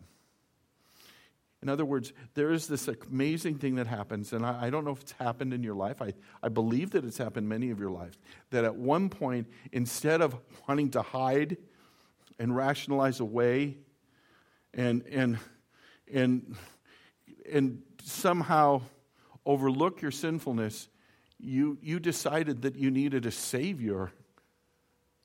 In 1.61 1.69
other 1.69 1.85
words, 1.85 2.11
there 2.33 2.51
is 2.51 2.67
this 2.67 2.89
amazing 2.89 3.57
thing 3.57 3.75
that 3.75 3.87
happens, 3.87 4.33
and 4.33 4.45
I, 4.45 4.65
I, 4.65 4.69
don't 4.69 4.83
know 4.83 4.91
if 4.91 4.99
it's 4.99 5.13
happened 5.13 5.53
in 5.53 5.63
your 5.63 5.75
life. 5.75 6.01
I, 6.01 6.13
I 6.43 6.49
believe 6.49 6.91
that 6.91 7.05
it's 7.05 7.17
happened 7.17 7.47
many 7.47 7.71
of 7.71 7.79
your 7.79 7.89
lives. 7.89 8.17
That 8.49 8.65
at 8.65 8.75
one 8.75 9.07
point, 9.07 9.47
instead 9.71 10.21
of 10.21 10.35
wanting 10.67 10.89
to 10.91 11.01
hide 11.01 11.55
and 12.37 12.53
rationalize 12.53 13.21
away 13.21 13.77
and, 14.73 15.05
and, 15.07 15.39
and, 16.11 16.57
and 17.49 17.81
somehow 18.03 18.81
overlook 19.45 20.01
your 20.01 20.11
sinfulness, 20.11 20.89
you, 21.39 21.77
you 21.81 21.99
decided 21.99 22.61
that 22.63 22.75
you 22.75 22.91
needed 22.91 23.25
a 23.25 23.31
Savior. 23.31 24.11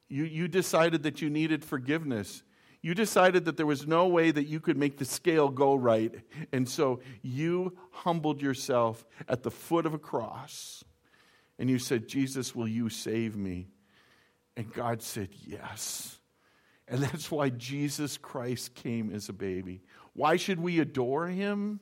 You, 0.09 0.25
you 0.25 0.49
decided 0.49 1.03
that 1.05 1.23
you 1.23 1.31
needed 1.31 1.65
forgiveness 1.65 2.43
you 2.81 2.95
decided 2.95 3.47
that 3.47 3.57
there 3.57 3.67
was 3.67 3.87
no 3.87 4.07
way 4.07 4.31
that 4.31 4.47
you 4.47 4.61
could 4.61 4.77
make 4.77 4.99
the 4.99 5.05
scale 5.05 5.49
go 5.49 5.75
right. 5.75 6.15
And 6.53 6.69
so 6.69 7.01
you 7.23 7.77
humbled 7.91 8.41
yourself 8.41 9.05
at 9.29 9.43
the 9.43 9.51
foot 9.51 9.85
of 9.85 9.95
a 9.95 9.99
cross. 9.99 10.85
And 11.59 11.69
you 11.69 11.81
said, 11.81 12.07
Jesus, 12.07 12.55
will 12.55 12.69
you 12.69 12.89
save 12.89 13.37
me? 13.37 13.69
And 14.57 14.73
God 14.73 15.03
said, 15.03 15.31
Yes. 15.45 16.15
And 16.87 17.03
that's 17.03 17.31
why 17.31 17.51
Jesus 17.51 18.17
Christ 18.17 18.75
came 18.75 19.13
as 19.13 19.29
a 19.29 19.35
baby. 19.35 19.83
Why 20.15 20.37
should 20.37 20.59
we 20.59 20.81
adore 20.81 21.27
him? 21.27 21.81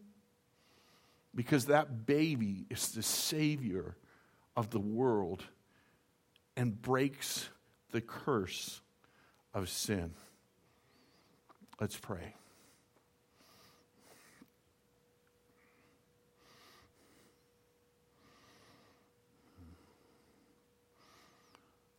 Because 1.37 1.67
that 1.67 2.07
baby 2.07 2.65
is 2.71 2.89
the 2.89 3.03
Savior 3.03 3.95
of 4.57 4.71
the 4.71 4.81
world 4.81 5.45
and 6.57 6.81
breaks 6.81 7.51
the 7.93 8.01
curse 8.01 8.81
of 9.53 9.69
sin. 9.69 10.15
Let's 11.79 11.97
pray. 11.97 12.35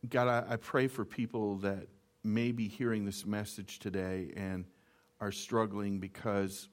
God, 0.08 0.28
I, 0.28 0.54
I, 0.54 0.56
pray 0.56 0.88
for 0.88 1.04
people 1.04 1.56
that 1.56 1.86
may 2.24 2.50
be 2.50 2.66
hearing 2.66 3.04
this 3.04 3.26
message 3.26 3.78
today 3.78 4.32
and 4.36 4.64
are 5.20 5.30
struggling 5.30 5.98
because 5.98 6.68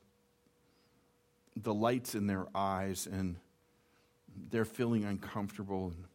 the 1.56 1.74
light's 1.74 2.16
in 2.16 2.28
their 2.28 2.48
eyes 2.54 3.08
and 3.12 3.38
they're 4.50 4.66
feeling 4.66 5.06
uncomfortable. 5.06 5.94
And 5.96 6.06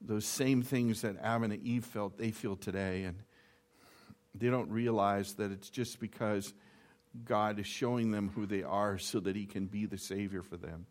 those 0.00 0.24
same 0.24 0.62
things 0.62 1.02
that 1.02 1.16
Adam 1.22 1.44
and 1.44 1.62
Eve 1.64 1.84
felt, 1.84 2.18
they 2.18 2.30
feel 2.30 2.56
today. 2.56 3.04
And 3.04 3.16
they 4.34 4.48
don't 4.48 4.70
realize 4.70 5.34
that 5.34 5.52
it's 5.52 5.68
just 5.68 6.00
because 6.00 6.52
God 7.24 7.58
is 7.58 7.66
showing 7.66 8.10
them 8.10 8.30
who 8.34 8.46
they 8.46 8.62
are 8.62 8.98
so 8.98 9.20
that 9.20 9.36
He 9.36 9.44
can 9.44 9.66
be 9.66 9.86
the 9.86 9.98
Savior 9.98 10.42
for 10.42 10.56
them. 10.56 10.86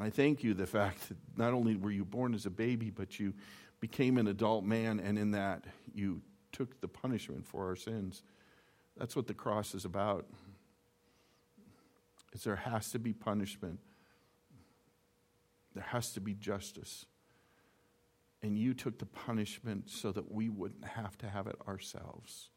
I 0.00 0.10
thank 0.10 0.42
you 0.42 0.54
the 0.54 0.66
fact 0.66 1.08
that 1.08 1.16
not 1.36 1.52
only 1.52 1.76
were 1.76 1.90
you 1.90 2.04
born 2.04 2.34
as 2.34 2.46
a 2.46 2.50
baby, 2.50 2.90
but 2.90 3.20
you 3.20 3.32
became 3.80 4.18
an 4.18 4.26
adult 4.26 4.64
man, 4.64 4.98
and 4.98 5.18
in 5.18 5.32
that 5.32 5.64
you 5.94 6.20
took 6.52 6.80
the 6.80 6.88
punishment 6.88 7.46
for 7.46 7.68
our 7.68 7.76
sins. 7.76 8.22
That's 8.96 9.14
what 9.14 9.26
the 9.26 9.34
cross 9.34 9.74
is 9.74 9.84
about. 9.84 10.26
There 12.42 12.56
has 12.56 12.90
to 12.90 12.98
be 12.98 13.12
punishment. 13.12 13.78
There 15.74 15.84
has 15.84 16.12
to 16.12 16.20
be 16.20 16.34
justice 16.34 17.06
and 18.44 18.58
you 18.58 18.74
took 18.74 18.98
the 18.98 19.06
punishment 19.06 19.88
so 19.88 20.12
that 20.12 20.30
we 20.30 20.50
wouldn't 20.50 20.84
have 20.84 21.16
to 21.16 21.26
have 21.26 21.46
it 21.46 21.56
ourselves. 21.66 22.50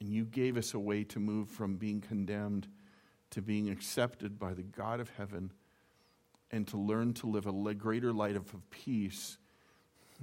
And 0.00 0.08
you 0.08 0.24
gave 0.24 0.56
us 0.56 0.74
a 0.74 0.80
way 0.80 1.04
to 1.04 1.20
move 1.20 1.48
from 1.48 1.76
being 1.76 2.00
condemned 2.00 2.66
to 3.30 3.40
being 3.40 3.70
accepted 3.70 4.38
by 4.38 4.52
the 4.52 4.64
God 4.64 4.98
of 4.98 5.10
heaven 5.10 5.52
and 6.50 6.66
to 6.68 6.76
learn 6.76 7.12
to 7.14 7.28
live 7.28 7.46
a 7.46 7.74
greater 7.74 8.12
light 8.12 8.34
of 8.34 8.52
peace 8.70 9.38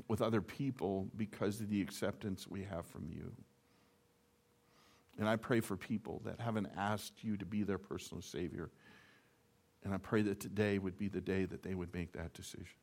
with 0.09 0.21
other 0.21 0.41
people 0.41 1.07
because 1.15 1.61
of 1.61 1.69
the 1.69 1.81
acceptance 1.81 2.45
we 2.47 2.63
have 2.63 2.85
from 2.85 3.07
you. 3.09 3.31
And 5.19 5.29
I 5.29 5.35
pray 5.35 5.59
for 5.59 5.77
people 5.77 6.21
that 6.25 6.39
haven't 6.39 6.69
asked 6.75 7.23
you 7.23 7.37
to 7.37 7.45
be 7.45 7.63
their 7.63 7.77
personal 7.77 8.21
Savior. 8.21 8.71
And 9.83 9.93
I 9.93 9.97
pray 9.97 10.21
that 10.23 10.39
today 10.39 10.79
would 10.79 10.97
be 10.97 11.07
the 11.07 11.21
day 11.21 11.45
that 11.45 11.61
they 11.61 11.75
would 11.75 11.93
make 11.93 12.13
that 12.13 12.33
decision. 12.33 12.77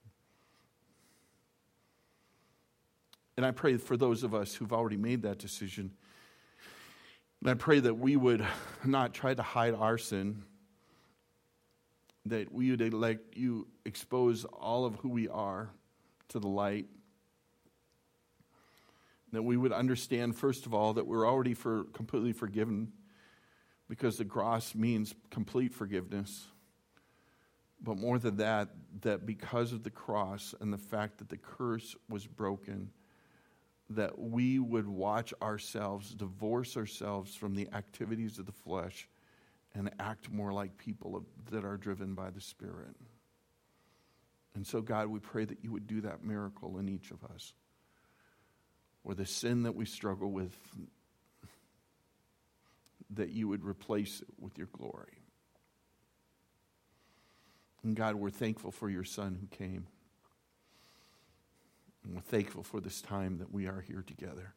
And 3.36 3.46
I 3.46 3.52
pray 3.52 3.78
for 3.78 3.96
those 3.96 4.22
of 4.22 4.34
us 4.34 4.54
who've 4.54 4.72
already 4.72 4.98
made 4.98 5.22
that 5.22 5.38
decision. 5.38 5.92
And 7.40 7.50
I 7.50 7.54
pray 7.54 7.80
that 7.80 7.94
we 7.94 8.16
would 8.16 8.46
not 8.84 9.14
try 9.14 9.32
to 9.32 9.42
hide 9.42 9.74
our 9.74 9.96
sin, 9.96 10.44
that 12.26 12.52
we 12.52 12.70
would 12.70 12.92
let 12.92 13.18
you 13.34 13.66
expose 13.86 14.44
all 14.44 14.84
of 14.84 14.96
who 14.96 15.08
we 15.08 15.26
are 15.26 15.70
to 16.28 16.38
the 16.38 16.48
light. 16.48 16.86
That 19.32 19.42
we 19.42 19.56
would 19.56 19.72
understand, 19.72 20.36
first 20.36 20.66
of 20.66 20.74
all, 20.74 20.94
that 20.94 21.06
we're 21.06 21.26
already 21.26 21.54
for, 21.54 21.84
completely 21.92 22.32
forgiven 22.32 22.92
because 23.88 24.18
the 24.18 24.24
cross 24.24 24.74
means 24.74 25.14
complete 25.30 25.72
forgiveness. 25.72 26.46
But 27.82 27.96
more 27.98 28.18
than 28.18 28.36
that, 28.36 28.68
that 29.02 29.26
because 29.26 29.72
of 29.72 29.82
the 29.82 29.90
cross 29.90 30.54
and 30.60 30.72
the 30.72 30.78
fact 30.78 31.18
that 31.18 31.28
the 31.28 31.36
curse 31.36 31.96
was 32.08 32.26
broken, 32.26 32.90
that 33.90 34.18
we 34.18 34.58
would 34.58 34.86
watch 34.86 35.34
ourselves, 35.42 36.14
divorce 36.14 36.76
ourselves 36.76 37.34
from 37.34 37.54
the 37.54 37.68
activities 37.72 38.38
of 38.38 38.46
the 38.46 38.52
flesh, 38.52 39.08
and 39.74 39.90
act 39.98 40.30
more 40.30 40.52
like 40.52 40.76
people 40.76 41.24
that 41.50 41.64
are 41.64 41.76
driven 41.76 42.14
by 42.14 42.30
the 42.30 42.40
Spirit. 42.40 42.94
And 44.54 44.66
so, 44.66 44.80
God, 44.80 45.06
we 45.06 45.20
pray 45.20 45.44
that 45.44 45.58
you 45.62 45.72
would 45.72 45.86
do 45.86 46.00
that 46.02 46.24
miracle 46.24 46.78
in 46.78 46.88
each 46.88 47.10
of 47.10 47.24
us. 47.24 47.54
Or 49.04 49.14
the 49.14 49.26
sin 49.26 49.62
that 49.62 49.74
we 49.74 49.86
struggle 49.86 50.30
with, 50.30 50.54
that 53.10 53.30
you 53.30 53.48
would 53.48 53.64
replace 53.64 54.20
it 54.20 54.28
with 54.38 54.58
your 54.58 54.68
glory. 54.72 55.18
And 57.82 57.96
God, 57.96 58.14
we're 58.14 58.30
thankful 58.30 58.70
for 58.70 58.90
your 58.90 59.04
Son 59.04 59.38
who 59.40 59.46
came. 59.46 59.86
And 62.04 62.14
we're 62.14 62.20
thankful 62.20 62.62
for 62.62 62.80
this 62.80 63.00
time 63.00 63.38
that 63.38 63.52
we 63.52 63.66
are 63.66 63.80
here 63.80 64.04
together. 64.06 64.54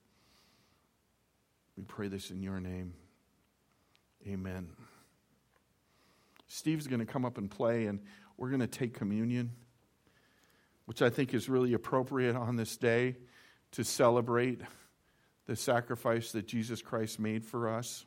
We 1.78 1.84
pray 1.84 2.10
this 2.10 2.30
in 2.30 2.44
your 2.44 2.60
name. 2.60 2.94
Amen. 4.28 4.70
Steve's 6.48 6.88
going 6.88 7.00
to 7.00 7.06
come 7.06 7.26
up 7.26 7.38
and 7.38 7.50
play, 7.50 7.88
and 7.88 8.00
we're 8.38 8.50
going 8.50 8.62
to 8.62 8.68
take 8.68 8.94
communion, 8.94 9.52
which 10.86 11.02
I 11.02 11.10
think 11.10 11.34
is 11.34 11.50
really 11.50 11.74
appropriate 11.74 12.36
on 12.36 12.58
this 12.58 12.78
day 12.78 13.16
to 13.74 13.84
celebrate 13.84 14.62
the 15.46 15.56
sacrifice 15.56 16.32
that 16.32 16.48
Jesus 16.48 16.82
Christ 16.82 17.20
made 17.20 17.44
for 17.44 17.68
us. 17.68 18.06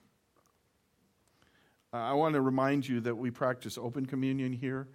Uh, 1.93 1.99
I 1.99 2.13
want 2.15 2.35
to 2.35 2.41
remind 2.41 2.89
you 2.89 3.01
that 3.01 3.15
we 3.15 3.31
practice 3.31 3.77
open 3.77 4.07
communion 4.07 4.53
here 4.53 4.89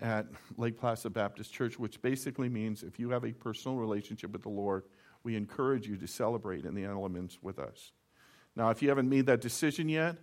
at 0.00 0.26
Lake 0.56 0.78
Placid 0.78 1.12
Baptist 1.12 1.52
Church, 1.52 1.78
which 1.78 2.00
basically 2.00 2.48
means 2.48 2.82
if 2.82 2.98
you 2.98 3.10
have 3.10 3.24
a 3.24 3.32
personal 3.32 3.76
relationship 3.76 4.32
with 4.32 4.42
the 4.42 4.48
Lord, 4.48 4.84
we 5.24 5.36
encourage 5.36 5.86
you 5.86 5.96
to 5.96 6.06
celebrate 6.06 6.64
in 6.64 6.74
the 6.74 6.84
elements 6.84 7.38
with 7.42 7.58
us. 7.58 7.92
Now, 8.56 8.70
if 8.70 8.82
you 8.82 8.88
haven't 8.88 9.08
made 9.08 9.26
that 9.26 9.40
decision 9.40 9.88
yet, 9.88 10.16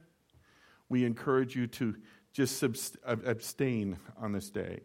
we 0.89 1.05
encourage 1.05 1.55
you 1.55 1.67
to 1.67 1.95
just 2.33 2.63
abstain 3.05 3.97
on 4.17 4.31
this 4.31 4.49
day 4.49 4.81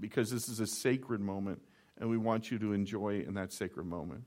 because 0.00 0.30
this 0.30 0.48
is 0.48 0.60
a 0.60 0.66
sacred 0.66 1.20
moment 1.20 1.62
and 2.02 2.10
we 2.10 2.18
want 2.18 2.50
you 2.50 2.58
to 2.58 2.72
enjoy 2.72 3.20
in 3.20 3.34
that 3.34 3.52
sacred 3.52 3.86
moment. 3.86 4.24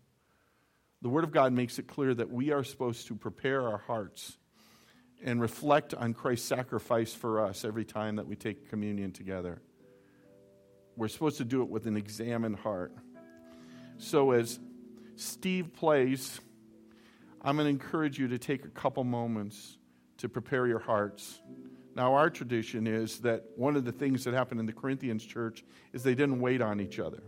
The 1.02 1.10
Word 1.10 1.26
of 1.26 1.34
God 1.34 1.52
makes 1.52 1.78
it 1.78 1.88
clear 1.88 2.14
that 2.14 2.32
we 2.32 2.54
are 2.54 2.64
supposed 2.64 3.08
to 3.08 3.16
prepare 3.16 3.68
our 3.68 3.80
hearts 3.80 4.38
and 5.22 5.42
reflect 5.42 5.94
on 5.94 6.14
Christ's 6.14 6.48
sacrifice 6.48 7.14
for 7.14 7.46
us 7.46 7.66
every 7.66 7.84
time 7.84 8.16
that 8.16 8.28
we 8.28 8.38
take 8.38 8.70
communion 8.70 9.12
together. 9.12 9.62
We're 10.96 11.10
supposed 11.10 11.38
to 11.40 11.44
do 11.44 11.64
it 11.64 11.68
with 11.68 11.86
an 11.86 11.98
examined 11.98 12.56
heart. 12.56 12.94
So, 13.98 14.32
as 14.32 14.58
Steve 15.18 15.74
plays, 15.74 16.40
I'm 17.42 17.58
going 17.58 17.66
to 17.66 17.72
encourage 17.72 18.18
you 18.18 18.30
to 18.30 18.38
take 18.38 18.64
a 18.64 18.70
couple 18.70 19.04
moments 19.04 19.78
to 20.20 20.30
prepare 20.30 20.66
your 20.66 20.80
hearts. 20.80 21.42
Now, 21.94 22.14
our 22.14 22.30
tradition 22.30 22.88
is 22.88 23.20
that 23.20 23.44
one 23.58 23.76
of 23.76 23.84
the 23.84 23.92
things 23.92 24.24
that 24.24 24.34
happened 24.34 24.62
in 24.62 24.66
the 24.66 24.72
Corinthians 24.72 25.26
church 25.26 25.66
is 25.92 26.04
they 26.04 26.16
didn't 26.16 26.40
wait 26.40 26.62
on 26.62 26.80
each 26.80 27.00
other. 27.00 27.22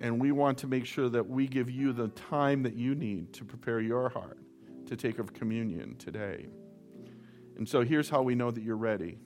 And 0.00 0.20
we 0.20 0.32
want 0.32 0.58
to 0.58 0.66
make 0.66 0.84
sure 0.84 1.08
that 1.08 1.28
we 1.28 1.46
give 1.46 1.70
you 1.70 1.92
the 1.92 2.08
time 2.08 2.62
that 2.64 2.74
you 2.74 2.94
need 2.94 3.32
to 3.34 3.44
prepare 3.44 3.80
your 3.80 4.08
heart 4.08 4.38
to 4.86 4.96
take 4.96 5.18
of 5.18 5.32
communion 5.32 5.96
today. 5.96 6.46
And 7.56 7.68
so 7.68 7.82
here's 7.82 8.08
how 8.08 8.22
we 8.22 8.34
know 8.34 8.50
that 8.50 8.62
you're 8.62 8.76
ready. 8.76 9.18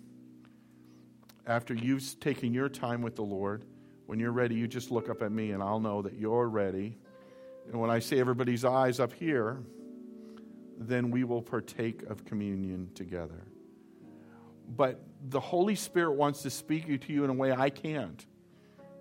After 1.47 1.75
you've 1.75 2.19
taken 2.21 2.55
your 2.55 2.69
time 2.69 3.03
with 3.03 3.17
the 3.17 3.23
Lord, 3.23 3.65
when 4.07 4.21
you're 4.21 4.33
ready, 4.33 4.55
you 4.55 4.69
just 4.69 4.91
look 4.91 5.09
up 5.09 5.23
at 5.23 5.33
me 5.33 5.51
and 5.51 5.63
I'll 5.63 5.81
know 5.81 6.03
that 6.03 6.15
you're 6.15 6.49
ready. 6.49 6.99
And 7.67 7.81
when 7.81 7.91
I 7.91 7.99
say 7.99 8.19
everybody's 8.21 8.65
eyes 8.65 9.01
up 9.01 9.13
here, 9.13 9.63
then 10.79 11.11
we 11.11 11.25
will 11.25 11.43
partake 11.43 12.05
of 12.05 12.25
communion 12.25 12.91
together. 12.95 13.47
But 14.77 15.03
the 15.29 15.41
Holy 15.41 15.75
Spirit 15.75 16.13
wants 16.13 16.43
to 16.43 16.51
speak 16.51 16.87
to 17.03 17.13
you 17.13 17.25
in 17.25 17.31
a 17.31 17.35
way 17.35 17.53
I 17.53 17.71
can't. 17.71 18.25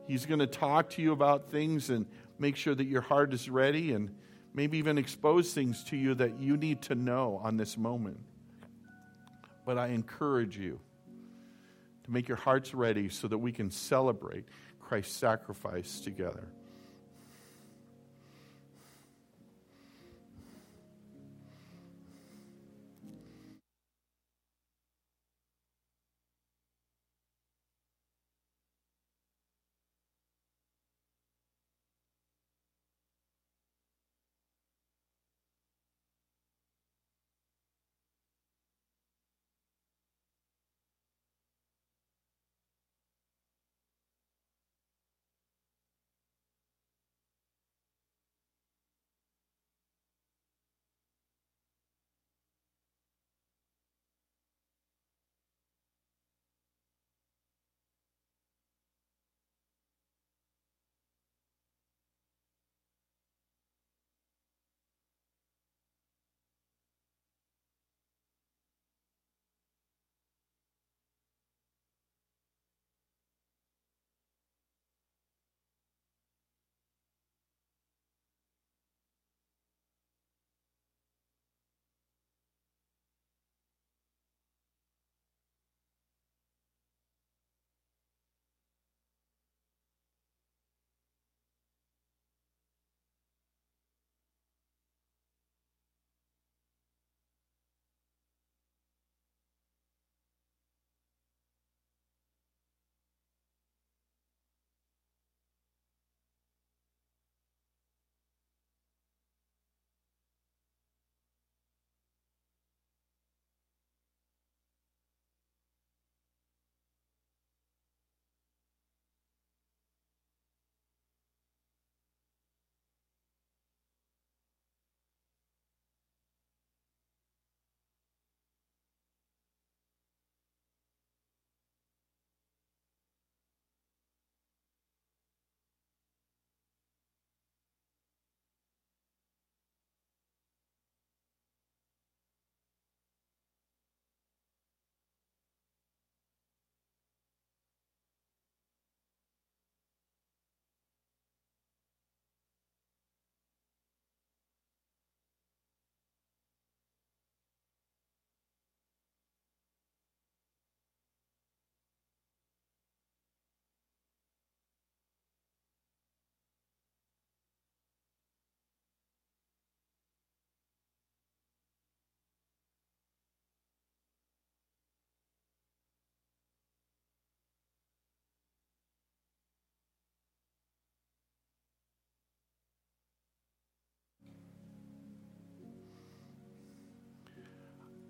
He's 0.09 0.25
going 0.25 0.39
to 0.39 0.47
talk 0.47 0.89
to 0.91 1.03
you 1.03 1.11
about 1.11 1.51
things 1.51 1.91
and 1.91 2.07
make 2.39 2.55
sure 2.55 2.73
that 2.73 2.85
your 2.85 3.01
heart 3.01 3.31
is 3.31 3.47
ready 3.47 3.93
and 3.93 4.09
maybe 4.55 4.79
even 4.79 4.97
expose 4.97 5.53
things 5.53 5.83
to 5.83 5.95
you 5.95 6.15
that 6.15 6.39
you 6.39 6.57
need 6.57 6.81
to 6.81 6.95
know 6.95 7.39
on 7.43 7.57
this 7.57 7.77
moment. 7.77 8.19
But 9.67 9.77
I 9.77 9.89
encourage 9.89 10.57
you 10.57 10.79
to 12.05 12.11
make 12.11 12.27
your 12.27 12.37
hearts 12.37 12.73
ready 12.73 13.09
so 13.09 13.27
that 13.27 13.37
we 13.37 13.51
can 13.51 13.69
celebrate 13.69 14.45
Christ's 14.79 15.15
sacrifice 15.15 15.99
together. 15.99 16.47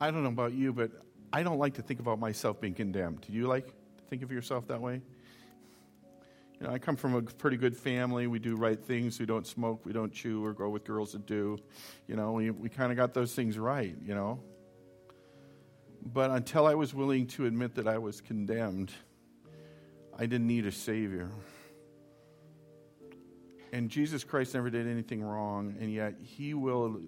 I 0.02 0.12
don't 0.12 0.24
know 0.24 0.30
about 0.30 0.54
you, 0.54 0.72
but 0.72 0.92
I 1.32 1.44
don't 1.44 1.58
like 1.58 1.76
to 1.76 1.82
think 1.82 2.00
about 2.00 2.20
myself 2.20 2.62
being 2.62 2.74
condemned. 2.74 3.22
Do 3.22 3.34
you 3.34 3.48
like 3.48 3.68
to 3.68 4.04
think 4.10 4.24
of 4.24 4.32
yourself 4.32 4.68
that 4.68 4.80
way? 4.82 5.02
You 6.60 6.68
know, 6.68 6.74
I 6.74 6.80
come 6.80 6.96
from 6.96 7.16
a 7.16 7.22
pretty 7.22 7.58
good 7.58 7.76
family. 7.76 8.28
We 8.28 8.40
do 8.40 8.56
right 8.56 8.80
things. 8.80 9.20
We 9.20 9.26
don't 9.26 9.48
smoke. 9.48 9.86
We 9.86 9.94
don't 9.94 10.12
chew 10.12 10.44
or 10.44 10.54
go 10.54 10.70
with 10.70 10.84
girls 10.84 11.14
that 11.14 11.26
do. 11.26 11.58
You 12.08 12.16
know, 12.16 12.34
we, 12.34 12.52
we 12.52 12.70
kind 12.70 12.92
of 12.92 12.98
got 12.98 13.14
those 13.14 13.34
things 13.34 13.58
right, 13.58 13.96
you 14.04 14.14
know. 14.14 14.40
But 16.06 16.32
until 16.32 16.66
I 16.66 16.76
was 16.76 16.94
willing 16.94 17.28
to 17.28 17.46
admit 17.46 17.76
that 17.76 17.88
I 17.88 17.98
was 17.98 18.22
condemned, 18.22 18.92
I 20.18 20.26
didn't 20.26 20.48
need 20.48 20.66
a 20.66 20.72
Savior. 20.72 21.30
And 23.72 23.90
Jesus 23.90 24.24
Christ 24.24 24.54
never 24.54 24.70
did 24.70 24.88
anything 24.88 25.22
wrong, 25.22 25.76
and 25.80 25.94
yet 25.94 26.16
He 26.22 26.54
will 26.54 27.02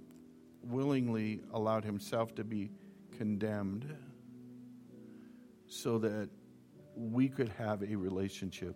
willingly 0.63 1.41
allowed 1.53 1.83
Himself 1.83 2.35
to 2.35 2.43
be 2.43 2.69
condemned 3.21 3.85
so 5.67 5.99
that 5.99 6.27
we 6.95 7.29
could 7.29 7.49
have 7.49 7.83
a 7.83 7.95
relationship 7.95 8.75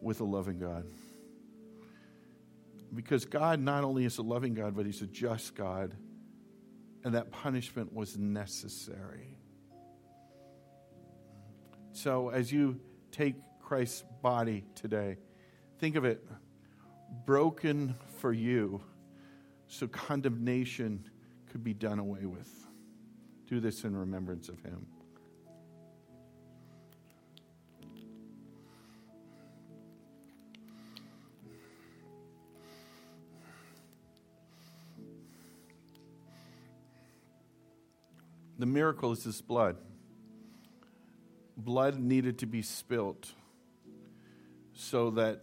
with 0.00 0.20
a 0.20 0.24
loving 0.24 0.60
God. 0.60 0.86
Because 2.94 3.24
God 3.24 3.58
not 3.58 3.82
only 3.82 4.04
is 4.04 4.18
a 4.18 4.22
loving 4.22 4.54
God, 4.54 4.76
but 4.76 4.86
He's 4.86 5.02
a 5.02 5.06
just 5.08 5.56
God, 5.56 5.96
and 7.02 7.16
that 7.16 7.32
punishment 7.32 7.92
was 7.92 8.16
necessary. 8.16 9.36
So, 11.90 12.28
as 12.28 12.52
you 12.52 12.78
take 13.10 13.34
Christ's 13.60 14.04
body 14.22 14.64
today, 14.76 15.16
think 15.80 15.96
of 15.96 16.04
it 16.04 16.24
broken 17.24 17.96
for 18.18 18.32
you 18.32 18.80
so 19.66 19.88
condemnation 19.88 21.10
could 21.50 21.64
be 21.64 21.74
done 21.74 21.98
away 21.98 22.26
with. 22.26 22.65
Do 23.48 23.60
this 23.60 23.84
in 23.84 23.96
remembrance 23.96 24.48
of 24.48 24.60
Him. 24.62 24.86
The 38.58 38.66
miracle 38.66 39.12
is 39.12 39.22
this 39.22 39.40
blood. 39.40 39.76
Blood 41.56 41.98
needed 41.98 42.38
to 42.38 42.46
be 42.46 42.62
spilt 42.62 43.32
so 44.72 45.10
that 45.10 45.42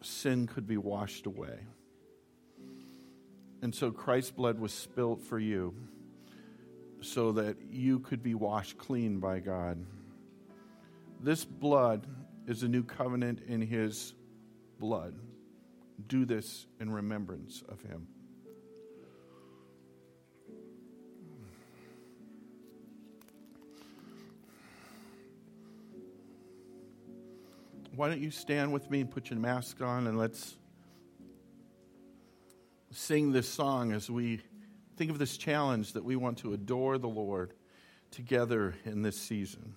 sin 0.00 0.46
could 0.46 0.66
be 0.66 0.76
washed 0.76 1.26
away. 1.26 1.60
And 3.60 3.74
so 3.74 3.90
Christ's 3.90 4.30
blood 4.32 4.58
was 4.58 4.72
spilt 4.72 5.22
for 5.22 5.38
you 5.38 5.74
so 7.02 7.32
that 7.32 7.56
you 7.70 7.98
could 7.98 8.22
be 8.22 8.34
washed 8.34 8.78
clean 8.78 9.18
by 9.18 9.40
God. 9.40 9.84
This 11.20 11.44
blood 11.44 12.06
is 12.46 12.62
a 12.62 12.68
new 12.68 12.82
covenant 12.82 13.40
in 13.46 13.60
His 13.60 14.14
blood. 14.78 15.14
Do 16.08 16.24
this 16.24 16.66
in 16.80 16.90
remembrance 16.90 17.62
of 17.68 17.82
Him. 17.82 18.08
why 27.94 28.08
don't 28.08 28.20
you 28.20 28.30
stand 28.30 28.72
with 28.72 28.90
me 28.90 29.02
and 29.02 29.10
put 29.10 29.30
your 29.30 29.38
mask 29.38 29.82
on 29.82 30.06
and 30.06 30.18
let's 30.18 30.56
sing 32.90 33.32
this 33.32 33.48
song 33.48 33.92
as 33.92 34.10
we 34.10 34.40
think 35.02 35.10
of 35.10 35.18
this 35.18 35.36
challenge 35.36 35.94
that 35.94 36.04
we 36.04 36.14
want 36.14 36.38
to 36.38 36.52
adore 36.52 36.96
the 36.96 37.08
Lord 37.08 37.54
together 38.12 38.76
in 38.84 39.02
this 39.02 39.16
season. 39.16 39.74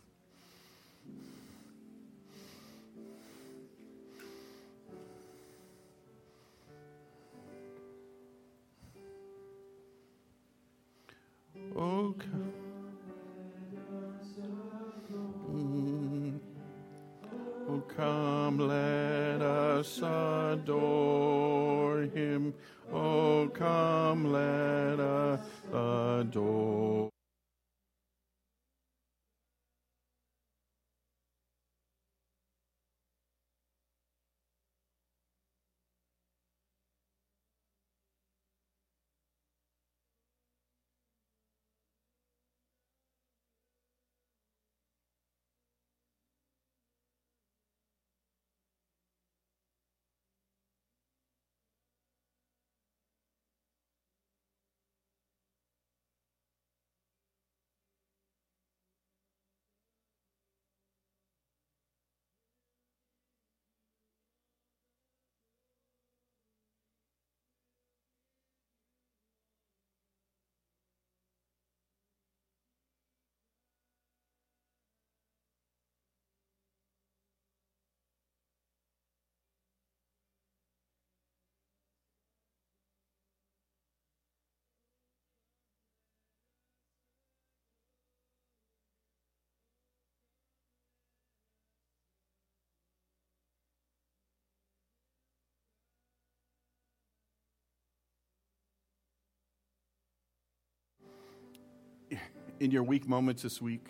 In 102.60 102.72
your 102.72 102.84
weak 102.84 103.08
moments 103.08 103.43
this 103.43 103.62
week, 103.62 103.88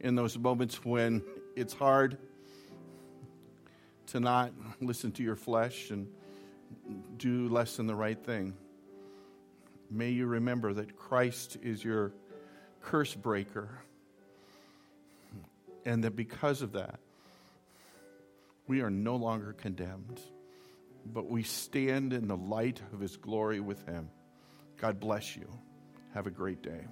in 0.00 0.14
those 0.14 0.38
moments 0.38 0.84
when 0.84 1.22
it's 1.54 1.74
hard 1.74 2.18
to 4.08 4.20
not 4.20 4.52
listen 4.80 5.12
to 5.12 5.22
your 5.22 5.36
flesh 5.36 5.90
and 5.90 6.08
do 7.16 7.48
less 7.48 7.76
than 7.76 7.86
the 7.86 7.94
right 7.94 8.22
thing. 8.24 8.54
May 9.90 10.10
you 10.10 10.26
remember 10.26 10.72
that 10.74 10.96
Christ 10.96 11.58
is 11.62 11.82
your 11.82 12.12
curse 12.82 13.14
breaker, 13.14 13.68
and 15.84 16.04
that 16.04 16.16
because 16.16 16.62
of 16.62 16.72
that, 16.72 16.98
we 18.66 18.80
are 18.80 18.90
no 18.90 19.16
longer 19.16 19.52
condemned, 19.52 20.20
but 21.04 21.28
we 21.28 21.42
stand 21.42 22.12
in 22.12 22.26
the 22.26 22.36
light 22.36 22.80
of 22.92 23.00
His 23.00 23.16
glory 23.16 23.60
with 23.60 23.84
Him. 23.86 24.10
God 24.76 24.98
bless 24.98 25.36
you. 25.36 25.48
Have 26.14 26.26
a 26.26 26.30
great 26.30 26.62
day. 26.62 26.86